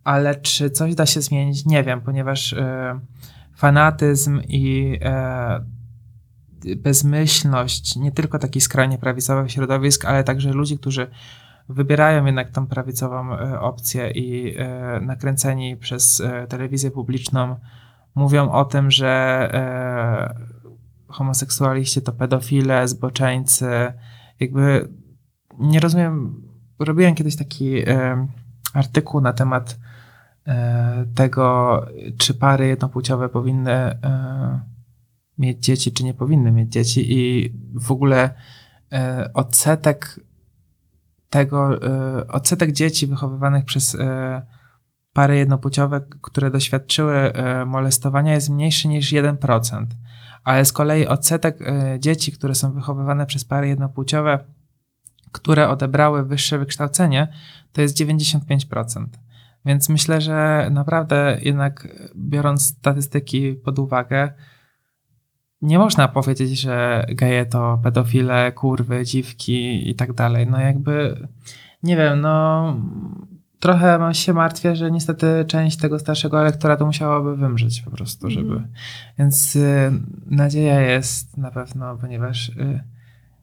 Ale 0.05 0.35
czy 0.35 0.71
coś 0.71 0.95
da 0.95 1.07
się 1.07 1.21
zmienić? 1.21 1.67
Nie 1.67 1.85
wiem, 1.85 2.01
ponieważ 2.01 2.53
e, 2.53 3.01
fanatyzm 3.57 4.41
i 4.49 4.99
e, 5.03 5.65
bezmyślność 6.77 7.97
nie 7.97 8.13
tylko 8.13 8.39
takich 8.39 8.63
skrajnie 8.63 8.99
prawicowych 8.99 9.53
środowisk, 9.53 10.05
ale 10.05 10.25
także 10.25 10.53
ludzi, 10.53 10.79
którzy 10.79 11.11
wybierają 11.69 12.25
jednak 12.25 12.51
tą 12.51 12.67
prawicową 12.67 13.35
e, 13.35 13.61
opcję 13.61 14.11
i 14.11 14.57
e, 14.59 15.01
nakręceni 15.01 15.77
przez 15.77 16.21
e, 16.21 16.47
telewizję 16.47 16.91
publiczną 16.91 17.57
mówią 18.19 18.51
o 18.51 18.65
tym, 18.65 18.91
że 18.91 19.09
e, 19.53 20.58
homoseksualiści 21.09 22.03
to 22.03 22.13
pedofile, 22.13 22.89
zboczeńcy. 22.89 23.67
Jakby 24.41 24.89
nie 25.59 25.81
rozumiem. 25.81 26.43
Robiłem 26.79 27.15
kiedyś 27.15 27.37
taki 27.37 27.89
e, 27.89 28.27
artykuł 28.75 29.21
na 29.21 29.33
temat 29.33 29.79
e, 30.47 31.07
tego, 31.15 31.87
czy 32.19 32.35
pary 32.35 32.69
jednopłciowe 32.69 33.29
powinny 33.29 33.73
e, 33.73 34.61
mieć 35.39 35.65
dzieci, 35.65 35.93
czy 35.93 36.05
nie 36.05 36.15
powinny 36.15 36.53
mieć 36.53 36.73
dzieci 36.73 37.19
i 37.19 37.53
w 37.75 37.93
ogóle 37.93 38.35
odsetek 39.35 40.21
tego, 41.31 41.71
odsetek 42.29 42.73
dzieci 42.73 43.07
wychowywanych 43.07 43.65
przez 43.65 43.97
pary 45.13 45.37
jednopłciowe, 45.37 46.01
które 46.23 46.51
doświadczyły 46.51 47.33
molestowania 47.67 48.35
jest 48.35 48.51
mniejszy 48.51 48.89
niż 48.89 49.13
1%, 49.13 49.87
ale 50.45 50.65
z 50.65 50.73
kolei 50.73 51.07
odsetek 51.07 51.63
e, 51.63 51.97
dzieci, 52.01 52.33
które 52.33 52.55
są 52.55 52.73
wychowywane 52.73 53.27
przez 53.27 53.45
pary 53.45 53.69
jednopłciowe, 53.69 54.39
które 55.33 55.69
odebrały 55.69 56.25
wyższe 56.25 56.59
wykształcenie, 56.59 57.29
to 57.73 57.83
jest 57.83 57.97
95%. 57.97 59.07
Więc 59.65 59.89
myślę, 59.89 60.21
że 60.21 60.69
naprawdę 60.71 61.39
jednak 61.43 61.89
biorąc 62.17 62.67
statystyki 62.67 63.55
pod 63.55 63.79
uwagę, 63.79 64.33
nie 65.63 65.79
można 65.79 66.09
powiedzieć, 66.09 66.61
że 66.61 67.07
geje 67.09 67.47
to 67.47 67.81
pedofile, 67.83 68.53
kurwy, 68.53 69.05
dziwki 69.05 69.91
i 69.91 69.95
tak 69.95 70.13
dalej. 70.13 70.47
No 70.47 70.61
jakby, 70.61 71.29
nie 71.83 71.97
wiem, 71.97 72.21
no 72.21 72.77
trochę 73.61 74.15
się 74.15 74.33
martwię, 74.35 74.77
że 74.77 74.91
niestety 74.91 75.45
część 75.49 75.77
tego 75.77 75.99
starszego 75.99 76.41
elektoratu 76.41 76.87
musiałaby 76.87 77.37
wymrzeć 77.37 77.81
po 77.83 77.91
prostu, 77.91 78.31
żeby... 78.31 78.53
Mhm. 78.53 78.73
Więc 79.19 79.57
y, 79.57 79.93
nadzieja 80.27 80.81
jest 80.81 81.37
na 81.37 81.51
pewno, 81.51 81.97
ponieważ 81.97 82.49
y, 82.49 82.81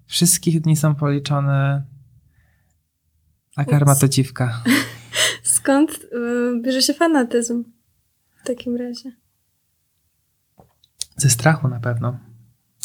wszystkich 0.06 0.62
dni 0.62 0.76
są 0.76 0.96
policzone, 0.96 1.84
a 3.56 3.66
karma 3.66 3.96
to 3.96 4.08
dziwka. 4.08 4.64
Skąd 5.44 5.92
y, 5.92 6.62
bierze 6.62 6.82
się 6.82 6.94
fanatyzm 6.94 7.64
w 8.44 8.48
takim 8.48 8.78
razie? 8.78 9.12
Ze 11.18 11.30
strachu 11.30 11.68
na 11.68 11.80
pewno. 11.80 12.20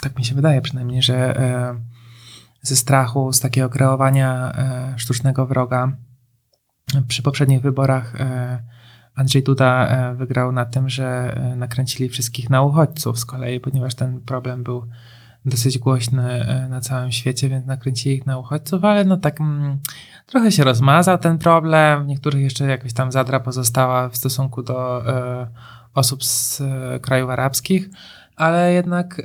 Tak 0.03 0.19
mi 0.19 0.25
się 0.25 0.35
wydaje 0.35 0.61
przynajmniej, 0.61 1.03
że 1.03 1.39
e, 1.39 1.81
ze 2.63 2.77
strachu, 2.77 3.33
z 3.33 3.41
takiego 3.41 3.69
kreowania 3.69 4.53
e, 4.53 4.99
sztucznego 4.99 5.47
wroga. 5.47 5.97
Przy 7.09 7.23
poprzednich 7.23 7.61
wyborach 7.61 8.21
e, 8.21 8.59
Andrzej 9.15 9.43
Duda 9.43 9.87
e, 9.87 10.15
wygrał 10.15 10.53
na 10.53 10.65
tym, 10.65 10.89
że 10.89 11.35
e, 11.37 11.57
nakręcili 11.57 12.09
wszystkich 12.09 12.51
na 12.51 12.63
uchodźców 12.63 13.19
z 13.19 13.25
kolei, 13.25 13.61
ponieważ 13.61 13.95
ten 13.95 14.21
problem 14.21 14.63
był 14.63 14.87
dosyć 15.45 15.79
głośny 15.79 16.47
na 16.71 16.81
całym 16.81 17.13
świecie, 17.13 17.49
więc 17.49 17.67
nakręcili 17.67 18.15
ich 18.15 18.27
na 18.27 18.39
uchodźców, 18.39 18.85
ale 18.85 19.05
no 19.05 19.17
tak 19.17 19.41
mm, 19.41 19.79
trochę 20.27 20.53
się 20.53 20.65
rozmazał 20.65 21.19
ten 21.19 21.39
problem. 21.39 22.05
W 22.05 22.07
niektórych 22.07 22.43
jeszcze 22.43 22.65
jakaś 22.65 22.93
tam 22.93 23.13
zadra 23.13 23.41
pozostała 23.41 24.09
w 24.09 24.17
stosunku 24.17 24.63
do 24.63 25.05
osób 25.95 26.25
z 26.25 26.61
e, 26.61 27.01
krajów 27.01 27.31
arabskich, 27.31 27.91
ale 28.37 28.73
jednak 28.73 29.23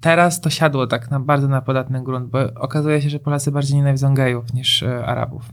teraz 0.00 0.40
to 0.40 0.50
siadło 0.50 0.86
tak 0.86 1.10
na 1.10 1.20
bardzo 1.20 1.48
na 1.48 1.62
podatny 1.62 2.04
grunt, 2.04 2.30
bo 2.30 2.38
okazuje 2.54 3.02
się, 3.02 3.10
że 3.10 3.18
Polacy 3.18 3.52
bardziej 3.52 3.76
nienawidzą 3.76 4.14
gejów 4.14 4.54
niż 4.54 4.82
Arabów. 4.82 5.50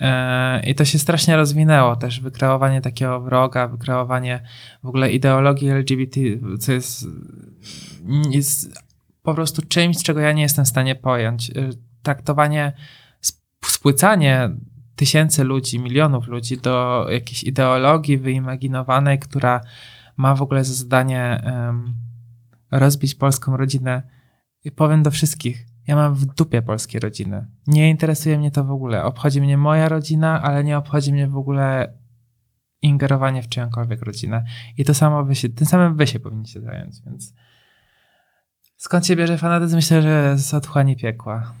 E, 0.00 0.60
I 0.66 0.74
to 0.74 0.84
się 0.84 0.98
strasznie 0.98 1.36
rozwinęło 1.36 1.96
też, 1.96 2.20
wykreowanie 2.20 2.80
takiego 2.80 3.20
wroga, 3.20 3.68
wykreowanie 3.68 4.42
w 4.82 4.86
ogóle 4.86 5.10
ideologii 5.12 5.68
LGBT, 5.68 6.20
co 6.60 6.72
jest, 6.72 7.06
jest 8.30 8.82
po 9.22 9.34
prostu 9.34 9.62
czymś, 9.62 10.02
czego 10.02 10.20
ja 10.20 10.32
nie 10.32 10.42
jestem 10.42 10.64
w 10.64 10.68
stanie 10.68 10.94
pojąć. 10.94 11.50
E, 11.50 11.70
Traktowanie, 12.02 12.72
sp- 13.30 13.66
spłycanie 13.66 14.50
tysięcy 14.96 15.44
ludzi, 15.44 15.78
milionów 15.78 16.26
ludzi 16.26 16.56
do 16.56 17.06
jakiejś 17.10 17.44
ideologii 17.44 18.18
wyimaginowanej, 18.18 19.18
która 19.18 19.60
ma 20.16 20.34
w 20.34 20.42
ogóle 20.42 20.64
za 20.64 20.74
zadanie 20.74 21.40
em, 21.44 21.94
rozbić 22.70 23.14
polską 23.14 23.56
rodzinę. 23.56 24.02
I 24.64 24.70
powiem 24.72 25.02
do 25.02 25.10
wszystkich, 25.10 25.66
ja 25.90 25.96
mam 25.96 26.14
w 26.14 26.26
dupie 26.26 26.62
polskie 26.62 27.00
rodziny. 27.00 27.46
Nie 27.66 27.90
interesuje 27.90 28.38
mnie 28.38 28.50
to 28.50 28.64
w 28.64 28.70
ogóle. 28.70 29.04
Obchodzi 29.04 29.40
mnie 29.40 29.58
moja 29.58 29.88
rodzina, 29.88 30.42
ale 30.42 30.64
nie 30.64 30.78
obchodzi 30.78 31.12
mnie 31.12 31.26
w 31.26 31.36
ogóle 31.36 31.92
ingerowanie 32.82 33.42
w 33.42 33.48
czyjąkolwiek 33.48 34.02
rodzinę. 34.02 34.44
I 34.78 34.84
to 34.84 34.94
samo 34.94 35.24
wy 35.24 35.34
się, 35.34 35.48
tym 35.48 35.66
samym 35.66 35.96
wy 35.96 36.06
się 36.06 36.20
powinniście 36.20 36.60
zająć, 36.60 36.94
więc 37.06 37.34
skąd 38.76 39.06
się 39.06 39.16
bierze 39.16 39.38
fanatyzm? 39.38 39.76
Myślę, 39.76 40.02
że 40.02 40.38
z 40.38 40.54
otchłani 40.54 40.96
piekła. 40.96 41.52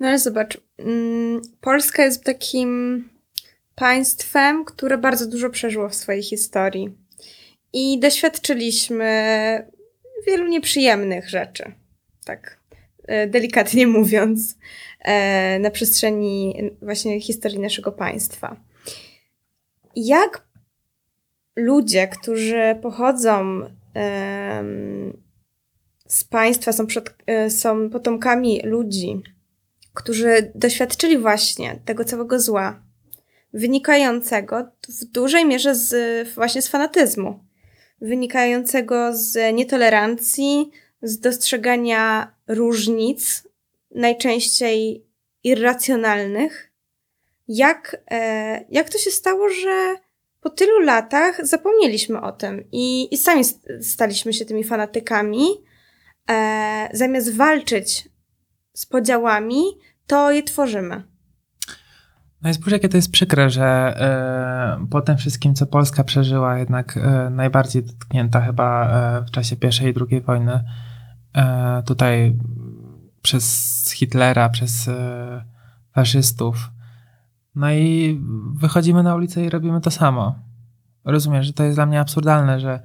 No 0.00 0.08
ale 0.08 0.18
zobacz, 0.18 0.58
mm, 0.78 1.42
Polska 1.60 2.02
jest 2.04 2.24
takim 2.24 3.08
państwem, 3.74 4.64
które 4.64 4.98
bardzo 4.98 5.26
dużo 5.26 5.50
przeżyło 5.50 5.88
w 5.88 5.94
swojej 5.94 6.22
historii. 6.22 6.96
I 7.72 8.00
doświadczyliśmy 8.00 9.04
wielu 10.26 10.46
nieprzyjemnych 10.46 11.28
rzeczy, 11.28 11.72
tak 12.24 12.61
delikatnie 13.26 13.86
mówiąc, 13.98 14.58
e, 15.00 15.58
na 15.58 15.70
przestrzeni 15.70 16.70
właśnie 16.82 17.20
historii 17.20 17.58
naszego 17.58 17.92
państwa. 17.92 18.56
Jak 19.96 20.42
ludzie, 21.56 22.08
którzy 22.08 22.78
pochodzą 22.82 23.62
z 26.12 26.24
państwa, 26.24 26.72
są, 26.72 26.86
przod, 26.86 27.14
e, 27.26 27.50
są 27.50 27.90
potomkami 27.90 28.60
ludzi, 28.64 29.22
którzy 29.94 30.52
doświadczyli 30.54 31.18
właśnie 31.18 31.78
tego 31.84 32.04
całego 32.04 32.40
zła, 32.40 32.82
wynikającego 33.52 34.68
w 34.88 35.04
dużej 35.04 35.46
mierze 35.46 35.74
z, 35.74 35.94
właśnie 36.34 36.62
z 36.62 36.68
fanatyzmu, 36.68 37.44
wynikającego 38.00 39.16
z 39.16 39.54
nietolerancji, 39.54 40.70
z 41.02 41.18
dostrzegania 41.20 42.34
różnic, 42.48 43.48
najczęściej 43.94 45.06
irracjonalnych. 45.44 46.72
Jak, 47.48 47.96
e, 48.10 48.64
jak 48.70 48.90
to 48.90 48.98
się 48.98 49.10
stało, 49.10 49.48
że 49.48 49.96
po 50.40 50.50
tylu 50.50 50.80
latach 50.80 51.46
zapomnieliśmy 51.46 52.20
o 52.20 52.32
tym 52.32 52.64
i, 52.72 53.14
i 53.14 53.18
sami 53.18 53.44
st- 53.44 53.86
staliśmy 53.86 54.32
się 54.32 54.44
tymi 54.44 54.64
fanatykami, 54.64 55.46
e, 56.30 56.88
zamiast 56.92 57.36
walczyć 57.36 58.08
z 58.74 58.86
podziałami, 58.86 59.62
to 60.06 60.30
je 60.30 60.42
tworzymy. 60.42 61.02
No 62.42 62.50
i 62.50 62.54
spójrz, 62.54 62.72
jakie 62.72 62.88
to 62.88 62.96
jest 62.96 63.10
przykre, 63.10 63.50
że 63.50 63.64
e, 63.64 64.86
po 64.90 65.00
tym 65.00 65.16
wszystkim, 65.16 65.54
co 65.54 65.66
Polska 65.66 66.04
przeżyła, 66.04 66.58
jednak 66.58 66.98
najbardziej 67.30 67.82
dotknięta 67.82 68.40
chyba 68.40 68.88
w 69.28 69.30
czasie 69.30 69.56
I 69.62 69.88
i 69.88 69.94
II 70.10 70.20
wojny, 70.20 70.60
tutaj 71.86 72.36
przez 73.22 73.90
Hitlera, 73.94 74.48
przez 74.48 74.88
e, 74.88 75.44
faszystów. 75.92 76.70
No 77.54 77.72
i 77.72 78.20
wychodzimy 78.54 79.02
na 79.02 79.14
ulicę 79.14 79.44
i 79.44 79.50
robimy 79.50 79.80
to 79.80 79.90
samo. 79.90 80.34
Rozumiesz, 81.04 81.46
że 81.46 81.52
to 81.52 81.64
jest 81.64 81.76
dla 81.76 81.86
mnie 81.86 82.00
absurdalne, 82.00 82.60
że 82.60 82.80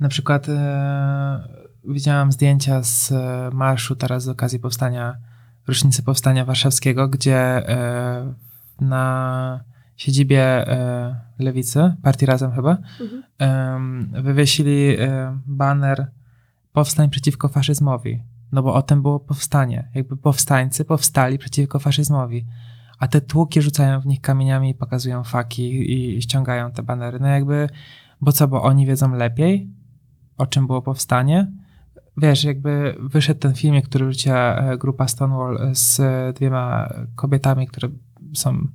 na 0.00 0.08
przykład 0.08 0.48
e, 0.48 1.48
widziałam 1.84 2.32
zdjęcia 2.32 2.82
z 2.82 3.12
e, 3.12 3.50
marszu 3.52 3.96
teraz 3.96 4.22
z 4.22 4.28
okazji 4.28 4.58
powstania, 4.58 5.16
rocznicy 5.68 6.02
powstania 6.02 6.44
warszawskiego, 6.44 7.08
gdzie 7.08 7.36
e, 7.68 8.34
na 8.80 9.60
siedzibie 9.96 10.42
e, 10.68 11.20
lewicy, 11.38 11.94
partii 12.02 12.26
Razem 12.26 12.52
chyba, 12.52 12.78
Mhm. 13.40 14.22
wywiesili 14.24 14.96
e, 15.00 15.38
baner 15.46 16.10
powstań 16.72 17.10
przeciwko 17.10 17.48
faszyzmowi. 17.48 18.22
No 18.52 18.62
bo 18.62 18.74
o 18.74 18.82
tym 18.82 19.02
było 19.02 19.20
powstanie. 19.20 19.88
Jakby 19.94 20.16
powstańcy 20.16 20.84
powstali 20.84 21.38
przeciwko 21.38 21.78
faszyzmowi. 21.78 22.46
A 22.98 23.08
te 23.08 23.20
tłuki 23.20 23.62
rzucają 23.62 24.00
w 24.00 24.06
nich 24.06 24.20
kamieniami 24.20 24.74
pokazują 24.74 25.24
faki 25.24 25.92
i 25.92 26.22
ściągają 26.22 26.72
te 26.72 26.82
banery. 26.82 27.20
No 27.20 27.28
jakby, 27.28 27.68
bo 28.20 28.32
co, 28.32 28.48
bo 28.48 28.62
oni 28.62 28.86
wiedzą 28.86 29.14
lepiej, 29.14 29.70
o 30.38 30.46
czym 30.46 30.66
było 30.66 30.82
powstanie? 30.82 31.52
Wiesz, 32.16 32.44
jakby 32.44 32.96
wyszedł 33.00 33.40
ten 33.40 33.54
filmik, 33.54 33.88
który 33.88 34.06
wrzuciła 34.06 34.56
e, 34.56 34.78
grupa 34.78 35.08
Stonewall 35.08 35.74
z 35.74 36.00
e, 36.00 36.32
dwiema 36.32 36.92
kobietami, 37.16 37.66
które 37.66 37.88
są 38.34 38.68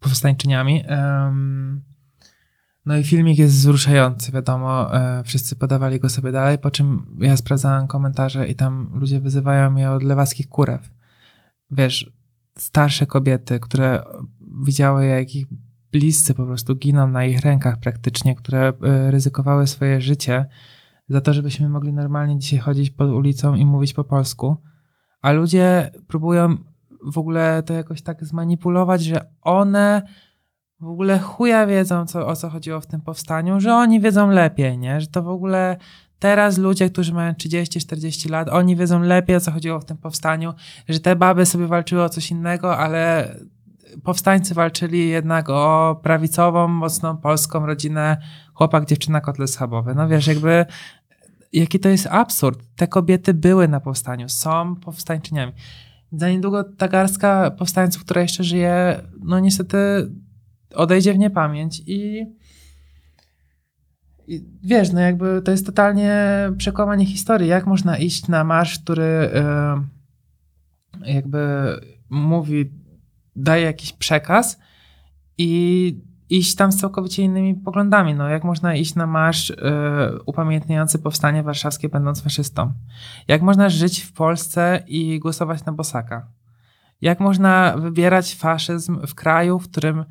powstańczyniami. 0.00 0.84
Em, 0.86 1.82
no 2.86 2.96
i 2.96 3.04
filmik 3.04 3.38
jest 3.38 3.54
wzruszający, 3.54 4.32
wiadomo, 4.32 4.96
e, 4.96 5.22
wszyscy 5.24 5.56
podawali 5.56 6.00
go 6.00 6.08
sobie 6.08 6.32
dalej, 6.32 6.58
po 6.58 6.70
czym 6.70 7.16
ja 7.18 7.36
sprawdzałem 7.36 7.86
komentarze 7.86 8.48
i 8.48 8.54
tam 8.54 8.90
ludzie 8.94 9.20
wyzywają 9.20 9.70
mnie 9.70 9.90
od 9.90 10.02
lewackich 10.02 10.48
kurew. 10.48 10.90
Wiesz, 11.70 12.12
starsze 12.58 13.06
kobiety, 13.06 13.60
które 13.60 14.02
widziały 14.64 15.06
jak 15.06 15.34
ich 15.34 15.46
bliscy 15.92 16.34
po 16.34 16.46
prostu 16.46 16.76
giną 16.76 17.08
na 17.08 17.24
ich 17.24 17.40
rękach 17.40 17.78
praktycznie, 17.80 18.34
które 18.34 18.72
e, 18.82 19.10
ryzykowały 19.10 19.66
swoje 19.66 20.00
życie 20.00 20.46
za 21.08 21.20
to, 21.20 21.32
żebyśmy 21.32 21.68
mogli 21.68 21.92
normalnie 21.92 22.38
dzisiaj 22.38 22.58
chodzić 22.58 22.90
po 22.90 23.04
ulicą 23.04 23.54
i 23.54 23.66
mówić 23.66 23.92
po 23.92 24.04
polsku, 24.04 24.56
a 25.22 25.32
ludzie 25.32 25.90
próbują 26.06 26.56
w 27.12 27.18
ogóle 27.18 27.62
to 27.62 27.74
jakoś 27.74 28.02
tak 28.02 28.24
zmanipulować, 28.24 29.04
że 29.04 29.30
one 29.40 30.02
w 30.84 30.88
ogóle 30.88 31.18
chuja 31.18 31.66
wiedzą, 31.66 32.06
co, 32.06 32.26
o 32.26 32.36
co 32.36 32.50
chodziło 32.50 32.80
w 32.80 32.86
tym 32.86 33.00
powstaniu, 33.00 33.60
że 33.60 33.74
oni 33.74 34.00
wiedzą 34.00 34.30
lepiej, 34.30 34.78
nie? 34.78 35.00
Że 35.00 35.06
to 35.06 35.22
w 35.22 35.28
ogóle 35.28 35.76
teraz 36.18 36.58
ludzie, 36.58 36.90
którzy 36.90 37.14
mają 37.14 37.32
30-40 37.32 38.30
lat, 38.30 38.48
oni 38.48 38.76
wiedzą 38.76 39.00
lepiej, 39.00 39.36
o 39.36 39.40
co 39.40 39.52
chodziło 39.52 39.80
w 39.80 39.84
tym 39.84 39.96
powstaniu, 39.96 40.54
że 40.88 41.00
te 41.00 41.16
baby 41.16 41.46
sobie 41.46 41.66
walczyły 41.66 42.02
o 42.02 42.08
coś 42.08 42.30
innego, 42.30 42.76
ale 42.78 43.34
powstańcy 44.02 44.54
walczyli 44.54 45.08
jednak 45.08 45.50
o 45.50 46.00
prawicową, 46.02 46.68
mocną 46.68 47.16
polską 47.16 47.66
rodzinę, 47.66 48.16
chłopak, 48.54 48.84
dziewczyna, 48.84 49.20
kotlet 49.20 49.50
schabowy. 49.50 49.94
No 49.94 50.08
wiesz, 50.08 50.26
jakby 50.26 50.66
jaki 51.52 51.80
to 51.80 51.88
jest 51.88 52.06
absurd. 52.06 52.60
Te 52.76 52.86
kobiety 52.86 53.34
były 53.34 53.68
na 53.68 53.80
powstaniu, 53.80 54.28
są 54.28 54.76
powstańczyniami. 54.76 55.52
Za 56.12 56.30
niedługo 56.30 56.64
ta 56.64 56.88
garstka 56.88 57.50
powstańców, 57.50 58.04
która 58.04 58.22
jeszcze 58.22 58.44
żyje, 58.44 59.00
no 59.22 59.40
niestety 59.40 59.76
odejdzie 60.74 61.14
w 61.14 61.18
niepamięć 61.18 61.82
i, 61.86 62.26
i 64.26 64.44
wiesz, 64.62 64.92
no 64.92 65.00
jakby 65.00 65.42
to 65.44 65.50
jest 65.50 65.66
totalnie 65.66 66.28
przekłamanie 66.58 67.06
historii. 67.06 67.48
Jak 67.48 67.66
można 67.66 67.98
iść 67.98 68.28
na 68.28 68.44
marsz, 68.44 68.78
który 68.78 69.02
e, 69.04 69.84
jakby 71.06 71.40
mówi, 72.10 72.70
daje 73.36 73.64
jakiś 73.64 73.92
przekaz 73.92 74.58
i 75.38 76.00
iść 76.30 76.54
tam 76.54 76.72
z 76.72 76.76
całkowicie 76.76 77.22
innymi 77.22 77.54
poglądami. 77.54 78.14
No, 78.14 78.28
jak 78.28 78.44
można 78.44 78.74
iść 78.74 78.94
na 78.94 79.06
marsz 79.06 79.50
y, 79.50 79.56
upamiętniający 80.26 80.98
powstanie 80.98 81.42
warszawskie, 81.42 81.88
będąc 81.88 82.22
faszystą? 82.22 82.72
Jak 83.28 83.42
można 83.42 83.68
żyć 83.68 84.00
w 84.00 84.12
Polsce 84.12 84.82
i 84.86 85.18
głosować 85.18 85.64
na 85.64 85.72
Bosaka? 85.72 86.26
Jak 87.00 87.20
można 87.20 87.76
wybierać 87.76 88.34
faszyzm 88.34 89.06
w 89.06 89.14
kraju, 89.14 89.58
w 89.58 89.68
którym 89.70 90.04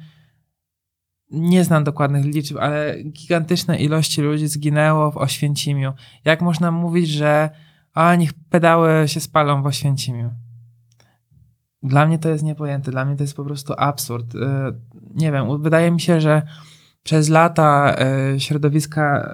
nie 1.34 1.64
znam 1.64 1.84
dokładnych 1.84 2.26
liczb, 2.26 2.58
ale 2.58 3.04
gigantyczne 3.04 3.78
ilości 3.78 4.22
ludzi 4.22 4.48
zginęło 4.48 5.12
w 5.12 5.18
Oświęcimiu? 5.18 5.94
Jak 6.26 6.42
można 6.42 6.72
mówić, 6.72 7.10
że 7.10 7.50
a 7.94 8.16
niech 8.16 8.34
pedały 8.34 9.08
się 9.08 9.20
spalą 9.20 9.64
w 9.64 9.66
Oświęcimiu? 9.66 10.30
Dla 11.84 12.06
mnie 12.06 12.20
to 12.20 12.30
jest 12.30 12.44
niepojęte, 12.44 12.92
dla 12.92 13.06
mnie 13.06 13.16
to 13.16 13.24
jest 13.24 13.36
po 13.36 13.44
prostu 13.44 13.74
absurd. 13.78 14.36
Y, 14.36 14.40
Nie 15.16 15.32
wiem, 15.32 15.62
wydaje 15.62 15.92
mi 15.92 16.02
się, 16.02 16.22
że 16.22 16.42
przez 17.04 17.30
lata 17.30 17.96
y, 18.36 18.40
środowiska 18.40 19.30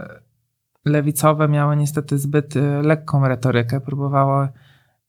lewicowe 0.85 1.47
miały 1.47 1.75
niestety 1.75 2.17
zbyt 2.17 2.55
y, 2.55 2.61
lekką 2.83 3.27
retorykę, 3.27 3.81
próbowały 3.81 4.47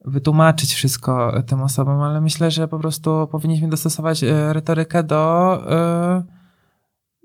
wytłumaczyć 0.04 0.74
wszystko 0.74 1.42
tym 1.46 1.62
osobom, 1.62 2.00
ale 2.00 2.20
myślę, 2.20 2.50
że 2.50 2.68
po 2.68 2.78
prostu 2.78 3.28
powinniśmy 3.32 3.68
dostosować 3.68 4.22
retorykę 4.52 5.02
do, 5.02 5.62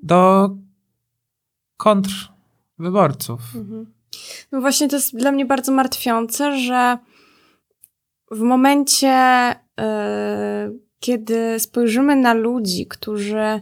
do 0.06 0.50
kontrwyborców. 1.78 3.42
Mhm. 3.56 3.94
No 4.52 4.62
właśnie 4.62 4.88
to 4.88 4.96
jest 4.96 5.18
dla 5.18 5.32
mnie 5.32 5.46
bardzo 5.46 5.72
martwiące, 5.72 6.60
że 6.60 6.98
w 8.32 8.40
momencie, 8.40 9.16
yy, 9.78 10.80
kiedy 11.00 11.60
spojrzymy 11.60 12.16
na 12.16 12.34
ludzi, 12.34 12.88
którzy 12.88 13.62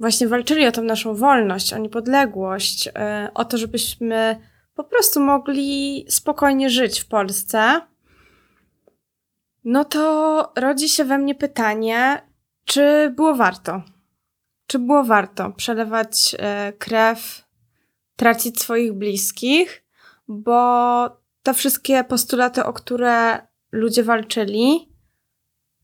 właśnie 0.00 0.28
walczyli 0.28 0.66
o 0.66 0.72
tą 0.72 0.82
naszą 0.82 1.14
wolność, 1.14 1.72
o 1.72 1.78
niepodległość, 1.78 2.86
yy, 2.86 2.92
o 3.34 3.44
to, 3.44 3.58
żebyśmy 3.58 4.40
po 4.74 4.84
prostu 4.84 5.20
mogli 5.20 6.06
spokojnie 6.08 6.70
żyć 6.70 7.00
w 7.00 7.06
Polsce, 7.08 7.80
no 9.64 9.84
to 9.84 10.52
rodzi 10.56 10.88
się 10.88 11.04
we 11.04 11.18
mnie 11.18 11.34
pytanie, 11.34 12.22
czy 12.64 13.12
było 13.16 13.34
warto? 13.34 13.82
Czy 14.66 14.78
było 14.78 15.04
warto 15.04 15.50
przelewać 15.50 16.32
yy, 16.32 16.38
krew, 16.78 17.44
tracić 18.16 18.60
swoich 18.60 18.92
bliskich, 18.92 19.84
bo 20.28 21.08
te 21.42 21.54
wszystkie 21.54 22.04
postulaty, 22.04 22.64
o 22.64 22.72
które 22.72 23.46
ludzie 23.72 24.02
walczyli 24.02 24.96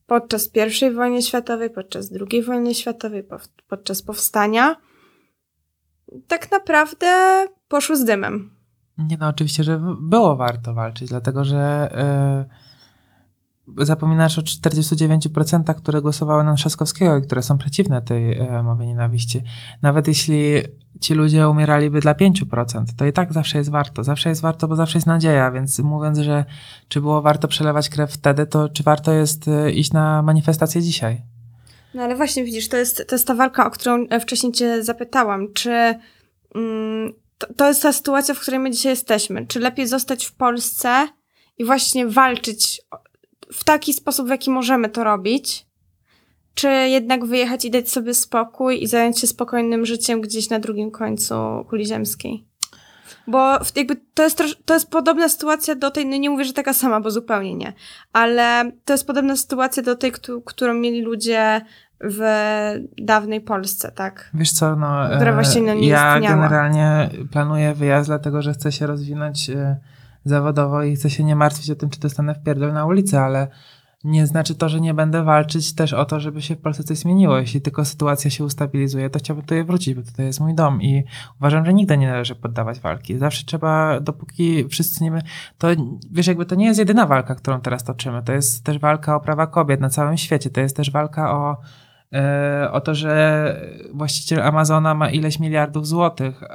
podczas 0.07 0.51
I 0.83 0.90
wojny 0.90 1.23
światowej, 1.23 1.71
podczas 1.71 2.11
II 2.31 2.42
wojny 2.42 2.75
światowej, 2.75 3.25
podczas 3.68 4.03
powstania, 4.03 4.77
tak 6.29 6.51
naprawdę 6.51 7.07
poszły 7.68 7.97
z 7.97 8.05
dymem. 8.05 8.51
Nie 8.99 9.16
no, 9.16 9.29
oczywiście, 9.29 9.64
że 9.64 9.81
było 10.01 10.37
warto 10.37 10.75
walczyć, 10.75 11.09
dlatego 11.09 11.45
że 11.45 11.88
y, 12.49 12.62
zapominasz 13.79 14.39
o 14.39 14.43
49%, 14.43 15.75
które 15.75 16.03
głosowały 16.03 16.45
na 16.45 16.55
Trzaskowskiego 16.55 17.17
i 17.17 17.23
które 17.23 17.43
są 17.43 17.59
przeciwne 17.59 18.03
tej 18.03 18.41
y, 18.41 18.63
mowie 18.63 18.87
nienawiści. 18.87 19.43
Nawet 19.83 20.09
jeśli 20.09 20.55
ci 21.01 21.15
ludzie 21.15 21.49
umieraliby 21.49 22.01
dla 22.01 22.15
5%, 22.15 22.85
to 22.97 23.07
i 23.07 23.13
tak 23.13 23.33
zawsze 23.33 23.59
jest 23.59 23.71
warto. 23.71 24.05
Zawsze 24.05 24.29
jest 24.29 24.41
warto, 24.41 24.69
bo 24.69 24.77
zawsze 24.77 24.99
jest 24.99 25.07
nadzieja, 25.07 25.51
więc 25.51 25.79
mówiąc, 25.79 26.19
że 26.19 26.45
czy 26.89 27.01
było 27.01 27.23
warto 27.23 27.49
przelewać 27.49 27.89
krew 27.89 28.13
wtedy, 28.13 28.47
to 28.47 28.69
czy 28.69 28.83
warto 28.83 29.13
jest 29.13 29.49
y, 29.49 29.73
iść 29.73 29.93
na 29.93 30.23
manifestację 30.23 30.83
dzisiaj? 30.83 31.23
No 31.95 32.03
ale 32.03 32.17
właśnie 32.17 32.45
widzisz, 32.45 32.69
to 32.69 32.77
jest, 32.77 33.05
to 33.09 33.15
jest 33.15 33.27
ta 33.27 33.35
walka, 33.35 33.67
o 33.67 33.71
którą 33.71 34.07
e, 34.11 34.21
wcześniej 34.21 34.53
cię 34.53 34.85
zapytałam. 34.85 35.53
Czy 35.53 35.95
mm, 36.55 37.13
to, 37.39 37.55
to 37.55 37.69
jest 37.69 37.83
ta 37.83 37.93
sytuacja, 37.93 38.35
w 38.35 38.41
której 38.41 38.61
my 38.61 38.71
dzisiaj 38.71 38.93
jesteśmy? 38.93 39.47
Czy 39.47 39.61
lepiej 39.61 39.87
zostać 39.87 40.25
w 40.25 40.33
Polsce 40.33 41.09
i 41.59 41.65
właśnie 41.65 42.07
walczyć 42.07 42.83
w 43.53 43.65
taki 43.65 43.93
sposób, 43.93 44.27
w 44.27 44.31
jaki 44.31 44.51
możemy 44.51 44.88
to 44.88 45.05
robić? 45.05 45.67
Czy 46.55 46.69
jednak 46.69 47.25
wyjechać 47.25 47.65
i 47.65 47.71
dać 47.71 47.91
sobie 47.91 48.15
spokój 48.15 48.83
i 48.83 48.87
zająć 48.87 49.21
się 49.21 49.27
spokojnym 49.27 49.87
życiem 49.87 50.21
gdzieś 50.21 50.51
na 50.51 50.59
drugim 50.59 50.91
końcu 50.91 51.35
kuli 51.69 51.87
ziemskiej? 51.87 52.47
Bo 53.27 53.59
jakby 53.77 53.97
to 54.15 54.23
jest, 54.23 54.43
to 54.65 54.75
jest 54.75 54.91
podobna 54.91 55.29
sytuacja 55.29 55.75
do 55.75 55.91
tej, 55.91 56.07
no 56.07 56.17
nie 56.17 56.31
mówię, 56.31 56.45
że 56.45 56.53
taka 56.53 56.73
sama, 56.73 57.01
bo 57.01 57.11
zupełnie 57.11 57.55
nie, 57.55 57.73
ale 58.12 58.73
to 58.85 58.93
jest 58.95 59.07
podobna 59.07 59.37
sytuacja 59.37 59.83
do 59.83 59.97
tej, 59.97 60.12
któ- 60.12 60.43
którą 60.43 60.75
mieli 60.75 61.03
ludzie 61.03 61.61
w 62.05 62.21
dawnej 62.99 63.41
Polsce, 63.41 63.93
tak? 63.93 64.31
Wiesz 64.35 64.53
co, 64.53 64.77
no, 64.77 64.87
Która 65.17 65.31
e, 65.31 65.35
właśnie 65.35 65.62
no 65.62 65.75
nie 65.75 65.88
ja 65.88 66.17
istniała. 66.19 66.37
generalnie 66.37 67.11
planuję 67.33 67.75
wyjazd, 67.75 68.09
dlatego 68.09 68.43
że 68.43 68.53
chcę 68.53 68.73
się 68.73 68.87
rozwinąć 68.87 69.51
e, 69.51 69.77
zawodowo 70.25 70.83
i 70.83 70.97
chcę 70.97 71.11
się 71.11 71.25
nie 71.25 71.37
martwić 71.37 71.71
o 71.71 71.75
tym, 71.75 71.91
czy 71.91 72.01
dostanę 72.01 72.35
w 72.35 72.43
pierdol 72.43 72.73
na 72.73 72.87
ulicy, 72.87 73.19
ale 73.19 73.49
nie 74.05 74.27
znaczy 74.27 74.55
to, 74.55 74.69
że 74.69 74.81
nie 74.81 74.95
będę 74.95 75.23
walczyć 75.25 75.75
też 75.75 75.93
o 75.93 76.05
to, 76.05 76.21
żeby 76.21 76.43
się 76.43 76.57
w 76.57 76.61
Polsce 76.61 76.85
coś 76.85 76.99
zmieniło. 76.99 77.39
Jeśli 77.39 77.61
tylko 77.61 77.85
sytuacja 77.85 78.31
się 78.31 78.45
ustabilizuje, 78.45 79.11
to 79.11 79.19
chciałbym 79.19 79.43
tutaj 79.45 79.65
wrócić, 79.65 79.95
bo 79.95 80.03
tutaj 80.03 80.27
jest 80.27 80.41
mój 80.41 80.55
dom 80.55 80.83
i 80.83 81.05
uważam, 81.41 81.65
że 81.67 81.75
nigdy 81.75 81.99
nie 81.99 82.07
należy 82.09 82.35
poddawać 82.35 82.81
walki. 82.81 83.19
Zawsze 83.19 83.45
trzeba, 83.47 84.01
dopóki 84.01 84.69
wszyscy 84.69 85.05
nie... 85.05 85.11
my- 85.11 85.23
To, 85.59 85.69
wiesz, 86.11 86.27
jakby 86.27 86.47
to 86.47 86.55
nie 86.55 86.67
jest 86.67 86.79
jedyna 86.79 87.07
walka, 87.07 87.35
którą 87.35 87.61
teraz 87.61 87.85
toczymy. 87.85 88.23
To 88.23 88.33
jest 88.33 88.65
też 88.65 88.79
walka 88.79 89.17
o 89.17 89.21
prawa 89.21 89.47
kobiet 89.47 89.81
na 89.81 89.89
całym 89.89 90.17
świecie. 90.17 90.51
To 90.51 90.61
jest 90.61 90.77
też 90.77 90.91
walka 90.91 91.33
o 91.33 91.57
o 92.72 92.81
to, 92.81 92.94
że 92.94 93.57
właściciel 93.94 94.42
Amazona 94.42 94.94
ma 94.94 95.11
ileś 95.11 95.38
miliardów 95.38 95.87
złotych, 95.87 96.42
e, 96.42 96.48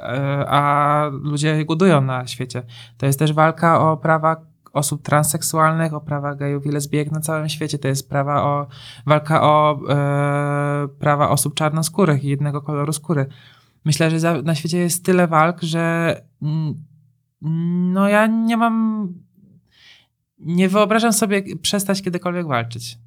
a 0.48 1.10
ludzie 1.22 1.64
głodują 1.64 2.00
na 2.00 2.26
świecie. 2.26 2.62
To 2.98 3.06
jest 3.06 3.18
też 3.18 3.32
walka 3.32 3.80
o 3.80 3.96
prawa 3.96 4.36
osób 4.72 5.02
transseksualnych, 5.02 5.94
o 5.94 6.00
prawa 6.00 6.34
gejów 6.34 6.66
i 6.66 6.68
lesbijek 6.68 7.12
na 7.12 7.20
całym 7.20 7.48
świecie. 7.48 7.78
To 7.78 7.88
jest 7.88 8.08
prawa 8.08 8.42
o, 8.42 8.66
walka 9.06 9.42
o 9.42 9.80
e, 9.88 10.88
prawa 10.98 11.30
osób 11.30 11.54
czarnoskórych 11.54 12.24
i 12.24 12.28
jednego 12.28 12.62
koloru 12.62 12.92
skóry. 12.92 13.26
Myślę, 13.84 14.10
że 14.10 14.20
za, 14.20 14.42
na 14.42 14.54
świecie 14.54 14.78
jest 14.78 15.04
tyle 15.04 15.26
walk, 15.26 15.62
że 15.62 16.14
no 17.92 18.08
ja 18.08 18.26
nie 18.26 18.56
mam, 18.56 19.08
nie 20.38 20.68
wyobrażam 20.68 21.12
sobie 21.12 21.42
przestać 21.56 22.02
kiedykolwiek 22.02 22.46
walczyć. 22.46 22.98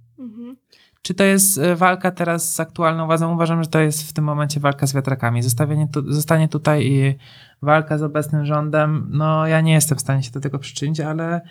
Czy 1.02 1.14
to 1.14 1.24
jest 1.24 1.58
e, 1.58 1.76
walka 1.76 2.12
teraz 2.12 2.56
z 2.56 2.60
aktualną 2.60 3.06
władzą? 3.06 3.34
Uważam, 3.34 3.64
że 3.64 3.70
to 3.70 3.80
jest 3.80 4.10
w 4.10 4.14
tym 4.14 4.24
momencie 4.24 4.60
walka 4.60 4.88
z 4.88 4.94
wiatrakami. 4.94 5.44
Zostawienie 5.44 5.88
tu, 5.94 6.14
zostanie 6.14 6.48
tutaj 6.48 6.86
i 6.86 7.16
walka 7.62 7.98
z 7.98 8.04
obecnym 8.04 8.46
rządem, 8.46 9.08
no 9.10 9.48
ja 9.48 9.62
nie 9.62 9.74
jestem 9.74 9.98
w 9.98 10.02
stanie 10.02 10.24
się 10.24 10.32
do 10.32 10.40
tego 10.40 10.60
przyczynić, 10.60 11.00
ale 11.00 11.42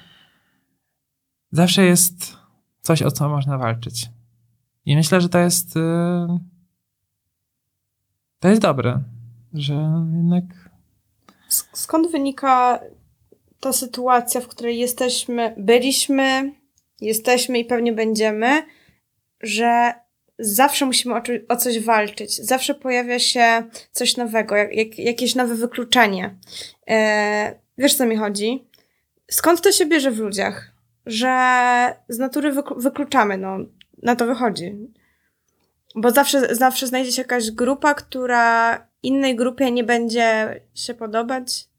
zawsze 1.53 1.85
jest 1.85 2.37
coś, 2.81 3.03
o 3.03 3.11
co 3.11 3.29
można 3.29 3.59
walczyć. 3.59 4.11
I 4.87 4.97
myślę, 4.97 5.21
że 5.21 5.29
to 5.29 5.39
jest 5.39 5.77
y, 5.77 5.81
to 8.41 8.49
jest 8.49 8.63
dobre, 8.63 9.01
że 9.55 9.75
jednak 10.17 10.71
Skąd 11.73 12.11
wynika 12.11 12.81
ta 13.61 13.73
sytuacja, 13.73 14.41
w 14.41 14.49
której 14.49 14.79
jesteśmy, 14.79 15.55
byliśmy, 15.59 16.53
jesteśmy 17.01 17.59
i 17.59 17.65
pewnie 17.65 17.93
będziemy, 17.93 18.63
że 19.41 19.95
zawsze 20.39 20.87
musimy 20.87 21.15
o, 21.15 21.23
o 21.49 21.57
coś 21.57 21.81
walczyć, 21.81 22.37
zawsze 22.37 22.75
pojawia 22.75 23.19
się 23.19 23.63
coś 23.93 24.17
nowego, 24.17 24.57
jak, 24.57 24.75
jak, 24.75 24.99
jakieś 24.99 25.35
nowe 25.35 25.55
wykluczenie. 25.55 26.39
E, 26.91 27.55
wiesz, 27.79 27.95
co 27.95 28.07
mi 28.07 28.17
chodzi? 28.17 28.65
Skąd 29.31 29.61
to 29.61 29.73
się 29.73 29.87
bierze 29.87 30.11
w 30.11 30.19
ludziach? 30.19 30.73
Że 31.07 31.31
z 32.09 32.19
natury 32.19 32.53
wyklu- 32.53 32.83
wykluczamy, 32.83 33.39
no, 33.39 33.59
na 34.03 34.17
to 34.17 34.27
wychodzi. 34.27 34.77
Bo 35.95 36.11
zawsze, 36.11 36.55
zawsze 36.55 36.87
znajdzie 36.87 37.13
się 37.13 37.23
jakaś 37.23 37.51
grupa, 37.51 37.95
która 37.95 38.79
innej 39.03 39.37
grupie 39.37 39.71
nie 39.71 39.85
będzie 39.85 40.61
się 40.75 40.95
podobać. 40.95 41.70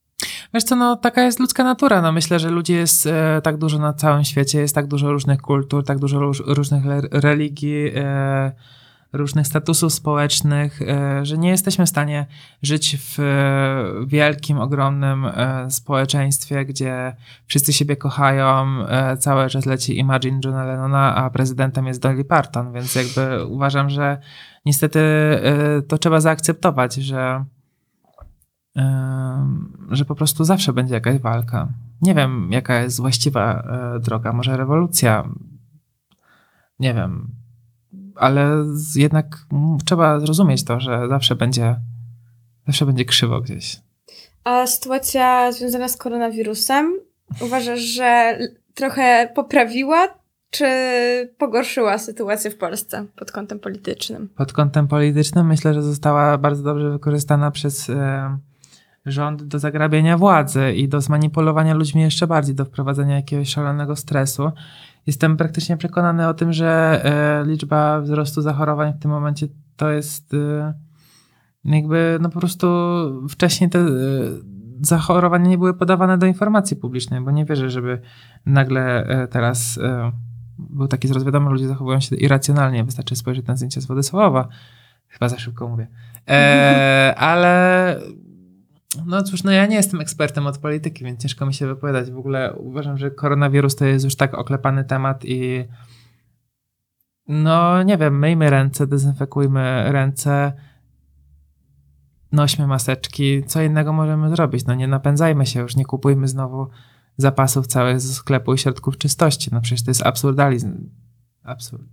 Wiesz 0.54 0.64
co, 0.64 0.76
no 0.76 0.96
taka 0.96 1.24
jest 1.24 1.40
ludzka 1.40 1.64
natura. 1.64 2.02
No 2.02 2.12
myślę, 2.12 2.40
że 2.40 2.50
ludzi 2.50 2.74
jest 2.74 3.08
e, 3.08 3.42
tak 3.44 3.58
dużo 3.58 3.80
na 3.80 3.94
całym 3.94 4.24
świecie, 4.24 4.60
jest 4.60 4.76
tak 4.76 4.88
dużo 4.88 5.12
różnych 5.12 5.42
kultur, 5.42 5.86
tak 5.86 6.00
dużo 6.00 6.20
róż, 6.20 6.44
różnych 6.48 6.86
le- 6.86 7.02
religii, 7.12 7.92
e, 7.96 8.52
różnych 9.14 9.48
statusów 9.48 9.94
społecznych, 9.94 10.82
e, 10.82 11.26
że 11.26 11.38
nie 11.38 11.50
jesteśmy 11.50 11.86
w 11.86 11.90
stanie 11.90 12.26
żyć 12.62 12.98
w 12.98 13.20
e, 13.20 14.06
wielkim, 14.08 14.60
ogromnym 14.60 15.26
e, 15.26 15.72
społeczeństwie, 15.72 16.66
gdzie 16.66 17.16
wszyscy 17.46 17.74
siebie 17.74 17.96
kochają, 17.96 18.68
e, 18.88 19.18
cały 19.18 19.50
czas 19.50 19.66
leci 19.66 19.98
Imagine 20.00 20.40
Johna 20.46 20.66
Lennona, 20.66 21.16
a 21.16 21.30
prezydentem 21.30 21.88
jest 21.88 22.02
Dolly 22.02 22.26
Parton, 22.26 22.74
więc 22.74 22.96
jakby 22.96 23.46
uważam, 23.46 23.90
że 23.90 24.18
niestety 24.66 25.00
to 25.88 25.98
trzeba 25.98 26.20
zaakceptować, 26.20 26.96
że 26.96 27.46
że 29.90 30.06
po 30.06 30.16
prostu 30.16 30.44
zawsze 30.44 30.74
będzie 30.74 30.94
jakaś 30.94 31.20
walka. 31.20 31.68
Nie 32.02 32.16
wiem, 32.16 32.50
jaka 32.52 32.82
jest 32.82 33.00
właściwa 33.00 33.64
e, 33.96 34.00
droga, 34.00 34.34
może 34.34 34.58
rewolucja. 34.58 35.30
Nie 36.80 36.94
wiem, 36.94 37.32
ale 38.16 38.66
jednak 38.96 39.26
mm, 39.52 39.78
trzeba 39.86 40.20
zrozumieć 40.20 40.64
to, 40.64 40.80
że 40.80 41.08
zawsze 41.10 41.36
będzie, 41.36 41.76
zawsze 42.68 42.86
będzie 42.86 43.06
krzywo 43.06 43.42
gdzieś. 43.42 43.82
A 44.44 44.68
sytuacja 44.68 45.52
związana 45.52 45.88
z 45.88 45.98
koronawirusem, 45.98 47.00
uważasz, 47.42 47.80
że 47.80 48.40
trochę 48.74 49.32
poprawiła, 49.36 50.08
czy 50.50 50.66
pogorszyła 51.38 51.98
sytuację 51.98 52.52
w 52.52 52.58
Polsce 52.58 53.06
pod 53.16 53.32
kątem 53.32 53.60
politycznym? 53.60 54.30
Pod 54.36 54.54
kątem 54.54 54.88
politycznym 54.88 55.48
myślę, 55.48 55.74
że 55.74 55.82
została 55.82 56.38
bardzo 56.38 56.64
dobrze 56.64 56.90
wykorzystana 56.90 57.52
przez 57.52 57.90
e, 57.90 58.38
rząd 59.06 59.44
do 59.44 59.60
zagrabienia 59.60 60.18
władzy 60.18 60.74
i 60.74 60.90
do 60.90 61.02
zmanipulowania 61.02 61.74
ludźmi 61.74 62.02
jeszcze 62.02 62.28
bardziej, 62.28 62.56
do 62.56 62.66
wprowadzenia 62.66 63.16
jakiegoś 63.16 63.50
szalonego 63.50 63.96
stresu. 63.96 64.52
Jestem 65.08 65.38
praktycznie 65.38 65.78
przekonany 65.78 66.28
o 66.28 66.34
tym, 66.34 66.54
że 66.54 67.02
e, 67.04 67.46
liczba 67.46 68.02
wzrostu 68.02 68.42
zachorowań 68.42 68.94
w 68.94 69.00
tym 69.00 69.12
momencie 69.12 69.48
to 69.76 69.90
jest 69.90 70.34
e, 70.34 70.74
jakby 71.66 72.18
no 72.22 72.30
po 72.30 72.40
prostu 72.40 72.68
wcześniej 73.30 73.70
te 73.70 73.80
e, 73.80 73.88
zachorowania 74.82 75.50
nie 75.50 75.58
były 75.58 75.74
podawane 75.74 76.18
do 76.18 76.26
informacji 76.26 76.78
publicznej, 76.78 77.22
bo 77.22 77.32
nie 77.32 77.46
wierzę, 77.46 77.70
żeby 77.70 78.02
nagle 78.46 79.08
teraz 79.32 79.80
był 80.70 80.88
taki 80.88 81.08
zwrot, 81.08 81.24
wiadomo, 81.24 81.52
ludzie 81.52 81.68
zachowują 81.68 82.00
się 82.00 82.16
irracjonalnie, 82.16 82.84
wystarczy 82.84 83.16
spojrzeć 83.16 83.48
na 83.48 83.56
zdjęcie 83.56 83.82
z 83.82 83.86
Władysławowa. 83.86 84.48
Chyba 85.08 85.30
za 85.30 85.40
szybko 85.40 85.68
mówię. 85.68 85.88
E, 86.30 87.16
ale 87.18 88.00
no 89.06 89.24
cóż, 89.24 89.44
no 89.44 89.52
ja 89.52 89.66
nie 89.66 89.76
jestem 89.76 90.02
ekspertem 90.02 90.48
od 90.48 90.58
polityki, 90.58 91.04
więc 91.04 91.22
ciężko 91.22 91.46
mi 91.46 91.54
się 91.54 91.68
wypowiadać. 91.68 92.12
W 92.12 92.18
ogóle 92.18 92.54
uważam, 92.54 92.98
że 92.98 93.12
koronawirus 93.12 93.76
to 93.76 93.86
jest 93.86 94.06
już 94.06 94.16
tak 94.16 94.34
oklepany 94.34 94.84
temat 94.84 95.26
i 95.26 95.66
no 97.28 97.84
nie 97.84 97.98
wiem, 97.98 98.20
myjmy 98.20 98.50
ręce, 98.50 98.88
dezynfekujmy 98.88 99.92
ręce, 99.92 100.54
nośmy 102.32 102.68
maseczki, 102.68 103.44
co 103.44 103.62
innego 103.62 103.94
możemy 103.94 104.30
zrobić? 104.30 104.66
No 104.66 104.76
nie 104.76 104.88
napędzajmy 104.88 105.46
się 105.46 105.60
już, 105.60 105.76
nie 105.76 105.86
kupujmy 105.86 106.28
znowu 106.28 106.68
zapasów 107.18 107.68
całych 107.68 108.02
ze 108.02 108.14
sklepu 108.14 108.54
i 108.54 108.58
środków 108.58 108.98
czystości. 108.98 109.50
No 109.52 109.62
przecież 109.62 109.84
to 109.86 109.92
jest 109.92 110.06
absurdalizm. 110.06 110.90
Absurd. 111.44 111.84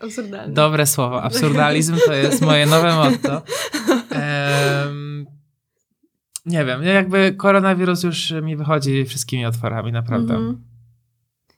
Absurdalne. 0.00 0.54
Dobre 0.54 0.86
słowo. 0.86 1.22
Absurdalizm 1.22 1.96
to 2.06 2.12
jest 2.12 2.42
moje 2.42 2.66
nowe 2.66 2.94
motto. 2.96 3.42
Em, 4.10 5.09
nie 6.50 6.64
wiem, 6.64 6.82
jakby 6.82 7.34
koronawirus 7.34 8.02
już 8.02 8.34
mi 8.42 8.56
wychodzi 8.56 9.04
wszystkimi 9.04 9.46
otworami, 9.46 9.92
naprawdę. 9.92 10.34
Mhm. 10.34 10.64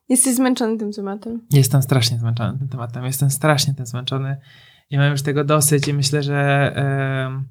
Jesteś 0.08 0.34
zmęczony 0.34 0.78
tym 0.78 0.92
tematem. 0.92 1.40
Jestem 1.50 1.82
strasznie 1.82 2.18
zmęczony 2.18 2.58
tym 2.58 2.68
tematem. 2.68 3.04
Jestem 3.04 3.30
strasznie 3.30 3.74
tym 3.74 3.86
zmęczony 3.86 4.36
i 4.90 4.98
mam 4.98 5.10
już 5.10 5.22
tego 5.22 5.44
dosyć 5.44 5.88
i 5.88 5.94
myślę, 5.94 6.22
że, 6.22 6.72
em, 6.74 7.48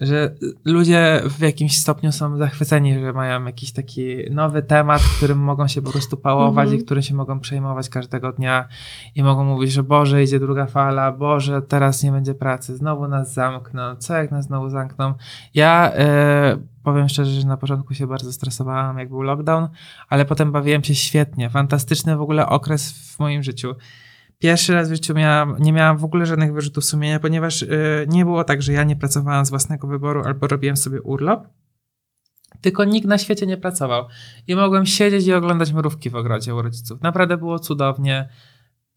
że 0.00 0.34
ludzie 0.64 1.22
w 1.24 1.40
jakimś 1.40 1.78
stopniu 1.78 2.12
są 2.12 2.36
zachwyceni, 2.36 3.00
że 3.00 3.12
mają 3.12 3.44
jakiś 3.44 3.72
taki 3.72 4.16
nowy 4.30 4.62
temat, 4.62 5.02
którym 5.16 5.38
mogą 5.38 5.68
się 5.68 5.82
po 5.82 5.90
prostu 5.92 6.16
pałować 6.16 6.64
Mhm. 6.64 6.80
i 6.80 6.84
którym 6.84 7.02
się 7.02 7.14
mogą 7.14 7.40
przejmować 7.40 7.88
każdego 7.88 8.32
dnia 8.32 8.68
i 9.14 9.22
mogą 9.22 9.44
mówić, 9.44 9.72
że 9.72 9.82
Boże, 9.82 10.22
idzie 10.22 10.40
druga 10.40 10.66
fala, 10.66 11.12
Boże, 11.12 11.62
teraz 11.62 12.02
nie 12.02 12.12
będzie 12.12 12.34
pracy, 12.34 12.76
znowu 12.76 13.08
nas 13.08 13.34
zamkną, 13.34 13.96
co 13.96 14.14
jak 14.14 14.30
nas 14.30 14.44
znowu 14.44 14.68
zamkną. 14.70 15.14
Ja 15.54 15.92
e, 15.94 16.56
powiem 16.82 17.08
szczerze, 17.08 17.40
że 17.40 17.46
na 17.46 17.56
początku 17.56 17.94
się 17.94 18.06
bardzo 18.06 18.32
stresowałam, 18.32 18.98
jak 18.98 19.08
był 19.08 19.22
lockdown, 19.22 19.68
ale 20.08 20.24
potem 20.24 20.52
bawiłem 20.52 20.84
się 20.84 20.94
świetnie. 20.94 21.50
Fantastyczny 21.50 22.16
w 22.16 22.20
ogóle 22.20 22.46
okres 22.46 22.92
w 22.92 23.18
moim 23.18 23.42
życiu. 23.42 23.74
Pierwszy 24.40 24.74
raz 24.74 24.88
w 24.88 24.92
życiu 24.92 25.14
miałam, 25.14 25.56
nie 25.58 25.72
miałam 25.72 25.98
w 25.98 26.04
ogóle 26.04 26.26
żadnych 26.26 26.52
wyrzutów 26.52 26.84
sumienia, 26.84 27.20
ponieważ 27.20 27.62
y, 27.62 28.06
nie 28.08 28.24
było 28.24 28.44
tak, 28.44 28.62
że 28.62 28.72
ja 28.72 28.84
nie 28.84 28.96
pracowałam 28.96 29.46
z 29.46 29.50
własnego 29.50 29.88
wyboru 29.88 30.22
albo 30.24 30.46
robiłem 30.46 30.76
sobie 30.76 31.02
urlop, 31.02 31.48
tylko 32.60 32.84
nikt 32.84 33.06
na 33.06 33.18
świecie 33.18 33.46
nie 33.46 33.56
pracował. 33.56 34.04
I 34.46 34.54
mogłem 34.54 34.86
siedzieć 34.86 35.26
i 35.26 35.32
oglądać 35.32 35.72
mrówki 35.72 36.10
w 36.10 36.16
ogrodzie 36.16 36.54
u 36.54 36.62
rodziców. 36.62 37.02
Naprawdę 37.02 37.36
było 37.36 37.58
cudownie, 37.58 38.28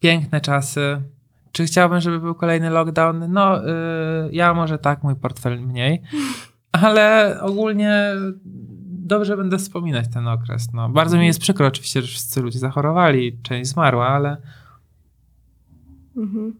piękne 0.00 0.40
czasy. 0.40 1.02
Czy 1.52 1.64
chciałbym, 1.64 2.00
żeby 2.00 2.20
był 2.20 2.34
kolejny 2.34 2.70
lockdown? 2.70 3.32
No, 3.32 3.68
y, 3.68 3.72
ja 4.32 4.54
może 4.54 4.78
tak, 4.78 5.02
mój 5.02 5.16
portfel 5.16 5.60
mniej, 5.60 6.02
ale 6.72 7.36
ogólnie 7.40 8.12
dobrze 9.06 9.36
będę 9.36 9.58
wspominać 9.58 10.06
ten 10.14 10.28
okres. 10.28 10.72
No, 10.72 10.88
bardzo 10.88 11.16
mi 11.16 11.26
jest 11.26 11.40
przykro 11.40 11.66
oczywiście, 11.66 12.02
że 12.02 12.08
wszyscy 12.08 12.40
ludzie 12.40 12.58
zachorowali, 12.58 13.38
część 13.42 13.70
zmarła, 13.70 14.08
ale 14.08 14.36
Mhm. 16.16 16.54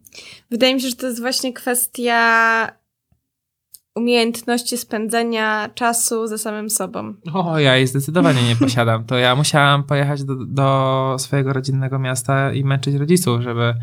Wydaje 0.50 0.74
mi 0.74 0.80
się, 0.80 0.88
że 0.88 0.96
to 0.96 1.06
jest 1.06 1.20
właśnie 1.20 1.52
kwestia 1.52 2.70
umiejętności 3.94 4.76
spędzenia 4.78 5.68
czasu 5.74 6.26
ze 6.26 6.38
samym 6.38 6.70
sobą. 6.70 7.14
O, 7.32 7.58
ja 7.58 7.76
jej 7.76 7.86
zdecydowanie 7.86 8.42
nie 8.42 8.56
posiadam. 8.56 9.04
To 9.04 9.18
ja 9.18 9.36
musiałam 9.36 9.84
pojechać 9.84 10.24
do, 10.24 10.34
do 10.34 11.16
swojego 11.18 11.52
rodzinnego 11.52 11.98
miasta 11.98 12.52
i 12.52 12.64
męczyć 12.64 12.94
rodziców, 12.94 13.40
żeby 13.40 13.74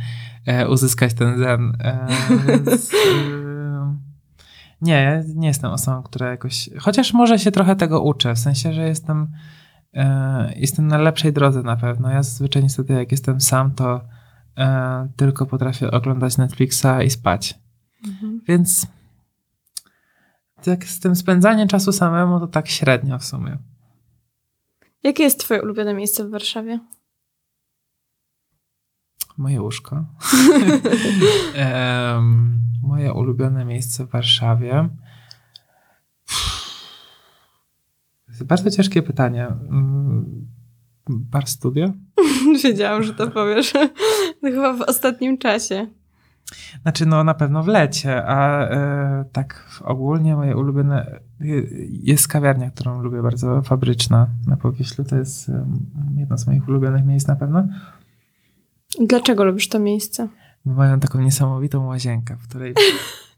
e, 0.46 0.70
uzyskać 0.70 1.14
ten 1.14 1.40
zen. 1.40 1.78
E, 1.84 2.08
więc, 2.48 2.92
e, 2.94 3.96
nie, 4.82 5.24
nie 5.36 5.48
jestem 5.48 5.72
osobą, 5.72 6.04
która 6.04 6.30
jakoś. 6.30 6.70
Chociaż 6.80 7.14
może 7.14 7.40
się 7.40 7.52
trochę 7.52 7.76
tego 7.76 8.02
uczę, 8.02 8.36
w 8.36 8.40
sensie, 8.40 8.74
że 8.74 8.88
jestem, 8.88 9.32
e, 9.94 10.54
jestem 10.56 10.88
na 10.88 10.98
lepszej 10.98 11.34
drodze 11.34 11.64
na 11.64 11.76
pewno. 11.76 12.10
Ja 12.10 12.24
zazwyczaj 12.24 12.64
niestety, 12.64 12.94
jak 12.94 13.12
jestem 13.12 13.42
sam, 13.42 13.72
to 13.72 14.02
e, 14.58 15.08
tylko 15.16 15.46
potrafię 15.46 15.92
oglądać 15.92 16.38
Netflixa 16.38 17.04
i 17.06 17.10
spać. 17.10 17.60
Więc 18.48 18.88
tak 20.64 20.86
z 20.86 21.00
tym 21.00 21.16
spędzaniem 21.16 21.68
czasu 21.68 21.92
samemu 21.92 22.40
to 22.40 22.48
tak 22.48 22.68
średnio 22.68 23.20
w 23.20 23.26
sumie. 23.26 23.58
Jakie 25.04 25.24
jest 25.24 25.40
twoje 25.40 25.62
ulubione 25.62 25.94
miejsce 25.94 26.28
w 26.28 26.30
Warszawie? 26.30 26.80
Moje 29.38 29.62
łóżko. 29.62 30.06
Em, 31.56 32.60
moje 32.84 33.14
ulubione 33.14 33.66
miejsce 33.66 34.06
w 34.06 34.10
Warszawie. 34.10 34.90
To 38.26 38.32
jest 38.32 38.44
bardzo 38.44 38.72
ciężkie 38.72 39.04
pytanie. 39.04 39.48
Bar 41.10 41.48
studio? 41.48 41.92
Wiedziałam, 42.64 43.04
że 43.04 43.14
to 43.14 43.28
powiesz. 43.32 43.74
No 44.44 44.50
chyba 44.50 44.74
w 44.74 44.82
ostatnim 44.82 45.38
czasie. 45.38 45.88
Znaczy, 46.82 47.06
no 47.06 47.24
na 47.24 47.34
pewno 47.34 47.64
w 47.64 47.68
lecie, 47.68 48.26
a 48.26 48.68
e, 48.70 49.26
tak 49.32 49.80
ogólnie 49.84 50.36
moje 50.36 50.58
ulubione. 50.58 51.20
je- 51.40 51.64
Jest 51.90 52.28
kawiarnia, 52.28 52.70
którą 52.72 53.02
lubię 53.02 53.22
bardzo, 53.22 53.62
fabryczna 53.62 54.28
na 54.48 54.58
Powieślu. 54.58 55.04
To 55.06 55.16
jest 55.16 55.50
em, 55.50 55.80
jedno 56.18 56.38
z 56.38 56.48
moich 56.48 56.68
ulubionych 56.68 57.06
miejsc 57.06 57.28
na 57.28 57.36
pewno. 57.36 57.68
Dlaczego 59.08 59.44
lubisz 59.44 59.70
to 59.70 59.80
miejsce? 59.80 60.28
bo 60.66 60.74
mają 60.74 61.00
taką 61.00 61.22
niesamowitą 61.22 61.86
łazienkę, 61.86 62.36
w 62.38 62.48
której, 62.48 62.74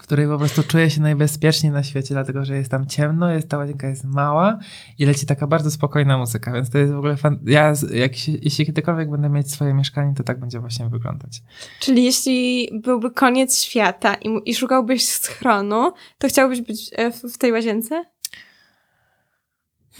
w 0.00 0.02
której 0.02 0.26
po 0.26 0.38
prostu 0.38 0.62
czuję 0.62 0.90
się 0.90 1.00
najbezpieczniej 1.00 1.72
na 1.72 1.82
świecie, 1.82 2.14
dlatego 2.14 2.44
że 2.44 2.56
jest 2.56 2.70
tam 2.70 2.86
ciemno, 2.86 3.32
jest, 3.32 3.48
ta 3.48 3.58
łazienka 3.58 3.88
jest 3.88 4.04
mała 4.04 4.58
i 4.98 5.06
leci 5.06 5.26
taka 5.26 5.46
bardzo 5.46 5.70
spokojna 5.70 6.18
muzyka, 6.18 6.52
więc 6.52 6.70
to 6.70 6.78
jest 6.78 6.92
w 6.92 6.98
ogóle 6.98 7.16
fan... 7.16 7.38
Ja, 7.46 7.72
jak 7.92 8.16
się, 8.16 8.32
jeśli 8.42 8.66
kiedykolwiek 8.66 9.10
będę 9.10 9.28
mieć 9.28 9.50
swoje 9.50 9.74
mieszkanie, 9.74 10.14
to 10.16 10.22
tak 10.22 10.40
będzie 10.40 10.60
właśnie 10.60 10.88
wyglądać. 10.88 11.42
Czyli 11.80 12.04
jeśli 12.04 12.68
byłby 12.84 13.10
koniec 13.10 13.62
świata 13.62 14.14
i, 14.14 14.50
i 14.50 14.54
szukałbyś 14.54 15.06
schronu, 15.06 15.92
to 16.18 16.28
chciałbyś 16.28 16.60
być 16.60 16.90
e, 16.92 17.10
w 17.10 17.38
tej 17.38 17.52
łazience? 17.52 18.04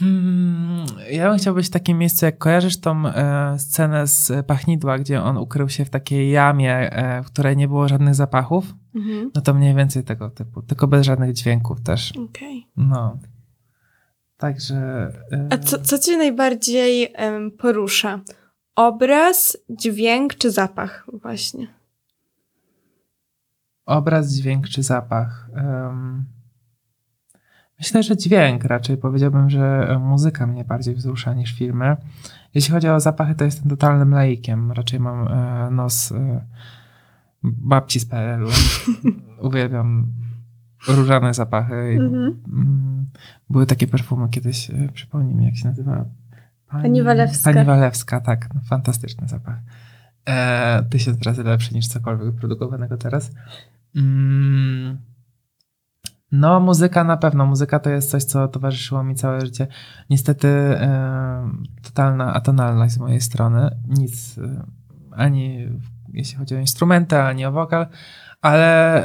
Hmm, 0.01 0.87
ja 1.11 1.29
bym 1.31 1.39
chciał 1.39 1.55
być 1.55 1.67
w 1.67 1.71
takim 1.71 1.99
miejscu, 1.99 2.27
jak 2.27 2.39
kojarzysz 2.39 2.81
tą 2.81 3.07
e, 3.07 3.59
scenę 3.59 4.07
z 4.07 4.47
Pachnidła, 4.47 4.99
gdzie 4.99 5.23
on 5.23 5.37
ukrył 5.37 5.69
się 5.69 5.85
w 5.85 5.91
takiej 5.91 6.31
jamie, 6.31 6.93
e, 6.93 7.23
w 7.23 7.27
której 7.27 7.57
nie 7.57 7.69
było 7.69 7.89
żadnych 7.89 8.15
zapachów, 8.15 8.75
Mhm. 8.95 9.31
no 9.35 9.41
to 9.41 9.55
mniej 9.55 9.75
więcej 9.75 10.05
tego 10.05 10.31
typu, 10.31 10.63
tylko 10.63 10.87
bez 10.89 11.07
żadnych 11.07 11.33
dźwięków 11.33 11.81
też. 11.83 12.13
Okej. 12.17 12.67
No. 12.77 13.19
Także... 14.37 14.77
e, 15.33 15.49
A 15.51 15.59
co, 15.59 15.79
co 15.79 15.99
cię 15.99 16.17
najbardziej 16.17 17.15
porusza? 17.59 18.21
Obraz, 18.77 19.57
dźwięk 19.71 20.35
czy 20.35 20.51
zapach 20.51 21.07
właśnie? 21.13 21.67
Obraz, 23.87 24.33
dźwięk 24.33 24.69
czy 24.69 24.83
zapach? 24.83 25.49
Myślę, 27.81 28.03
że 28.03 28.17
dźwięk 28.17 28.65
raczej. 28.65 28.97
Powiedziałbym, 28.97 29.51
że 29.51 29.87
e, 29.89 29.99
muzyka 29.99 30.47
mnie 30.47 30.65
bardziej 30.65 30.95
wzrusza 30.95 31.35
niż 31.35 31.59
filmy. 31.59 31.97
Jeśli 32.55 32.73
chodzi 32.73 32.89
o 32.89 33.01
zapachy, 33.01 33.35
to 33.35 33.45
jestem 33.45 33.71
totalnym 33.71 34.11
laikiem. 34.11 34.73
Raczej 34.73 35.01
mam 35.01 35.29
e, 35.29 35.71
nos 35.71 36.13
e, 36.13 36.45
babci 37.43 38.01
z 38.01 38.07
PRL-u. 38.07 38.49
Uwielbiam 39.49 40.07
różane 40.89 41.35
zapachy. 41.35 41.75
Mhm. 41.75 42.41
mm, 42.53 43.07
były 43.51 43.67
takie 43.67 43.87
perfumy 43.87 44.29
kiedyś, 44.29 44.71
e, 44.71 44.89
przypomnij 44.93 45.35
mi 45.35 45.45
jak 45.45 45.57
się 45.57 45.69
nazywa. 45.69 46.05
Pani 46.71 47.03
Walewska. 47.03 47.53
Pani 47.53 47.67
Walewska, 47.67 48.21
tak. 48.21 48.55
No, 48.55 48.61
fantastyczny 48.61 49.29
zapach. 49.29 49.59
E, 50.29 50.83
tysiąc 50.91 51.23
razy 51.23 51.43
lepszy 51.43 51.75
niż 51.75 51.89
cokolwiek 51.89 52.35
produkowanego 52.35 52.97
teraz. 52.97 53.33
Mm, 53.97 54.99
no, 56.33 56.61
muzyka 56.61 57.05
na 57.05 57.17
pewno. 57.17 57.47
Muzyka 57.47 57.79
to 57.79 57.91
jest 57.91 58.11
coś, 58.11 58.25
co 58.25 58.49
towarzyszyło 58.49 59.03
mi 59.03 59.15
całe 59.15 59.41
życie. 59.41 59.67
Niestety 60.11 60.49
e, 60.49 61.51
totalna 61.83 62.35
atonalność 62.35 62.95
z 62.95 62.99
mojej 62.99 63.21
strony. 63.21 63.71
Nic, 63.89 64.39
e, 64.39 64.65
ani 65.11 65.69
jeśli 66.13 66.39
chodzi 66.39 66.57
o 66.57 66.59
instrumenty, 66.59 67.17
ani 67.17 67.47
o 67.47 67.53
wokal, 67.53 67.87
ale 68.41 69.05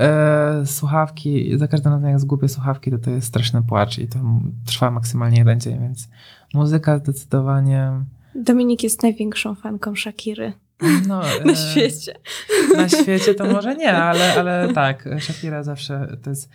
e, 0.60 0.66
słuchawki, 0.66 1.58
za 1.58 1.68
każdym 1.68 1.94
razem 1.94 2.10
jak 2.10 2.20
zgubię 2.20 2.50
słuchawki, 2.50 2.92
to 2.92 2.98
to 2.98 3.12
jest 3.12 3.28
straszny 3.28 3.62
płacz 3.62 3.98
i 3.98 4.08
to 4.08 4.20
trwa 4.66 4.92
maksymalnie 4.92 5.38
jeden 5.38 5.60
dzień, 5.60 5.80
więc 5.80 6.10
muzyka 6.54 6.98
zdecydowanie... 6.98 7.92
Dominik 8.36 8.84
jest 8.84 9.04
największą 9.04 9.56
fanką 9.56 9.96
Shakiry 9.96 10.54
No, 11.08 11.22
na 11.46 11.52
e, 11.52 11.56
świecie. 11.56 12.16
Na 12.76 12.90
świecie 12.90 13.34
to 13.34 13.46
może 13.46 13.76
nie, 13.76 13.94
ale, 13.94 14.34
ale 14.34 14.74
tak, 14.74 15.10
Shakira 15.20 15.64
zawsze 15.64 16.18
to 16.24 16.30
jest, 16.30 16.50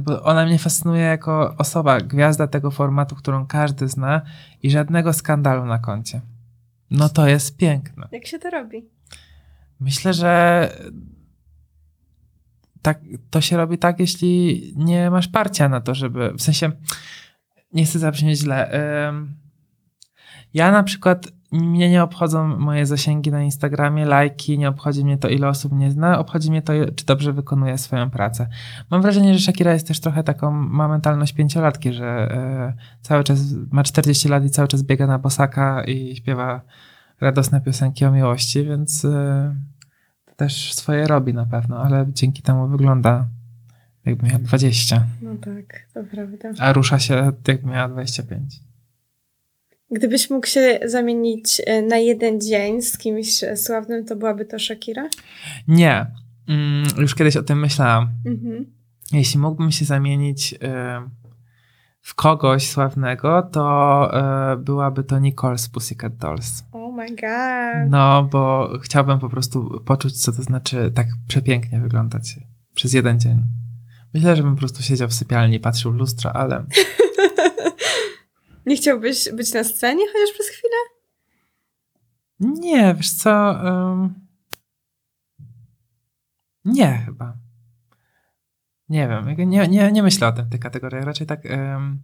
bo 0.00 0.22
ona 0.22 0.46
mnie 0.46 0.58
fascynuje 0.58 1.02
jako 1.02 1.54
osoba, 1.58 2.00
gwiazda 2.00 2.46
tego 2.46 2.70
formatu, 2.70 3.16
którą 3.16 3.46
każdy 3.46 3.88
zna 3.88 4.22
i 4.62 4.70
żadnego 4.70 5.12
skandalu 5.12 5.64
na 5.64 5.78
koncie. 5.78 6.20
No 6.90 7.08
to 7.08 7.28
jest 7.28 7.56
piękne. 7.56 8.08
Jak 8.12 8.26
się 8.26 8.38
to 8.38 8.50
robi? 8.50 8.88
Myślę, 9.80 10.14
że 10.14 10.70
tak, 12.82 13.00
to 13.30 13.40
się 13.40 13.56
robi 13.56 13.78
tak, 13.78 14.00
jeśli 14.00 14.72
nie 14.76 15.10
masz 15.10 15.28
parcia 15.28 15.68
na 15.68 15.80
to, 15.80 15.94
żeby, 15.94 16.32
w 16.32 16.42
sensie, 16.42 16.72
nie 17.72 17.84
chcę 17.84 17.98
zabrzmieć 17.98 18.38
źle. 18.38 18.70
Ym, 19.08 19.36
ja 20.56 20.70
na 20.70 20.82
przykład, 20.82 21.28
mnie 21.52 21.90
nie 21.90 22.02
obchodzą 22.02 22.58
moje 22.58 22.86
zasięgi 22.86 23.30
na 23.30 23.42
Instagramie, 23.42 24.04
lajki, 24.04 24.58
nie 24.58 24.68
obchodzi 24.68 25.04
mnie 25.04 25.18
to, 25.18 25.28
ile 25.28 25.48
osób 25.48 25.72
mnie 25.72 25.90
zna, 25.90 26.18
obchodzi 26.18 26.50
mnie 26.50 26.62
to, 26.62 26.72
czy 26.96 27.06
dobrze 27.06 27.32
wykonuję 27.32 27.78
swoją 27.78 28.10
pracę. 28.10 28.48
Mam 28.90 29.02
wrażenie, 29.02 29.34
że 29.34 29.40
Shakira 29.40 29.72
jest 29.72 29.88
też 29.88 30.00
trochę 30.00 30.24
taką, 30.24 30.50
ma 30.50 30.88
mentalność 30.88 31.32
pięciolatki, 31.32 31.92
że 31.92 32.06
e, 32.06 32.74
cały 33.02 33.24
czas 33.24 33.40
ma 33.70 33.82
40 33.82 34.28
lat 34.28 34.44
i 34.44 34.50
cały 34.50 34.68
czas 34.68 34.82
biega 34.82 35.06
na 35.06 35.18
bosaka 35.18 35.84
i 35.84 36.16
śpiewa 36.16 36.60
radosne 37.20 37.60
piosenki 37.60 38.04
o 38.04 38.12
miłości, 38.12 38.64
więc 38.64 39.04
e, 39.04 39.54
też 40.36 40.74
swoje 40.74 41.06
robi 41.06 41.34
na 41.34 41.46
pewno, 41.46 41.78
ale 41.78 42.06
dzięki 42.08 42.42
temu 42.42 42.68
wygląda 42.68 43.26
jakby 44.06 44.26
miała 44.26 44.38
20, 44.38 45.04
No 45.22 45.30
tak, 45.34 45.86
to 45.94 46.04
prawda. 46.10 46.48
a 46.58 46.72
rusza 46.72 46.98
się 46.98 47.32
jakby 47.48 47.68
miała 47.70 47.88
25. 47.88 48.65
Gdybyś 49.90 50.30
mógł 50.30 50.46
się 50.46 50.78
zamienić 50.84 51.62
e, 51.66 51.82
na 51.82 51.96
jeden 51.96 52.40
dzień 52.40 52.82
z 52.82 52.98
kimś 52.98 53.44
e, 53.44 53.56
sławnym, 53.56 54.04
to 54.04 54.16
byłaby 54.16 54.44
to 54.44 54.58
Shakira? 54.58 55.08
Nie, 55.68 56.06
mm, 56.48 56.84
już 56.98 57.14
kiedyś 57.14 57.36
o 57.36 57.42
tym 57.42 57.60
myślałam. 57.60 58.08
Mhm. 58.26 58.76
Jeśli 59.12 59.40
mógłbym 59.40 59.72
się 59.72 59.84
zamienić 59.84 60.52
y, 60.52 60.58
w 62.00 62.14
kogoś 62.14 62.68
sławnego, 62.68 63.42
to 63.52 64.10
y, 64.52 64.56
byłaby 64.56 65.04
to 65.04 65.18
Nicole 65.18 65.58
z 65.58 65.68
Pussycat 65.68 66.16
Dolls. 66.16 66.64
Oh 66.72 66.96
my 66.96 67.08
god. 67.08 67.90
No, 67.90 68.28
bo 68.32 68.70
chciałbym 68.82 69.18
po 69.18 69.28
prostu 69.28 69.82
poczuć, 69.84 70.22
co 70.22 70.32
to 70.32 70.42
znaczy 70.42 70.92
tak 70.94 71.06
przepięknie 71.28 71.80
wyglądać 71.80 72.38
przez 72.74 72.92
jeden 72.92 73.20
dzień. 73.20 73.42
Myślę, 74.14 74.36
że 74.36 74.42
bym 74.42 74.54
po 74.54 74.58
prostu 74.58 74.82
siedział 74.82 75.08
w 75.08 75.14
sypialni 75.14 75.56
i 75.56 75.60
patrzył 75.60 75.92
w 75.92 75.96
lustro, 75.96 76.32
ale 76.32 76.64
Nie 78.66 78.76
chciałbyś 78.76 79.32
być 79.32 79.52
na 79.52 79.64
scenie 79.64 80.06
chociaż 80.06 80.32
przez 80.34 80.48
chwilę? 80.48 80.76
nie, 82.40 82.94
wiesz 82.94 83.10
co... 83.10 83.54
ym, 83.68 84.14
nie, 86.64 87.02
chyba. 87.06 87.36
Nie 88.88 89.08
wiem, 89.08 89.50
nie, 89.50 89.68
nie, 89.68 89.92
nie 89.92 90.02
myślę 90.02 90.28
o 90.28 90.32
tym 90.32 90.44
w 90.44 90.50
tych 90.50 90.60
kategoriach, 90.60 91.04
raczej 91.04 91.26
tak... 91.26 91.46
ym, 91.46 92.02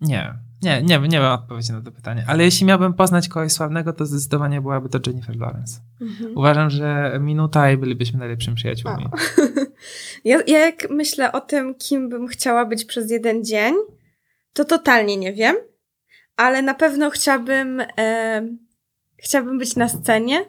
nie, 0.00 0.34
nie, 0.62 0.82
nie, 0.82 0.98
nie 0.98 1.20
mam 1.20 1.40
odpowiedzi 1.40 1.72
na 1.72 1.80
to 1.80 1.92
pytanie. 1.92 2.24
Ale 2.26 2.44
jeśli 2.44 2.66
miałbym 2.66 2.94
poznać 2.94 3.28
kogoś 3.28 3.52
sławnego, 3.52 3.92
to 3.92 4.06
zdecydowanie 4.06 4.60
byłaby 4.60 4.88
to 4.88 4.98
Jennifer 5.06 5.36
Lawrence. 5.36 5.80
Mhm. 6.00 6.36
Uważam, 6.36 6.70
że 6.70 7.18
minuta 7.20 7.70
i 7.72 7.76
bylibyśmy 7.76 8.18
najlepszymi 8.18 8.56
przyjaciółmi. 8.56 9.06
Ja, 10.24 10.38
ja 10.46 10.58
jak 10.58 10.90
myślę 10.90 11.32
o 11.32 11.40
tym, 11.40 11.74
kim 11.74 12.08
bym 12.08 12.28
chciała 12.28 12.64
być 12.64 12.84
przez 12.84 13.10
jeden 13.10 13.44
dzień, 13.44 13.74
to 14.52 14.64
totalnie 14.64 15.16
nie 15.16 15.32
wiem, 15.32 15.56
ale 16.36 16.62
na 16.62 16.74
pewno 16.74 17.10
chciałabym, 17.10 17.82
e, 17.98 18.42
chciałabym 19.22 19.58
być 19.58 19.76
na 19.76 19.88
scenie, 19.88 20.44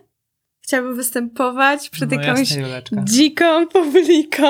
chciałabym 0.62 0.96
występować 0.96 1.90
przed 1.90 2.12
No 2.12 2.22
jakąś 2.22 2.52
jasne, 2.52 3.04
dziką 3.04 3.68
publiką. 3.74 4.46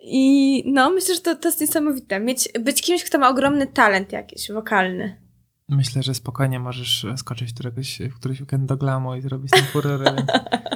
I 0.00 0.62
no, 0.66 0.90
myślę, 0.90 1.14
że 1.14 1.20
to, 1.20 1.36
to 1.36 1.48
jest 1.48 1.60
niesamowite. 1.60 2.20
Mieć, 2.20 2.48
być 2.60 2.82
kimś, 2.82 3.04
kto 3.04 3.18
ma 3.18 3.28
ogromny 3.28 3.66
talent 3.66 4.12
jakiś, 4.12 4.52
wokalny. 4.52 5.22
Myślę, 5.68 6.02
że 6.02 6.14
spokojnie 6.14 6.60
możesz 6.60 7.06
skoczyć 7.16 7.52
któregoś, 7.52 7.98
w 7.98 8.14
któryś 8.14 8.40
weekend 8.40 8.64
do 8.66 8.76
glamu 8.76 9.14
i 9.14 9.20
zrobić 9.20 9.50
tam 9.50 9.62
furorę. 9.62 10.16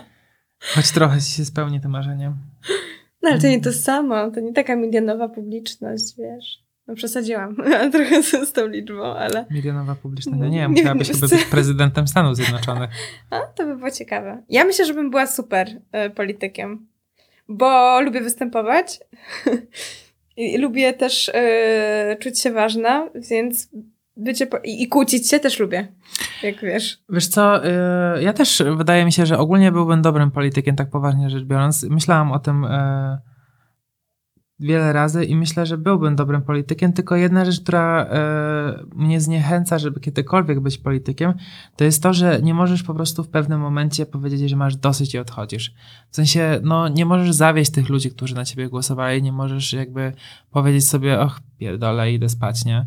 Choć 0.75 0.91
trochę 0.91 1.21
się 1.21 1.45
spełni 1.45 1.81
to 1.81 1.89
marzenie. 1.89 2.33
No 3.23 3.31
ale 3.31 3.41
to 3.41 3.47
nie 3.47 3.61
to 3.61 3.73
samo, 3.73 4.31
to 4.31 4.41
nie 4.41 4.53
taka 4.53 4.77
milionowa 4.77 5.29
publiczność, 5.29 6.17
wiesz. 6.19 6.66
No 6.89 6.95
przesadziłam 6.95 7.57
trochę 7.93 8.23
z, 8.23 8.53
tą 8.53 8.67
liczbą, 8.67 9.05
ale 9.05 9.47
Milionowa 9.51 9.95
publiczność. 9.95 10.41
No, 10.41 10.49
nie 10.49 10.59
wiem, 10.59 10.71
musiałabyś 10.71 11.11
chyba 11.11 11.29
być 11.29 11.45
prezydentem 11.55 12.09
Stanów 12.09 12.37
Zjednoczonych. 12.37 12.91
a, 13.31 13.41
to 13.41 13.67
by 13.67 13.77
było 13.77 13.91
ciekawe. 13.91 14.43
Ja 14.49 14.65
myślę, 14.65 14.85
że 14.85 14.95
bym 14.95 15.11
była 15.11 15.27
super 15.27 15.69
e, 15.93 16.11
politykiem, 16.11 16.87
bo 17.49 18.01
lubię 18.01 18.21
występować 18.21 19.01
i 20.37 20.59
lubię 20.59 20.93
też 20.93 21.31
e, 21.35 22.17
czuć 22.21 22.41
się 22.41 22.51
ważna, 22.53 23.09
więc 23.31 23.69
bycie 24.17 24.47
po- 24.47 24.59
i, 24.65 24.83
i 24.83 24.89
kłócić 24.89 25.31
się 25.31 25.41
też 25.41 25.59
lubię, 25.61 25.89
jak 26.43 26.61
wiesz. 26.61 26.99
Wiesz 27.09 27.29
co, 27.29 27.67
y, 27.67 28.23
ja 28.23 28.33
też 28.33 28.63
wydaje 28.77 29.05
mi 29.05 29.13
się, 29.13 29.27
że 29.27 29.39
ogólnie 29.39 29.73
byłbym 29.73 30.03
dobrym 30.03 30.31
politykiem, 30.31 30.77
tak 30.77 30.91
poważnie 30.91 31.31
rzecz 31.31 31.45
biorąc. 31.45 31.83
Myślałam 31.83 32.33
o 32.33 32.39
tym 32.39 32.65
y, 32.65 33.19
wiele 34.61 34.93
razy 34.93 35.25
i 35.25 35.37
myślę, 35.37 35.67
że 35.67 35.79
byłbym 35.79 36.17
dobrym 36.17 36.43
politykiem, 36.43 36.93
tylko 36.93 37.17
jedna 37.17 37.45
rzecz, 37.45 37.61
która 37.61 38.05
y, 38.05 38.97
mnie 38.97 39.21
zniechęca, 39.21 39.79
żeby 39.79 40.01
kiedykolwiek 40.01 40.61
być 40.61 40.79
politykiem, 40.79 41.35
to 41.77 41.85
jest 41.85 42.03
to, 42.03 42.13
że 42.13 42.41
nie 42.43 42.55
możesz 42.55 42.83
po 42.83 42.95
prostu 42.95 43.25
w 43.25 43.29
pewnym 43.29 43.61
momencie 43.61 44.07
powiedzieć, 44.07 44.51
że 44.51 44.57
masz 44.57 44.77
dosyć 44.77 45.15
i 45.15 45.19
odchodzisz. 45.19 45.75
W 46.11 46.17
sensie, 46.17 46.61
no 46.63 46.89
nie 46.89 47.07
możesz 47.07 47.33
zawieść 47.33 47.71
tych 47.71 47.89
ludzi, 47.89 48.11
którzy 48.11 48.35
na 48.35 48.45
ciebie 48.45 48.69
głosowali, 48.69 49.23
nie 49.23 49.33
możesz 49.33 49.73
jakby 49.73 50.13
powiedzieć 50.51 50.89
sobie, 50.89 51.21
och, 51.21 51.41
pierdolę, 51.59 52.13
idę 52.13 52.29
spać, 52.29 52.65
nie? 52.65 52.87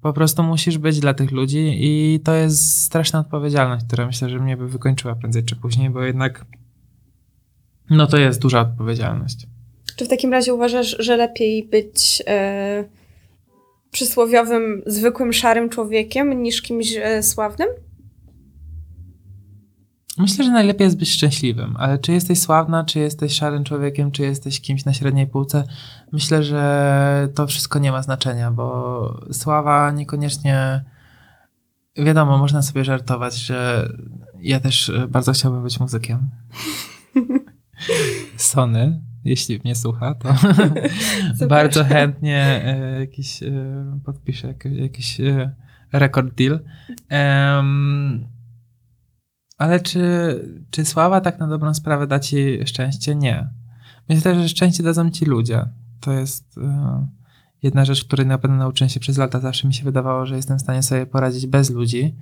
Po 0.00 0.12
prostu 0.12 0.42
musisz 0.42 0.78
być 0.78 1.00
dla 1.00 1.14
tych 1.14 1.30
ludzi 1.30 1.76
i 1.80 2.20
to 2.24 2.34
jest 2.34 2.82
straszna 2.82 3.18
odpowiedzialność, 3.18 3.86
która 3.86 4.06
myślę, 4.06 4.28
że 4.30 4.38
mnie 4.38 4.56
by 4.56 4.68
wykończyła 4.68 5.14
prędzej 5.14 5.44
czy 5.44 5.56
później, 5.56 5.90
bo 5.90 6.02
jednak 6.02 6.46
no 7.90 8.06
to 8.06 8.16
jest 8.16 8.42
duża 8.42 8.60
odpowiedzialność. 8.60 9.46
Czy 10.00 10.04
w 10.04 10.08
takim 10.08 10.32
razie 10.32 10.54
uważasz, 10.54 10.96
że 10.98 11.16
lepiej 11.16 11.68
być 11.68 12.22
e, 12.26 12.84
przysłowiowym, 13.90 14.82
zwykłym, 14.86 15.32
szarym 15.32 15.68
człowiekiem 15.68 16.42
niż 16.42 16.62
kimś 16.62 16.96
e, 16.96 17.22
sławnym? 17.22 17.68
Myślę, 20.18 20.44
że 20.44 20.50
najlepiej 20.50 20.84
jest 20.84 20.98
być 20.98 21.10
szczęśliwym, 21.10 21.76
ale 21.78 21.98
czy 21.98 22.12
jesteś 22.12 22.40
sławna, 22.40 22.84
czy 22.84 22.98
jesteś 22.98 23.32
szarym 23.32 23.64
człowiekiem, 23.64 24.10
czy 24.10 24.22
jesteś 24.22 24.60
kimś 24.60 24.84
na 24.84 24.94
średniej 24.94 25.26
półce, 25.26 25.64
myślę, 26.12 26.42
że 26.42 27.28
to 27.34 27.46
wszystko 27.46 27.78
nie 27.78 27.92
ma 27.92 28.02
znaczenia, 28.02 28.50
bo 28.50 29.20
sława 29.32 29.90
niekoniecznie. 29.90 30.84
Wiadomo, 31.96 32.38
można 32.38 32.62
sobie 32.62 32.84
żartować, 32.84 33.34
że 33.34 33.88
ja 34.40 34.60
też 34.60 34.88
e, 34.88 35.08
bardzo 35.08 35.32
chciałbym 35.32 35.62
być 35.62 35.80
muzykiem. 35.80 36.30
Sony, 38.36 39.09
jeśli 39.24 39.60
mnie 39.64 39.74
słucha, 39.74 40.14
to 40.14 40.34
bardzo 41.46 41.84
chętnie 41.84 42.62
e, 42.64 43.00
jakiś 43.00 43.42
e, 43.42 44.00
podpiszę 44.04 44.54
jakiś, 44.64 45.20
e, 45.20 45.54
record 45.92 46.34
deal. 46.34 46.60
Em, 47.08 48.28
ale 49.58 49.80
czy, 49.80 50.00
czy 50.70 50.84
sława 50.84 51.20
tak 51.20 51.38
na 51.38 51.48
dobrą 51.48 51.74
sprawę 51.74 52.06
da 52.06 52.20
ci 52.20 52.66
szczęście? 52.66 53.14
Nie. 53.14 53.48
Myślę, 54.08 54.34
że 54.34 54.48
szczęście 54.48 54.82
dadzą 54.82 55.10
ci 55.10 55.24
ludzie. 55.24 55.64
To 56.00 56.12
jest 56.12 56.56
jedna 57.62 57.84
rzecz, 57.84 58.04
której 58.04 58.26
na 58.26 58.38
pewno 58.38 58.56
nauczyłem 58.56 58.88
się 58.88 59.00
przez 59.00 59.18
lata. 59.18 59.40
Zawsze 59.40 59.68
mi 59.68 59.74
się 59.74 59.84
wydawało, 59.84 60.26
że 60.26 60.36
jestem 60.36 60.58
w 60.58 60.60
stanie 60.60 60.82
sobie 60.82 61.06
poradzić 61.06 61.46
bez 61.46 61.70
ludzi. 61.70 62.16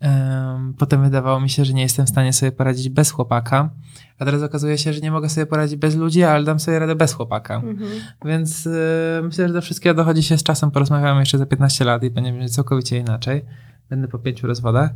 Em, 0.00 0.74
Potem 0.78 1.02
wydawało 1.02 1.40
mi 1.40 1.50
się, 1.50 1.64
że 1.64 1.72
nie 1.74 1.82
jestem 1.82 2.06
w 2.06 2.08
stanie 2.08 2.32
sobie 2.32 2.52
poradzić 2.52 2.88
bez 2.88 3.10
chłopaka. 3.10 3.70
A 4.18 4.24
teraz 4.24 4.42
okazuje 4.42 4.78
się, 4.78 4.92
że 4.92 5.00
nie 5.00 5.10
mogę 5.10 5.28
sobie 5.28 5.46
poradzić 5.46 5.76
bez 5.76 5.96
ludzi, 5.96 6.22
ale 6.22 6.44
dam 6.44 6.60
sobie 6.60 6.78
radę 6.78 6.94
bez 6.94 7.12
chłopaka. 7.12 7.54
Mhm. 7.54 7.90
Więc 8.24 8.66
y, 8.66 9.20
myślę, 9.22 9.48
że 9.48 9.54
do 9.54 9.62
wszystkiego 9.62 9.94
dochodzi 9.94 10.22
się 10.22 10.38
z 10.38 10.42
czasem. 10.42 10.70
Porozmawiamy 10.70 11.20
jeszcze 11.20 11.38
za 11.38 11.46
15 11.46 11.84
lat 11.84 12.02
i 12.02 12.10
będzie 12.10 12.48
całkowicie 12.48 12.98
inaczej. 12.98 13.44
Będę 13.90 14.08
po 14.08 14.18
pięciu 14.18 14.46
rozwodach. 14.46 14.90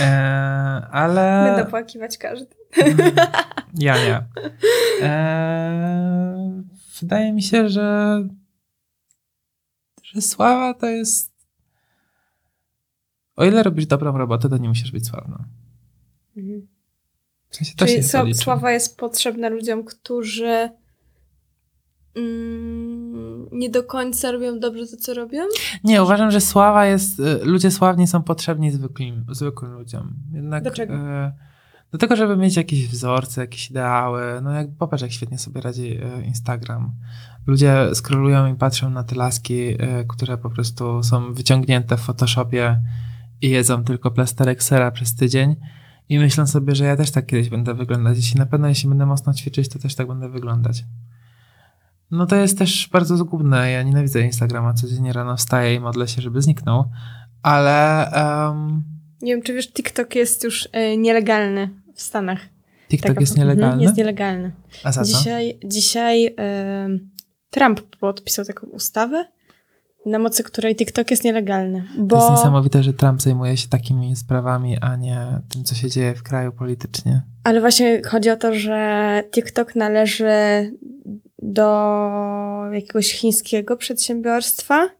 E, 0.00 0.06
ale. 0.90 1.44
Będę 1.46 1.70
płakiwać 1.70 2.18
każdy. 2.18 2.46
Ja 3.74 3.94
nie. 3.94 4.22
E, 5.02 6.62
wydaje 7.00 7.32
mi 7.32 7.42
się, 7.42 7.68
że. 7.68 8.20
że 10.02 10.20
sława 10.20 10.74
to 10.74 10.86
jest. 10.86 11.29
O 13.40 13.44
ile 13.44 13.62
robisz 13.62 13.86
dobrą 13.86 14.18
robotę, 14.18 14.48
to 14.48 14.58
nie 14.58 14.68
musisz 14.68 14.92
być 14.92 15.06
sławna. 15.06 15.44
Mhm. 16.36 16.66
W 17.48 17.56
sensie 17.56 17.74
to 17.76 17.86
Czyli 17.86 18.02
się 18.02 18.34
sława 18.34 18.72
jest 18.72 18.98
potrzebna 18.98 19.48
ludziom, 19.48 19.84
którzy 19.84 20.68
mm, 22.16 23.48
nie 23.52 23.70
do 23.70 23.82
końca 23.84 24.32
robią 24.32 24.58
dobrze 24.58 24.86
to, 24.86 24.96
co 24.96 25.14
robią? 25.14 25.42
Nie, 25.84 26.02
uważam, 26.02 26.30
że 26.30 26.40
sława 26.40 26.86
jest. 26.86 27.20
y, 27.20 27.40
Ludzie 27.44 27.70
sławni 27.70 28.06
są 28.06 28.22
potrzebni 28.22 28.70
zwykłym, 28.70 29.24
zwykłym 29.30 29.72
ludziom. 29.72 30.14
Jednak. 30.32 30.64
Do 30.64 30.70
czego? 30.70 30.94
y, 30.94 31.32
Do 31.92 31.98
tego, 31.98 32.16
żeby 32.16 32.36
mieć 32.36 32.56
jakieś 32.56 32.88
wzorce, 32.88 33.40
jakieś 33.40 33.70
ideały. 33.70 34.22
No 34.42 34.52
jak 34.52 34.68
popatrz, 34.78 35.02
jak 35.02 35.12
świetnie 35.12 35.38
sobie 35.38 35.60
radzi 35.60 35.98
y, 35.98 36.24
Instagram. 36.26 36.92
Ludzie 37.46 37.90
scrollują 37.94 38.54
i 38.54 38.56
patrzą 38.56 38.90
na 38.90 39.04
te 39.04 39.14
laski, 39.16 39.68
y, 39.70 39.78
które 40.08 40.38
po 40.38 40.50
prostu 40.50 41.02
są 41.02 41.34
wyciągnięte 41.34 41.96
w 41.96 42.00
Photoshopie 42.00 42.80
i 43.42 43.50
jedzą 43.50 43.84
tylko 43.84 44.10
plasterek 44.10 44.62
sera 44.62 44.90
przez 44.90 45.14
tydzień. 45.14 45.56
I 46.08 46.18
myślą 46.18 46.46
sobie, 46.46 46.74
że 46.74 46.84
ja 46.84 46.96
też 46.96 47.10
tak 47.10 47.26
kiedyś 47.26 47.48
będę 47.48 47.74
wyglądać. 47.74 48.16
Jeśli 48.16 48.38
na 48.38 48.46
pewno, 48.46 48.68
jeśli 48.68 48.88
będę 48.88 49.06
mocno 49.06 49.34
ćwiczyć, 49.34 49.68
to 49.68 49.78
też 49.78 49.94
tak 49.94 50.06
będę 50.06 50.28
wyglądać. 50.28 50.84
No 52.10 52.26
to 52.26 52.36
jest 52.36 52.58
też 52.58 52.88
bardzo 52.92 53.16
zgubne. 53.16 53.70
Ja 53.70 53.82
nienawidzę 53.82 54.20
Instagrama. 54.20 54.74
Codziennie 54.74 55.12
rano 55.12 55.36
wstaję 55.36 55.74
i 55.74 55.80
modlę 55.80 56.08
się, 56.08 56.22
żeby 56.22 56.42
zniknął. 56.42 56.84
Ale 57.42 58.06
em, 58.12 58.82
Nie 59.22 59.32
wiem, 59.34 59.42
czy 59.42 59.54
wiesz, 59.54 59.72
TikTok 59.72 60.14
jest 60.14 60.44
już 60.44 60.68
e, 60.72 60.96
nielegalny 60.96 61.70
w 61.94 62.02
Stanach. 62.02 62.40
TikTok 62.88 63.08
Taka- 63.08 63.20
jest 63.20 63.32
Mhm, 63.32 63.48
nielegalny? 63.48 63.82
Jest 63.82 63.96
nielegalny. 63.96 64.52
A 64.84 64.92
za 64.92 65.04
co? 65.04 65.18
Dzisiaj, 65.18 65.58
dzisiaj 65.64 66.34
em, 66.36 67.10
Trump 67.50 67.80
podpisał 67.96 68.44
taką 68.44 68.66
ustawę, 68.66 69.24
na 70.06 70.18
mocy 70.18 70.42
której 70.42 70.76
TikTok 70.76 71.10
jest 71.10 71.24
nielegalny. 71.24 71.84
Bo... 71.98 72.16
To 72.16 72.22
jest 72.22 72.38
niesamowite, 72.38 72.82
że 72.82 72.92
Trump 72.92 73.22
zajmuje 73.22 73.56
się 73.56 73.68
takimi 73.68 74.16
sprawami, 74.16 74.76
a 74.80 74.96
nie 74.96 75.26
tym, 75.52 75.64
co 75.64 75.74
się 75.74 75.90
dzieje 75.90 76.14
w 76.14 76.22
kraju 76.22 76.52
politycznie. 76.52 77.22
Ale 77.44 77.60
właśnie 77.60 78.02
chodzi 78.06 78.30
o 78.30 78.36
to, 78.36 78.54
że 78.54 79.22
TikTok 79.30 79.76
należy 79.76 80.30
do 81.42 81.92
jakiegoś 82.72 83.12
chińskiego 83.12 83.76
przedsiębiorstwa 83.76 84.90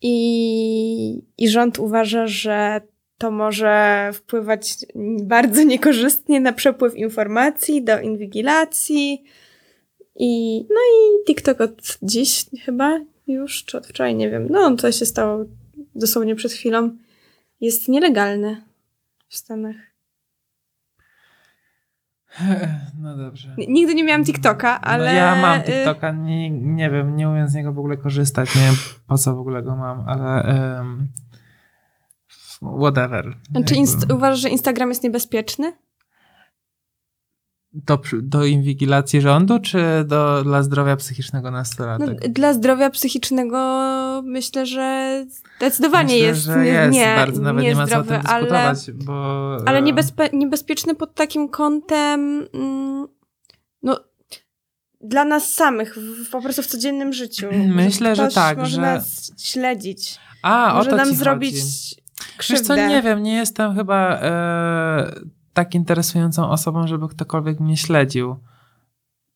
i, 0.00 1.22
i 1.38 1.48
rząd 1.48 1.78
uważa, 1.78 2.26
że 2.26 2.80
to 3.18 3.30
może 3.30 4.10
wpływać 4.14 4.74
bardzo 5.22 5.62
niekorzystnie 5.62 6.40
na 6.40 6.52
przepływ 6.52 6.96
informacji, 6.96 7.84
do 7.84 8.00
inwigilacji. 8.00 9.24
I, 10.16 10.60
no 10.60 10.80
i 10.80 11.24
TikTok 11.26 11.60
od 11.60 11.98
dziś 12.02 12.46
chyba 12.64 13.00
już, 13.28 13.64
czy 13.64 13.78
od 13.78 13.86
wczoraj, 13.86 14.14
nie 14.14 14.30
wiem. 14.30 14.46
No, 14.50 14.76
to 14.76 14.92
się 14.92 15.06
stało 15.06 15.44
dosłownie 15.94 16.34
przed 16.34 16.52
chwilą. 16.52 16.96
Jest 17.60 17.88
nielegalny 17.88 18.62
w 19.28 19.36
Stanach. 19.36 19.76
No 23.02 23.16
dobrze. 23.16 23.54
Nigdy 23.68 23.94
nie 23.94 24.04
miałam 24.04 24.24
TikToka, 24.24 24.80
ale. 24.80 25.06
No 25.06 25.12
ja 25.18 25.42
mam 25.42 25.60
y, 25.60 25.62
TikToka, 25.62 26.12
nie, 26.12 26.50
nie 26.50 26.90
wiem, 26.90 27.16
nie 27.16 27.28
umiem 27.28 27.48
z 27.48 27.54
niego 27.54 27.72
w 27.72 27.78
ogóle 27.78 27.96
korzystać, 27.96 28.54
nie 28.54 28.62
wiem 28.62 28.74
po 29.06 29.18
co 29.18 29.36
w 29.36 29.38
ogóle 29.38 29.62
go 29.62 29.76
mam, 29.76 30.08
ale 30.08 30.42
em, 30.78 31.08
whatever. 32.78 33.36
Czy 33.66 33.74
inst- 33.74 34.14
uważasz, 34.14 34.40
że 34.40 34.48
Instagram 34.48 34.88
jest 34.88 35.02
niebezpieczny? 35.02 35.72
Do, 37.86 38.00
do 38.22 38.44
inwigilacji 38.44 39.20
rządu, 39.20 39.58
czy 39.58 39.78
do, 40.06 40.44
dla 40.44 40.62
zdrowia 40.62 40.96
psychicznego 40.96 41.50
No, 41.50 41.56
nastolatek? 41.56 42.32
dla 42.32 42.52
zdrowia 42.52 42.90
psychicznego 42.90 43.58
myślę, 44.24 44.66
że 44.66 45.24
zdecydowanie 45.58 46.14
Myślę, 46.14 46.26
jest, 46.28 46.40
że 46.40 46.58
nie, 46.58 46.64
jest 46.70 46.94
nie, 46.94 47.14
bardzo, 47.16 47.42
nawet 47.42 47.62
nie, 47.64 47.74
ma 47.74 47.86
co 47.86 47.98
o 47.98 48.02
tym 48.02 48.20
ale, 48.24 48.74
bo... 48.94 49.56
ale 49.66 49.78
e, 49.78 49.82
niebezpe- 49.82 50.32
niebezpieczny 50.32 50.94
pod 50.94 51.14
takim 51.14 51.48
kątem, 51.48 52.48
mm, 52.54 53.08
no, 53.82 54.00
dla 55.00 55.24
nas 55.24 55.52
samych, 55.52 55.98
w, 55.98 56.30
po 56.30 56.42
prostu 56.42 56.62
w 56.62 56.66
codziennym 56.66 57.12
życiu. 57.12 57.46
Myślę, 57.66 58.16
że 58.16 58.22
ktoś 58.22 58.34
tak, 58.34 58.58
może 58.58 58.70
że- 58.70 58.80
nas 58.82 59.32
śledzić, 59.38 60.18
A, 60.42 60.74
może 60.74 60.90
to 60.90 60.96
nam 60.96 61.14
zrobić 61.14 61.54
chodzi. 61.54 61.96
krzywdę. 62.36 62.74
Wiesz 62.74 62.86
co, 62.86 62.88
nie 62.88 63.02
wiem, 63.02 63.22
nie 63.22 63.34
jestem 63.34 63.74
chyba 63.74 64.18
e, 64.22 65.12
tak 65.58 65.74
interesującą 65.74 66.50
osobą, 66.50 66.86
żeby 66.86 67.08
ktokolwiek 67.08 67.60
mnie 67.60 67.76
śledził. 67.76 68.36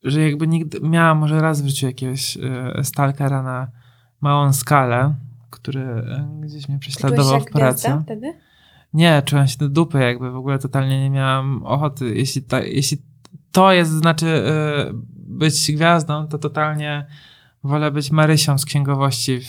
Że 0.05 0.21
jakby 0.21 0.49
nigdy, 0.49 0.81
miałam 0.81 1.19
może 1.19 1.41
raz 1.41 1.63
w 1.63 1.67
życiu 1.67 1.87
jakiegoś 1.87 2.37
y, 2.37 2.85
stalkera 2.85 3.43
na 3.43 3.69
małą 4.21 4.53
skalę, 4.53 5.15
który 5.51 5.81
y, 5.81 6.41
gdzieś 6.41 6.69
mnie 6.69 6.79
prześladował 6.79 7.41
w 7.41 7.45
pracy. 7.45 7.89
wtedy? 8.05 8.35
Nie, 8.95 9.23
czułem 9.23 9.47
się 9.47 9.59
do 9.59 9.69
dupy 9.69 9.99
jakby, 9.99 10.31
w 10.31 10.37
ogóle 10.37 10.59
totalnie 10.59 11.03
nie 11.03 11.11
miałam 11.11 11.63
ochoty. 11.65 12.15
Jeśli, 12.15 12.43
ta, 12.43 12.61
jeśli 12.61 12.99
to 13.53 13.73
jest, 13.73 13.91
znaczy 13.91 14.27
y, 14.27 14.93
być 15.15 15.73
gwiazdą, 15.73 16.27
to 16.27 16.39
totalnie 16.39 17.07
wolę 17.65 17.91
być 17.91 18.11
Marysią 18.11 18.59
z 18.59 18.65
księgowości 18.65 19.41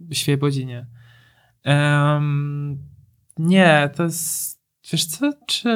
w 0.00 0.14
Świebodzinie. 0.14 0.86
Um, 1.64 2.78
nie, 3.38 3.90
to 3.96 4.02
jest, 4.02 4.57
wiesz 4.92 5.04
co, 5.06 5.32
czy... 5.46 5.68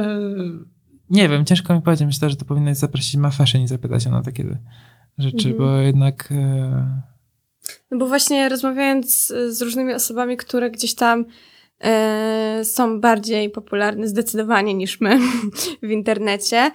Nie 1.10 1.28
wiem, 1.28 1.44
ciężko 1.44 1.74
mi 1.74 1.82
powiedzieć. 1.82 2.06
Myślę, 2.06 2.30
że 2.30 2.36
to 2.36 2.44
powinnaś 2.44 2.76
zaprosić 2.76 3.16
Mafashion 3.16 3.62
i 3.62 3.68
zapytać 3.68 4.04
ją 4.04 4.10
na 4.10 4.22
takie 4.22 4.44
rzeczy, 5.18 5.48
Mhm. 5.48 5.58
bo 5.58 5.76
jednak... 5.76 6.28
E, 6.32 7.02
No 7.90 7.98
bo 7.98 8.06
właśnie 8.06 8.48
rozmawiając 8.48 9.16
z, 9.16 9.56
z 9.56 9.62
różnymi 9.62 9.94
osobami, 9.94 10.36
które 10.36 10.70
gdzieś 10.70 10.94
tam 10.94 11.24
e, 11.84 12.60
są 12.64 13.00
bardziej 13.00 13.50
popularne 13.50 14.08
zdecydowanie 14.08 14.74
niż 14.74 15.00
my 15.00 15.18
w 15.82 15.90
internecie, 15.90 16.70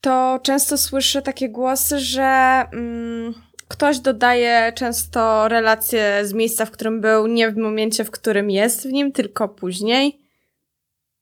to 0.00 0.40
często 0.42 0.78
słyszę 0.78 1.22
takie 1.22 1.48
głosy, 1.48 2.00
że 2.00 2.64
mm, 2.72 3.34
ktoś 3.68 3.98
dodaje 4.00 4.72
często 4.76 5.48
relacje 5.48 6.20
z 6.24 6.32
miejsca, 6.32 6.66
w 6.66 6.70
którym 6.70 7.00
był, 7.00 7.26
nie 7.26 7.50
w 7.50 7.56
momencie, 7.56 8.04
w 8.04 8.10
którym 8.10 8.50
jest 8.50 8.88
w 8.88 8.92
nim, 8.92 9.12
tylko 9.12 9.48
później. 9.48 10.25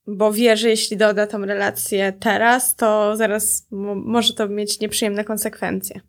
Bo 0.07 0.33
wie, 0.33 0.57
że 0.57 0.69
jeśli 0.69 0.97
doda 0.97 1.27
tą 1.27 1.39
relację 1.39 2.13
teraz, 2.21 2.77
to 2.77 3.17
zaraz 3.17 3.67
mo- 3.71 3.95
może 3.95 4.35
to 4.35 4.49
mieć 4.49 4.81
nieprzyjemne 4.81 5.25
konsekwencje. 5.25 6.01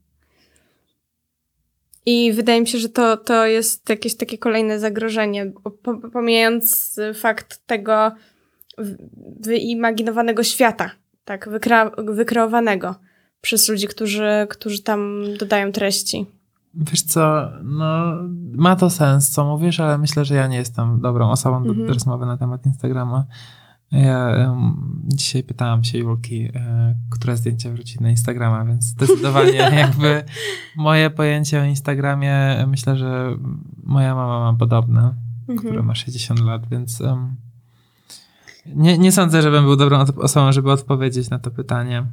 I 2.06 2.34
wydaje 2.34 2.62
mi 2.62 2.68
się, 2.68 2.78
że 2.78 2.90
to, 2.90 3.18
to 3.18 3.46
jest 3.46 3.90
jakieś 3.90 4.18
takie 4.18 4.38
kolejne 4.38 4.80
zagrożenie, 4.80 5.52
po- 5.84 6.10
pomijając 6.10 6.96
fakt 7.14 7.68
tego 7.68 8.12
wyimaginowanego 9.40 10.44
świata, 10.44 10.92
tak, 11.26 11.50
wykreowanego 12.08 12.96
przez 13.42 13.70
ludzi, 13.70 13.88
którzy, 13.88 14.48
którzy 14.50 14.84
tam 14.84 15.24
dodają 15.40 15.72
treści. 15.72 16.26
Wiesz 16.74 17.02
co, 17.02 17.50
no 17.64 18.16
ma 18.56 18.76
to 18.76 18.90
sens, 18.90 19.30
co 19.30 19.46
mówisz, 19.46 19.80
ale 19.80 19.98
myślę, 19.98 20.26
że 20.26 20.36
ja 20.36 20.48
nie 20.48 20.58
jestem 20.58 21.02
dobrą 21.02 21.30
osobą 21.32 21.64
do 21.64 21.70
Mhm. 21.70 21.90
rozmowy 21.90 22.26
na 22.26 22.38
temat 22.38 22.66
Instagrama. 22.66 23.26
Ja 23.96 24.30
em, 24.30 24.76
dzisiaj 25.06 25.44
pytałam 25.44 25.84
się 25.84 25.98
Julki, 25.98 26.50
e, 26.56 26.96
które 27.12 27.38
zdjęcie 27.38 27.72
wrzuci 27.74 28.02
na 28.04 28.10
Instagrama, 28.10 28.66
więc 28.66 28.86
zdecydowanie 28.86 29.54
jakby 29.84 30.24
moje 30.76 31.10
pojęcie 31.10 31.62
o 31.62 31.64
Instagramie, 31.66 32.66
myślę, 32.68 32.96
że 32.96 33.38
moja 33.84 34.16
mama 34.16 34.52
ma 34.52 34.58
podobne, 34.58 35.14
która 35.58 35.70
Mhm. 35.70 35.86
ma 35.86 35.96
60 35.96 36.40
lat, 36.40 36.70
więc 36.70 37.02
em, 37.02 37.36
nie, 38.66 38.98
nie 38.98 39.12
sądzę, 39.12 39.42
żebym 39.42 39.64
był 39.64 39.76
dobrą 39.76 40.00
osobą, 40.18 40.52
żeby 40.52 40.72
odpowiedzieć 40.72 41.30
na 41.30 41.40
to 41.40 41.52
pytanie. 41.52 42.06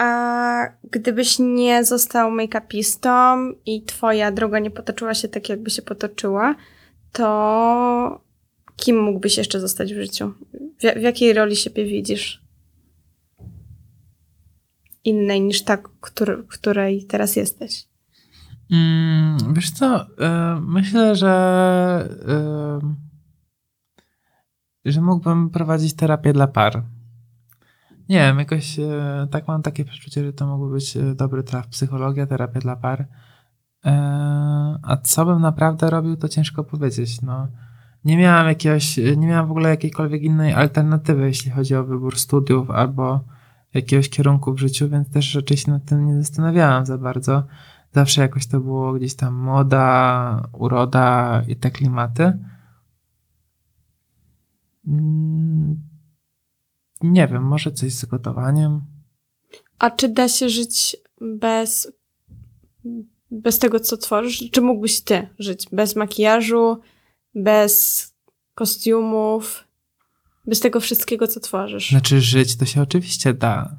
A 0.00 0.52
gdybyś 0.90 1.38
nie 1.38 1.84
został 1.84 2.30
make-upistą 2.30 3.52
i 3.66 3.82
twoja 3.82 4.32
droga 4.32 4.58
nie 4.58 4.70
potoczyła 4.70 5.14
się 5.14 5.28
tak, 5.28 5.48
jakby 5.48 5.70
się 5.70 5.82
potoczyła, 5.82 6.54
to 7.12 8.20
kim 8.82 9.02
mógłbyś 9.02 9.38
jeszcze 9.38 9.60
zostać 9.60 9.94
w 9.94 9.96
życiu? 9.96 10.32
W, 10.54 11.00
w 11.00 11.02
jakiej 11.02 11.32
roli 11.32 11.56
siebie 11.56 11.84
widzisz? 11.84 12.42
Innej 15.04 15.40
niż 15.40 15.62
ta, 15.62 15.76
który, 16.00 16.44
której 16.48 17.04
teraz 17.04 17.36
jesteś. 17.36 17.88
Mm, 18.70 19.54
wiesz 19.54 19.70
co, 19.70 20.06
e, 20.20 20.60
myślę, 20.66 21.16
że 21.16 21.28
e, 22.28 22.80
że 24.84 25.00
mógłbym 25.00 25.50
prowadzić 25.50 25.94
terapię 25.94 26.32
dla 26.32 26.46
par. 26.46 26.82
Nie 28.08 28.18
wiem, 28.18 28.38
jakoś 28.38 28.78
e, 28.78 29.28
tak 29.30 29.48
mam 29.48 29.62
takie 29.62 29.84
przeczucie, 29.84 30.24
że 30.24 30.32
to 30.32 30.46
mógłby 30.46 30.74
być 30.74 30.98
dobry 31.14 31.42
traf. 31.42 31.68
Psychologia, 31.68 32.26
terapia 32.26 32.60
dla 32.60 32.76
par. 32.76 33.08
A 34.82 34.96
co 34.96 35.26
bym 35.26 35.40
naprawdę 35.40 35.90
robił, 35.90 36.16
to 36.16 36.28
ciężko 36.28 36.64
powiedzieć. 36.64 37.22
No, 37.22 37.48
nie 38.04 38.16
miałam 38.16 38.46
jakiegoś, 38.46 38.96
nie 38.96 39.26
miałam 39.26 39.48
w 39.48 39.50
ogóle 39.50 39.68
jakiejkolwiek 39.68 40.22
innej 40.22 40.52
alternatywy, 40.52 41.26
jeśli 41.26 41.50
chodzi 41.50 41.74
o 41.74 41.84
wybór 41.84 42.18
studiów 42.18 42.70
albo 42.70 43.20
jakiegoś 43.74 44.08
kierunku 44.08 44.52
w 44.52 44.58
życiu, 44.58 44.88
więc 44.88 45.10
też 45.10 45.34
raczej 45.34 45.56
się 45.56 45.70
nad 45.70 45.84
tym 45.84 46.06
nie 46.06 46.14
zastanawiałam 46.22 46.86
za 46.86 46.98
bardzo. 46.98 47.42
Zawsze 47.92 48.20
jakoś 48.22 48.46
to 48.46 48.60
było 48.60 48.92
gdzieś 48.92 49.14
tam 49.14 49.34
moda, 49.34 50.48
uroda 50.52 51.42
i 51.48 51.56
te 51.56 51.70
klimaty. 51.70 52.38
Mm, 54.86 55.82
Nie 57.02 57.28
wiem, 57.28 57.42
może 57.42 57.72
coś 57.72 57.92
z 57.92 58.04
gotowaniem. 58.04 58.80
A 59.78 59.90
czy 59.90 60.08
da 60.08 60.28
się 60.28 60.48
żyć 60.48 60.96
bez, 61.20 61.92
bez 63.30 63.58
tego, 63.58 63.80
co 63.80 63.96
tworzysz? 63.96 64.50
Czy 64.50 64.60
mógłbyś 64.60 65.00
ty 65.00 65.28
żyć 65.38 65.66
bez 65.72 65.96
makijażu, 65.96 66.80
bez 67.34 68.06
kostiumów, 68.54 69.64
bez 70.46 70.60
tego 70.60 70.80
wszystkiego, 70.80 71.28
co 71.28 71.40
tworzysz? 71.40 71.90
Znaczy, 71.90 72.20
żyć 72.20 72.56
to 72.56 72.64
się 72.64 72.82
oczywiście 72.82 73.34
da. 73.34 73.76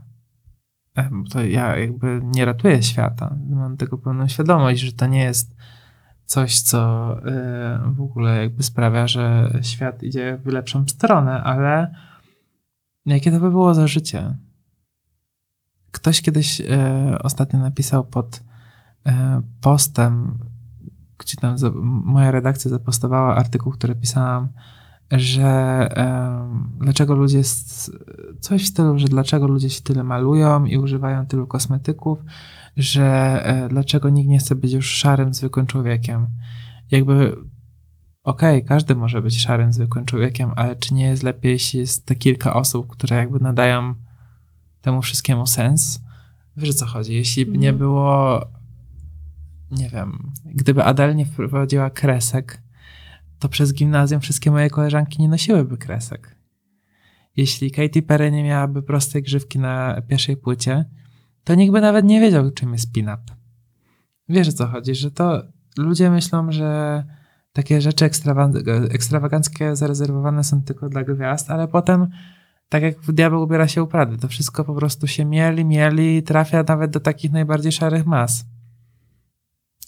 To 1.31 1.43
ja 1.43 1.77
jakby 1.77 2.21
nie 2.23 2.45
ratuję 2.45 2.83
świata. 2.83 3.35
Mam 3.49 3.77
tego 3.77 3.97
pełną 3.97 4.27
świadomość, 4.27 4.81
że 4.81 4.93
to 4.93 5.07
nie 5.07 5.23
jest 5.23 5.55
coś, 6.25 6.61
co 6.61 7.11
y, 7.17 7.93
w 7.95 8.01
ogóle 8.01 8.37
jakby 8.37 8.63
sprawia, 8.63 9.07
że 9.07 9.53
świat 9.61 10.03
idzie 10.03 10.39
w 10.43 10.47
lepszą 10.47 10.87
stronę, 10.87 11.43
ale 11.43 11.95
jakie 13.05 13.31
to 13.31 13.39
by 13.39 13.49
było 13.49 13.73
za 13.73 13.87
życie? 13.87 14.37
Ktoś 15.91 16.21
kiedyś 16.21 16.61
y, 16.61 16.65
ostatnio 17.23 17.59
napisał 17.59 18.03
pod 18.03 18.35
y, 18.35 19.11
postem, 19.61 20.39
gdzie 21.23 21.37
tam 21.37 21.57
za, 21.57 21.71
moja 22.03 22.31
redakcja 22.31 22.71
zapostowała 22.71 23.35
artykuł, 23.35 23.71
który 23.71 23.95
pisałam, 23.95 24.47
że 25.11 25.47
em, 25.95 26.69
dlaczego 26.79 27.15
ludzie, 27.15 27.41
coś 28.39 28.63
w 28.63 28.67
stylu, 28.67 28.99
że 28.99 29.07
dlaczego 29.07 29.47
ludzie 29.47 29.69
się 29.69 29.81
tyle 29.81 30.03
malują 30.03 30.65
i 30.65 30.77
używają 30.77 31.25
tylu 31.25 31.47
kosmetyków, 31.47 32.19
że 32.77 33.41
e, 33.45 33.69
dlaczego 33.69 34.09
nikt 34.09 34.29
nie 34.29 34.37
chce 34.39 34.55
być 34.55 34.73
już 34.73 34.91
szarym, 34.91 35.33
zwykłym 35.33 35.65
człowiekiem. 35.67 36.27
Jakby, 36.91 37.35
okej, 38.23 38.65
każdy 38.65 38.95
może 38.95 39.21
być 39.21 39.41
szarym, 39.41 39.73
zwykłym 39.73 40.05
człowiekiem, 40.05 40.51
ale 40.55 40.75
czy 40.75 40.93
nie 40.93 41.05
jest 41.05 41.23
lepiej, 41.23 41.51
jeśli 41.51 41.79
jest 41.79 42.05
te 42.05 42.15
kilka 42.15 42.53
osób, 42.53 42.87
które 42.87 43.15
jakby 43.17 43.39
nadają 43.39 43.95
temu 44.81 45.01
wszystkiemu 45.01 45.47
sens? 45.47 46.01
Wiesz 46.57 46.69
o 46.69 46.73
co 46.73 46.85
chodzi? 46.85 47.13
Jeśli 47.13 47.45
by 47.45 47.57
nie 47.57 47.69
Mhm. 47.69 47.77
było, 47.77 48.41
nie 49.77 49.89
wiem, 49.89 50.31
gdyby 50.45 50.83
Adele 50.83 51.15
nie 51.15 51.25
wprowadziła 51.25 51.89
kresek, 51.89 52.61
to 53.39 53.49
przez 53.49 53.73
gimnazjum 53.73 54.21
wszystkie 54.21 54.51
moje 54.51 54.69
koleżanki 54.69 55.21
nie 55.21 55.29
nosiłyby 55.29 55.77
kresek. 55.77 56.35
Jeśli 57.35 57.71
Katy 57.71 58.01
Perry 58.01 58.31
nie 58.31 58.43
miałaby 58.43 58.83
prostej 58.83 59.23
grzywki 59.23 59.59
na 59.59 60.01
pierwszej 60.07 60.37
płycie, 60.37 60.85
to 61.43 61.55
nikt 61.55 61.73
by 61.73 61.81
nawet 61.81 62.05
nie 62.05 62.21
wiedział, 62.21 62.51
czym 62.51 62.73
jest 62.73 62.91
pin-up. 62.91 63.23
Wiesz 64.29 64.49
o 64.49 64.51
co 64.51 64.67
chodzi, 64.67 64.95
że 64.95 65.11
to 65.11 65.43
ludzie 65.77 66.09
myślą, 66.09 66.51
że 66.51 67.03
takie 67.53 67.81
rzeczy 67.81 68.05
ekstrawa- 68.05 68.51
ekstrawaganckie 68.91 69.75
zarezerwowane 69.75 70.43
są 70.43 70.63
tylko 70.63 70.89
dla 70.89 71.03
gwiazd, 71.03 71.51
ale 71.51 71.67
potem, 71.67 72.07
tak 72.69 72.83
jak 72.83 72.99
Diabeł 73.01 73.41
ubiera 73.41 73.67
się 73.67 73.83
u 73.83 73.87
Prady, 73.87 74.17
to 74.17 74.27
wszystko 74.27 74.63
po 74.63 74.75
prostu 74.75 75.07
się 75.07 75.25
mieli, 75.25 75.65
mieli 75.65 76.17
i 76.17 76.23
trafia 76.23 76.63
nawet 76.67 76.91
do 76.91 76.99
takich 76.99 77.31
najbardziej 77.31 77.71
szarych 77.71 78.05
mas. 78.05 78.45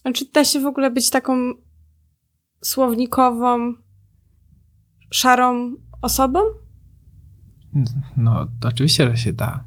A 0.05 0.11
czy 0.11 0.25
da 0.33 0.45
się 0.45 0.59
w 0.59 0.65
ogóle 0.65 0.91
być 0.91 1.09
taką 1.09 1.53
słownikową, 2.61 3.73
szarą 5.11 5.75
osobą? 6.01 6.39
No, 8.17 8.47
to 8.59 8.67
oczywiście, 8.67 9.09
że 9.09 9.17
się 9.17 9.33
da. 9.33 9.63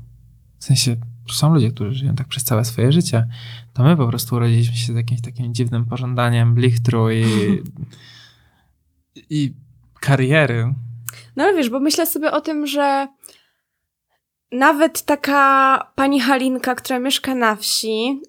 W 0.59 0.65
sensie, 0.65 0.97
są 1.33 1.55
ludzie, 1.55 1.71
którzy 1.71 1.95
żyją 1.95 2.15
tak 2.15 2.29
przez 2.29 2.45
całe 2.45 2.65
swoje 2.65 2.93
życie. 2.93 3.29
To 3.75 3.83
my 3.83 3.97
po 3.97 4.09
prostu 4.09 4.37
urodziliśmy 4.37 4.77
się 4.77 4.93
z 4.93 4.97
jakimś 4.97 5.21
takim 5.21 5.55
dziwnym 5.55 5.85
pożądaniem 5.85 6.55
blichtru 6.55 7.11
i, 7.11 7.25
i 9.31 9.55
kariery. 10.01 10.75
No 11.37 11.45
ale 11.45 11.57
wiesz, 11.57 11.71
bo 11.71 11.81
myślę 11.81 12.07
sobie 12.07 12.33
o 12.33 12.41
tym, 12.41 12.67
że 12.67 13.09
nawet 14.53 15.03
taka 15.03 15.79
pani 15.95 16.21
Halinka, 16.21 16.75
która 16.75 16.99
mieszka 16.99 17.35
na 17.35 17.57
wsi, 17.57 18.21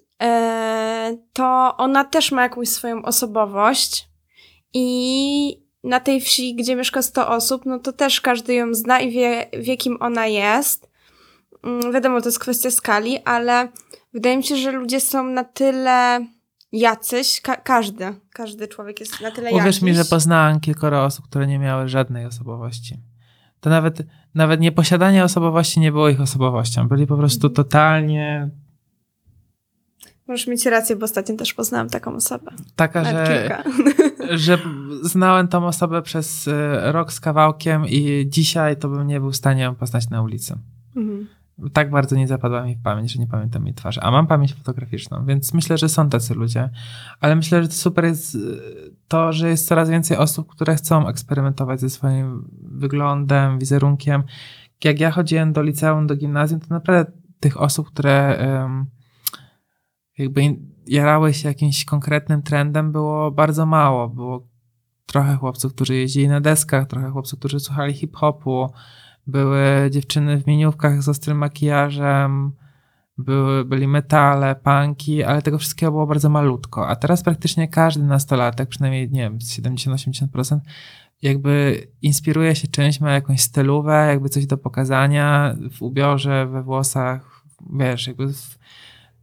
to 1.32 1.74
ona 1.76 2.04
też 2.04 2.32
ma 2.32 2.42
jakąś 2.42 2.68
swoją 2.68 3.02
osobowość 3.02 4.08
i 4.74 5.62
na 5.84 6.00
tej 6.00 6.20
wsi, 6.20 6.54
gdzie 6.54 6.76
mieszka 6.76 7.02
100 7.02 7.28
osób, 7.28 7.66
no 7.66 7.78
to 7.78 7.92
też 7.92 8.20
każdy 8.20 8.54
ją 8.54 8.74
zna 8.74 9.00
i 9.00 9.10
wie, 9.10 9.46
wie 9.60 9.76
kim 9.76 9.96
ona 10.00 10.26
jest. 10.26 10.90
Mm, 11.64 11.92
Wiadomo, 11.92 12.20
to 12.20 12.28
jest 12.28 12.38
kwestia 12.38 12.70
skali, 12.70 13.18
ale 13.24 13.68
wydaje 14.14 14.36
mi 14.36 14.44
się, 14.44 14.56
że 14.56 14.72
ludzie 14.72 15.00
są 15.00 15.24
na 15.24 15.44
tyle 15.44 16.26
jacyś, 16.72 17.40
ka- 17.40 17.56
każdy, 17.56 18.14
każdy 18.32 18.68
człowiek 18.68 19.00
jest 19.00 19.20
na 19.20 19.30
tyle 19.30 19.50
Uwierz 19.50 19.64
jakiś. 19.66 19.82
mi, 19.82 19.94
że 19.94 20.04
poznałam 20.04 20.60
kilkoro 20.60 21.04
osób, 21.04 21.24
które 21.28 21.46
nie 21.46 21.58
miały 21.58 21.88
żadnej 21.88 22.26
osobowości. 22.26 22.96
To 23.60 23.70
nawet, 23.70 23.98
nawet 24.34 24.60
nieposiadanie 24.60 25.24
osobowości 25.24 25.80
nie 25.80 25.92
było 25.92 26.08
ich 26.08 26.20
osobowością. 26.20 26.88
Byli 26.88 27.06
po 27.06 27.16
prostu 27.16 27.46
Mhm. 27.46 27.54
totalnie 27.54 28.48
Możesz 30.30 30.46
mieć 30.46 30.66
rację, 30.66 30.96
bo 30.96 31.04
ostatnio 31.04 31.36
też 31.36 31.54
poznałam 31.54 31.88
taką 31.88 32.14
osobę. 32.14 32.50
taka, 32.76 33.02
Nawet 33.02 33.26
że, 33.26 33.38
kilka. 33.38 33.62
że 34.46 34.58
znałem 35.02 35.48
tą 35.48 35.66
osobę 35.66 36.02
przez 36.02 36.48
e, 36.48 36.92
rok 36.92 37.12
z 37.12 37.20
kawałkiem 37.20 37.86
i 37.86 38.26
dzisiaj 38.28 38.76
to 38.76 38.88
bym 38.88 39.06
nie 39.06 39.20
był 39.20 39.30
w 39.30 39.36
stanie 39.36 39.62
ją 39.62 39.74
poznać 39.74 40.10
na 40.10 40.22
ulicy. 40.22 40.58
Mhm. 40.96 41.26
Tak 41.72 41.90
bardzo 41.90 42.16
nie 42.16 42.28
zapadła 42.28 42.62
mi 42.62 42.76
w 42.76 42.82
pamięć, 42.82 43.12
że 43.12 43.18
nie 43.18 43.26
pamiętam 43.26 43.66
jej 43.66 43.74
twarzy. 43.74 44.00
A 44.00 44.10
mam 44.10 44.26
pamięć 44.26 44.54
fotograficzną, 44.54 45.24
więc 45.26 45.54
myślę, 45.54 45.78
że 45.78 45.88
są 45.88 46.08
tacy 46.08 46.34
ludzie. 46.34 46.70
Ale 47.20 47.36
myślę, 47.36 47.62
że 47.62 47.68
to 47.68 47.74
super 47.74 48.04
jest 48.04 48.34
e, 48.34 48.38
to, 49.08 49.32
że 49.32 49.48
jest 49.48 49.68
coraz 49.68 49.90
więcej 49.90 50.16
osób, 50.16 50.48
które 50.48 50.74
chcą 50.74 51.08
eksperymentować 51.08 51.80
ze 51.80 51.90
swoim 51.90 52.48
wyglądem, 52.62 53.58
wizerunkiem. 53.58 54.22
Jak 54.84 55.00
ja 55.00 55.10
chodziłem 55.10 55.52
do 55.52 55.62
liceum, 55.62 56.06
do 56.06 56.16
gimnazjum, 56.16 56.60
to 56.60 56.66
naprawdę 56.70 57.12
tych 57.40 57.60
osób, 57.60 57.88
które 57.88 58.36
em, 58.36 58.86
jakby 60.20 60.56
jarały 60.86 61.34
się 61.34 61.48
jakimś 61.48 61.84
konkretnym 61.84 62.42
trendem, 62.42 62.92
było 62.92 63.30
bardzo 63.30 63.66
mało. 63.66 64.08
Było 64.08 64.46
trochę 65.06 65.36
chłopców, 65.36 65.74
którzy 65.74 65.96
jeździli 65.96 66.28
na 66.28 66.40
deskach, 66.40 66.86
trochę 66.86 67.10
chłopców, 67.10 67.38
którzy 67.38 67.60
słuchali 67.60 67.94
hip-hopu, 67.94 68.70
były 69.26 69.90
dziewczyny 69.90 70.40
w 70.40 70.46
miniówkach 70.46 71.02
z 71.02 71.08
ostrym 71.08 71.38
makijażem, 71.38 72.52
były, 73.18 73.64
byli 73.64 73.88
metale, 73.88 74.54
punki, 74.54 75.22
ale 75.22 75.42
tego 75.42 75.58
wszystkiego 75.58 75.92
było 75.92 76.06
bardzo 76.06 76.28
malutko. 76.28 76.88
A 76.88 76.96
teraz 76.96 77.22
praktycznie 77.22 77.68
każdy 77.68 78.04
nastolatek, 78.04 78.68
przynajmniej 78.68 79.10
nie 79.10 79.20
wiem, 79.20 79.38
70-80%, 79.38 80.58
jakby 81.22 81.86
inspiruje 82.02 82.54
się 82.54 82.68
czymś, 82.68 83.00
ma 83.00 83.12
jakąś 83.12 83.40
stylówę, 83.40 84.06
jakby 84.08 84.28
coś 84.28 84.46
do 84.46 84.58
pokazania 84.58 85.56
w 85.72 85.82
ubiorze, 85.82 86.46
we 86.46 86.62
włosach, 86.62 87.44
wiesz, 87.72 88.06
jakby 88.06 88.32
w, 88.32 88.58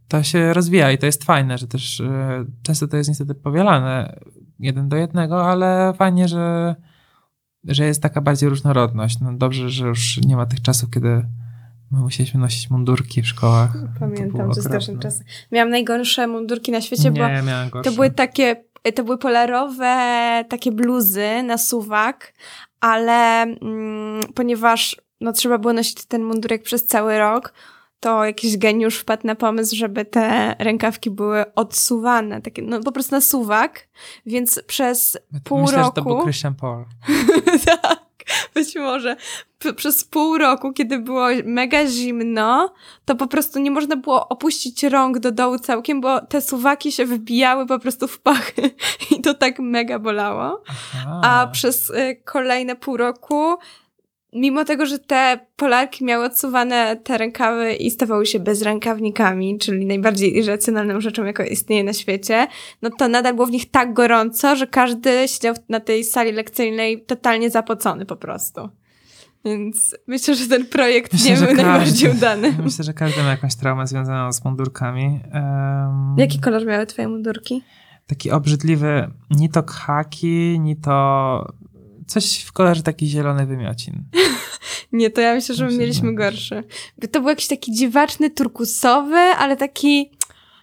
to 0.08 0.22
się 0.22 0.52
rozwija 0.52 0.92
i 0.92 0.98
to 0.98 1.06
jest 1.06 1.24
fajne, 1.24 1.58
że 1.58 1.66
też 1.66 2.00
e, 2.00 2.44
często 2.62 2.88
to 2.88 2.96
jest 2.96 3.08
niestety 3.08 3.34
powielane 3.34 4.18
jeden 4.60 4.88
do 4.88 4.96
jednego, 4.96 5.50
ale 5.50 5.92
fajnie, 5.96 6.28
że, 6.28 6.76
że 7.64 7.84
jest 7.84 8.02
taka 8.02 8.20
bardziej 8.20 8.48
różnorodność. 8.48 9.20
No 9.20 9.32
dobrze, 9.32 9.70
że 9.70 9.86
już 9.86 10.20
nie 10.26 10.36
ma 10.36 10.46
tych 10.46 10.62
czasów, 10.62 10.90
kiedy 10.90 11.24
my 11.90 12.00
musieliśmy 12.00 12.40
nosić 12.40 12.70
mundurki 12.70 13.22
w 13.22 13.26
szkołach. 13.26 13.72
Pamiętam 14.00 14.54
straszne 14.54 14.94
okropne. 14.94 15.02
czasy. 15.02 15.24
Miałam 15.52 15.70
najgorsze 15.70 16.26
mundurki 16.26 16.72
na 16.72 16.80
świecie, 16.80 17.10
bo 17.10 17.28
Nie, 17.28 17.42
miałem 17.42 17.70
gorsze. 17.70 17.90
To 17.90 17.94
były 17.94 18.10
takie, 18.10 18.64
to 18.94 19.04
były 19.04 19.18
polarowe 19.18 20.44
takie 20.48 20.72
bluzy 20.72 21.42
na 21.42 21.58
suwak, 21.58 22.34
ale 22.80 23.42
mm, 23.42 24.20
ponieważ 24.34 24.96
no, 25.20 25.32
trzeba 25.32 25.58
było 25.58 25.72
nosić 25.72 26.04
ten 26.04 26.24
mundurek 26.24 26.62
przez 26.62 26.86
cały 26.86 27.18
rok, 27.18 27.52
to 28.00 28.24
jakiś 28.24 28.58
geniusz 28.58 28.98
wpadł 28.98 29.26
na 29.26 29.34
pomysł, 29.34 29.76
żeby 29.76 30.04
te 30.04 30.56
rękawki 30.58 31.10
były 31.10 31.54
odsuwane, 31.54 32.42
takie, 32.42 32.62
no 32.62 32.80
po 32.80 32.92
prostu 32.92 33.14
na 33.14 33.20
suwak, 33.20 33.88
więc 34.26 34.62
przez 34.66 35.18
pół 35.44 35.60
Myślę, 35.60 35.76
roku... 35.76 35.86
że 35.86 35.92
to 35.92 36.02
był 36.02 36.22
Christian 36.22 36.54
Paul. 36.54 36.84
tak, 37.66 37.98
być 38.54 38.76
może. 38.76 39.16
P- 39.58 39.72
przez 39.72 40.04
pół 40.04 40.38
roku, 40.38 40.72
kiedy 40.72 40.98
było 40.98 41.26
mega 41.44 41.86
zimno, 41.86 42.74
to 43.04 43.14
po 43.14 43.26
prostu 43.26 43.58
nie 43.58 43.70
można 43.70 43.96
było 43.96 44.28
opuścić 44.28 44.82
rąk 44.84 45.18
do 45.18 45.32
dołu 45.32 45.58
całkiem, 45.58 46.00
bo 46.00 46.20
te 46.20 46.40
suwaki 46.40 46.92
się 46.92 47.06
wbijały 47.06 47.66
po 47.66 47.78
prostu 47.78 48.08
w 48.08 48.20
pachy 48.20 48.70
i 49.16 49.20
to 49.20 49.34
tak 49.34 49.58
mega 49.58 49.98
bolało. 49.98 50.62
Aha. 50.68 51.20
A 51.24 51.46
przez 51.46 51.90
y, 51.90 52.22
kolejne 52.24 52.76
pół 52.76 52.96
roku, 52.96 53.56
mimo 54.34 54.64
tego, 54.64 54.86
że 54.86 54.98
te 54.98 55.40
polarki 55.56 56.04
miały 56.04 56.24
odsuwane 56.24 56.96
te 56.96 57.18
rękawy 57.18 57.74
i 57.74 57.90
stawały 57.90 58.26
się 58.26 58.40
bezrękawnikami, 58.40 59.58
czyli 59.58 59.86
najbardziej 59.86 60.36
irracjonalną 60.36 61.00
rzeczą, 61.00 61.24
jaka 61.24 61.46
istnieje 61.46 61.84
na 61.84 61.92
świecie, 61.92 62.46
no 62.82 62.90
to 62.98 63.08
nadal 63.08 63.34
było 63.34 63.46
w 63.46 63.50
nich 63.50 63.70
tak 63.70 63.92
gorąco, 63.94 64.56
że 64.56 64.66
każdy 64.66 65.28
siedział 65.28 65.54
na 65.68 65.80
tej 65.80 66.04
sali 66.04 66.32
lekcyjnej 66.32 67.02
totalnie 67.02 67.50
zapocony 67.50 68.06
po 68.06 68.16
prostu. 68.16 68.68
Więc 69.44 69.96
myślę, 70.06 70.34
że 70.34 70.46
ten 70.46 70.66
projekt 70.66 71.12
Myślę, 71.12 71.30
nie 71.30 71.36
był 71.36 71.46
każdy. 71.46 71.62
najbardziej 71.62 72.10
udany. 72.10 72.54
Myślę, 72.64 72.84
że 72.84 72.94
każdy 72.94 73.22
ma 73.22 73.30
jakąś 73.30 73.54
traumę 73.56 73.86
związaną 73.86 74.32
z 74.32 74.44
mundurkami. 74.44 75.20
Em, 75.32 76.14
Jaki 76.18 76.40
kolor 76.40 76.66
miały 76.66 76.86
twoje 76.86 77.08
mundurki? 77.08 77.62
Taki 78.06 78.30
obrzydliwy, 78.30 79.10
ni 79.30 79.48
to 79.50 79.62
khaki, 79.62 80.60
ni 80.60 80.76
to 80.76 81.52
coś 82.08 82.42
w 82.42 82.52
kolorze 82.52 82.82
taki 82.82 83.06
zielony 83.06 83.46
wymiocin. 83.46 84.04
Nie, 84.92 85.10
to 85.10 85.20
ja 85.20 85.34
myślę, 85.34 85.54
że 85.54 85.66
my 85.66 85.76
mieliśmy 85.76 86.08
że- 86.08 86.14
gorszy. 86.14 86.64
To 87.12 87.20
był 87.20 87.28
jakiś 87.28 87.46
taki 87.46 87.72
dziwaczny, 87.72 88.30
turkusowy, 88.30 89.16
ale 89.16 89.56
taki... 89.56 90.10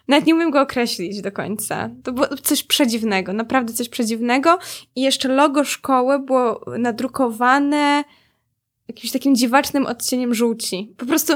Nawet 0.08 0.26
nie 0.26 0.36
umiem 0.36 0.52
go 0.52 0.62
określić 0.62 1.22
do 1.22 1.32
końca. 1.32 1.90
To 2.04 2.12
było 2.12 2.28
coś 2.28 2.64
przedziwnego, 2.64 3.34
naprawdę 3.34 3.74
coś 3.74 3.90
przedziwnego. 3.90 4.60
I 4.96 5.02
jeszcze 5.02 5.28
logo 5.28 5.64
szkoły 5.64 6.20
było 6.20 6.66
nadrukowane 6.78 8.04
jakimś 8.88 9.12
takim 9.12 9.36
dziwacznym 9.36 9.86
odcieniem 9.86 10.34
żółci. 10.34 10.94
Po 10.98 11.06
prostu 11.06 11.34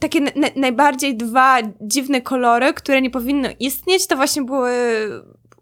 takie 0.00 0.20
na, 0.20 0.30
najbardziej 0.56 1.16
dwa 1.16 1.58
dziwne 1.80 2.20
kolory, 2.20 2.74
które 2.74 3.02
nie 3.02 3.10
powinny 3.10 3.52
istnieć, 3.52 4.06
to 4.06 4.16
właśnie 4.16 4.42
były 4.42 4.72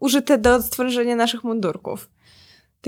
użyte 0.01 0.39
do 0.39 0.63
stworzenia 0.63 1.17
naszych 1.17 1.45
mundurków. 1.45 2.11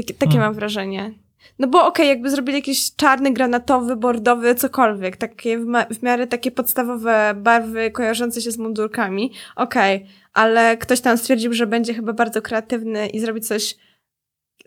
Takie, 0.03 0.15
takie 0.15 0.33
Hmm. 0.33 0.49
mam 0.49 0.55
wrażenie. 0.55 1.15
No 1.59 1.69
bo 1.69 1.87
okej, 1.87 2.09
jakby 2.09 2.31
zrobili 2.31 2.59
jakiś 2.59 2.97
czarny, 2.97 3.33
granatowy, 3.33 3.97
bordowy, 3.97 4.55
cokolwiek. 4.55 5.17
Takie 5.17 5.59
w, 5.59 5.67
w 5.91 6.03
miarę 6.03 6.27
takie 6.27 6.51
podstawowe 6.51 7.35
barwy 7.37 7.91
kojarzące 7.91 8.41
się 8.41 8.51
z 8.51 8.59
mundurkami. 8.59 9.33
Okej, 9.57 10.07
ale 10.33 10.77
ktoś 10.77 11.01
tam 11.01 11.19
stwierdził, 11.19 11.53
że 11.53 11.67
będzie 11.67 11.95
chyba 11.95 12.13
bardzo 12.13 12.43
kreatywny 12.43 13.09
i 13.09 13.21
zrobi 13.21 13.41
coś, 13.41 13.77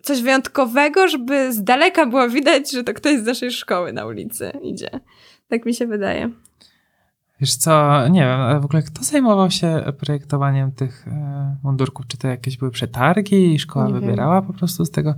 coś 0.02 0.22
wyjątkowego, 0.22 1.08
żeby 1.08 1.52
z 1.52 1.64
daleka 1.64 2.06
było 2.06 2.28
widać, 2.28 2.70
że 2.70 2.84
to 2.84 2.94
ktoś 2.94 3.18
z 3.18 3.26
naszej 3.26 3.52
szkoły 3.52 3.92
na 3.92 4.06
ulicy 4.06 4.52
idzie. 4.62 4.90
Tak 5.48 5.66
mi 5.66 5.74
się 5.74 5.86
wydaje. 5.86 6.30
Wiesz 7.40 7.56
co, 7.56 8.08
nie 8.08 8.20
wiem, 8.20 8.40
ale 8.40 8.60
w 8.60 8.64
ogóle 8.64 8.82
kto 8.82 9.04
zajmował 9.04 9.50
się 9.50 9.82
projektowaniem 9.98 10.72
tych 10.72 11.08
e, 11.08 11.56
mundurków? 11.62 12.06
Czy 12.06 12.18
to 12.18 12.28
jakieś 12.28 12.56
były 12.56 12.70
przetargi 12.70 13.54
i 13.54 13.58
szkoła 13.58 13.86
Nie 13.86 13.92
wiem. 13.92 14.00
wybierała 14.00 14.42
po 14.42 14.52
prostu 14.52 14.84
z 14.84 14.90
tego? 14.90 15.14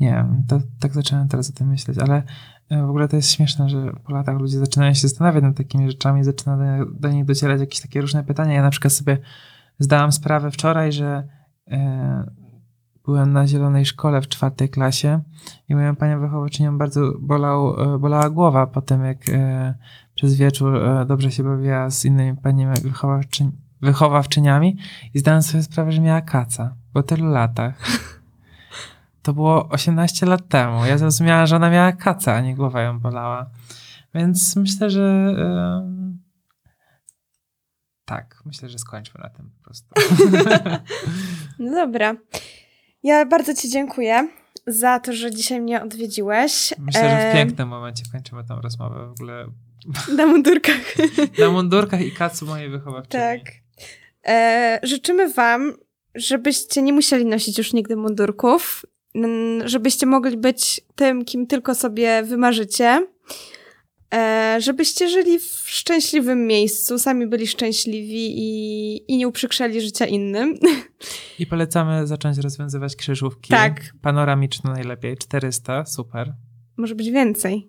Nie 0.00 0.10
wiem, 0.10 0.44
to, 0.48 0.60
tak 0.80 0.94
zacząłem 0.94 1.28
teraz 1.28 1.50
o 1.50 1.52
tym 1.52 1.68
myśleć, 1.68 1.98
ale 1.98 2.22
e, 2.70 2.82
w 2.82 2.88
ogóle 2.88 3.08
to 3.08 3.16
jest 3.16 3.30
śmieszne, 3.30 3.68
że 3.68 3.92
po 4.04 4.12
latach 4.12 4.38
ludzie 4.38 4.58
zaczynają 4.58 4.94
się 4.94 5.00
zastanawiać 5.00 5.42
nad 5.42 5.56
takimi 5.56 5.90
rzeczami, 5.90 6.24
zaczyna 6.24 6.56
do, 6.56 6.86
do 6.86 7.08
nich 7.08 7.24
docierać 7.24 7.60
jakieś 7.60 7.80
takie 7.80 8.00
różne 8.00 8.24
pytania. 8.24 8.54
Ja 8.54 8.62
na 8.62 8.70
przykład 8.70 8.92
sobie 8.92 9.18
zdałam 9.78 10.12
sprawę 10.12 10.50
wczoraj, 10.50 10.92
że 10.92 11.28
e, 11.70 12.41
byłem 13.04 13.32
na 13.32 13.46
zielonej 13.46 13.86
szkole 13.86 14.20
w 14.20 14.28
czwartej 14.28 14.68
klasie 14.68 15.20
i 15.68 15.74
moją 15.74 15.96
panią 15.96 16.20
wychowawczynią 16.20 16.78
bardzo 16.78 17.12
bolał, 17.18 17.94
e, 17.94 17.98
bolała 17.98 18.30
głowa 18.30 18.66
po 18.66 18.82
tym, 18.82 19.04
jak 19.04 19.28
e, 19.28 19.74
przez 20.14 20.34
wieczór 20.36 20.76
e, 20.76 21.06
dobrze 21.06 21.30
się 21.30 21.42
bawiła 21.42 21.90
z 21.90 22.04
innymi 22.04 22.36
paniami 22.36 22.76
wychowawczy, 22.82 23.50
wychowawczyniami 23.80 24.76
i 25.14 25.18
zdałem 25.18 25.42
sobie 25.42 25.62
sprawę, 25.62 25.92
że 25.92 26.00
miała 26.00 26.20
kaca 26.20 26.76
po 26.92 27.02
tylu 27.02 27.30
latach. 27.30 27.74
To 29.22 29.32
było 29.32 29.68
18 29.68 30.26
lat 30.26 30.48
temu. 30.48 30.84
Ja 30.84 30.98
zrozumiałam, 30.98 31.46
że 31.46 31.56
ona 31.56 31.70
miała 31.70 31.92
kaca, 31.92 32.34
a 32.34 32.40
nie 32.40 32.54
głowa 32.54 32.82
ją 32.82 33.00
bolała. 33.00 33.50
Więc 34.14 34.56
myślę, 34.56 34.90
że 34.90 35.34
tak, 38.04 38.42
myślę, 38.44 38.68
że 38.68 38.78
skończmy 38.78 39.20
na 39.22 39.28
tym 39.30 39.50
po 39.50 39.64
prostu. 39.64 39.94
No 41.58 41.70
dobra. 41.70 42.14
Ja 43.02 43.26
bardzo 43.26 43.54
Ci 43.54 43.70
dziękuję 43.70 44.28
za 44.66 45.00
to, 45.00 45.12
że 45.12 45.30
dzisiaj 45.30 45.60
mnie 45.60 45.82
odwiedziłeś. 45.82 46.74
Myślę, 46.78 47.10
że 47.10 47.30
w 47.30 47.34
pięknym 47.34 47.68
momencie 47.68 48.02
kończymy 48.12 48.44
tę 48.44 48.58
rozmowę 48.62 49.06
w 49.06 49.10
ogóle 49.10 49.46
Na 50.16 50.26
mundurkach. 50.26 50.94
na 51.38 51.50
mundurkach 51.50 52.00
i 52.00 52.12
kacu 52.12 52.46
mojej 52.46 52.70
wychowawczyni. 52.70 53.22
Tak. 53.22 53.40
E, 54.26 54.80
życzymy 54.82 55.32
Wam, 55.32 55.72
żebyście 56.14 56.82
nie 56.82 56.92
musieli 56.92 57.24
nosić 57.26 57.58
już 57.58 57.72
nigdy 57.72 57.96
mundurków, 57.96 58.86
żebyście 59.64 60.06
mogli 60.06 60.36
być 60.36 60.80
tym, 60.94 61.24
kim 61.24 61.46
tylko 61.46 61.74
sobie 61.74 62.22
wymarzycie. 62.22 63.06
E, 64.12 64.56
żebyście 64.60 65.08
żyli 65.08 65.38
w 65.38 65.44
szczęśliwym 65.66 66.46
miejscu, 66.46 66.98
sami 66.98 67.26
byli 67.26 67.46
szczęśliwi 67.46 68.38
i, 68.38 69.12
i 69.12 69.16
nie 69.16 69.28
uprzykrzali 69.28 69.80
życia 69.80 70.06
innym. 70.06 70.58
I 71.38 71.46
polecamy 71.46 72.06
zacząć 72.06 72.38
rozwiązywać 72.38 72.96
krzyżówki. 72.96 73.50
Tak. 73.50 73.80
Panoramiczne 74.02 74.72
najlepiej. 74.72 75.16
400, 75.16 75.84
super. 75.84 76.32
Może 76.76 76.94
być 76.94 77.10
więcej. 77.10 77.68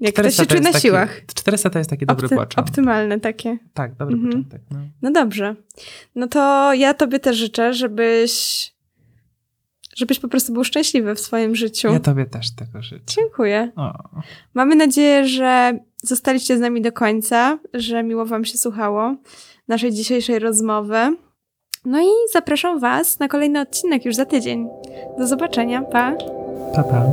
Jak 0.00 0.14
ktoś 0.14 0.34
400 0.34 0.42
się 0.42 0.48
czuje 0.48 0.60
na 0.60 0.72
taki- 0.72 0.82
siłach. 0.82 1.22
400 1.34 1.70
to 1.70 1.78
jest 1.78 1.90
taki 1.90 2.06
dobry 2.06 2.26
Opty- 2.28 2.36
początek. 2.36 2.58
optymalne 2.70 3.20
takie. 3.20 3.58
Tak, 3.74 3.94
dobry 3.96 4.14
Mhm. 4.14 4.32
początek. 4.32 4.62
No. 4.70 4.78
No 5.02 5.10
dobrze. 5.10 5.56
No 6.14 6.28
to 6.28 6.74
ja 6.74 6.94
tobie 6.94 7.18
też 7.20 7.36
życzę, 7.36 7.74
żebyś 7.74 8.73
żebyś 9.96 10.20
po 10.20 10.28
prostu 10.28 10.52
był 10.52 10.64
szczęśliwy 10.64 11.14
w 11.14 11.20
swoim 11.20 11.56
życiu. 11.56 11.92
Ja 11.92 12.00
tobie 12.00 12.26
też 12.26 12.54
tego 12.54 12.82
życzę. 12.82 13.04
Dziękuję. 13.06 13.72
O. 13.76 13.92
Mamy 14.54 14.76
nadzieję, 14.76 15.26
że 15.26 15.78
zostaliście 16.02 16.56
z 16.58 16.60
nami 16.60 16.82
do 16.82 16.92
końca, 16.92 17.58
że 17.74 18.02
miło 18.02 18.26
wam 18.26 18.44
się 18.44 18.58
słuchało 18.58 19.14
naszej 19.68 19.92
dzisiejszej 19.92 20.38
rozmowy. 20.38 21.16
No 21.84 22.00
i 22.00 22.10
zapraszam 22.32 22.80
was 22.80 23.18
na 23.18 23.28
kolejny 23.28 23.60
odcinek 23.60 24.04
już 24.04 24.14
za 24.14 24.24
tydzień. 24.24 24.68
Do 25.18 25.26
zobaczenia. 25.26 25.82
Pa! 25.82 26.12
Pa, 26.74 26.82
pa. 26.82 27.04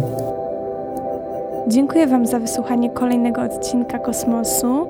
Dziękuję 1.68 2.08
Wam 2.08 2.26
za 2.26 2.40
wysłuchanie 2.40 2.90
kolejnego 2.90 3.42
odcinka 3.42 4.00
Kosmosu 4.00 4.88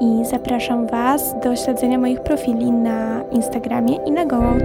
i 0.00 0.24
zapraszam 0.30 0.86
Was 0.86 1.34
do 1.44 1.56
śledzenia 1.56 1.98
moich 1.98 2.20
profili 2.20 2.70
na 2.70 3.22
Instagramie 3.32 3.98
i 4.06 4.10
na 4.10 4.26
Goat. 4.26 4.62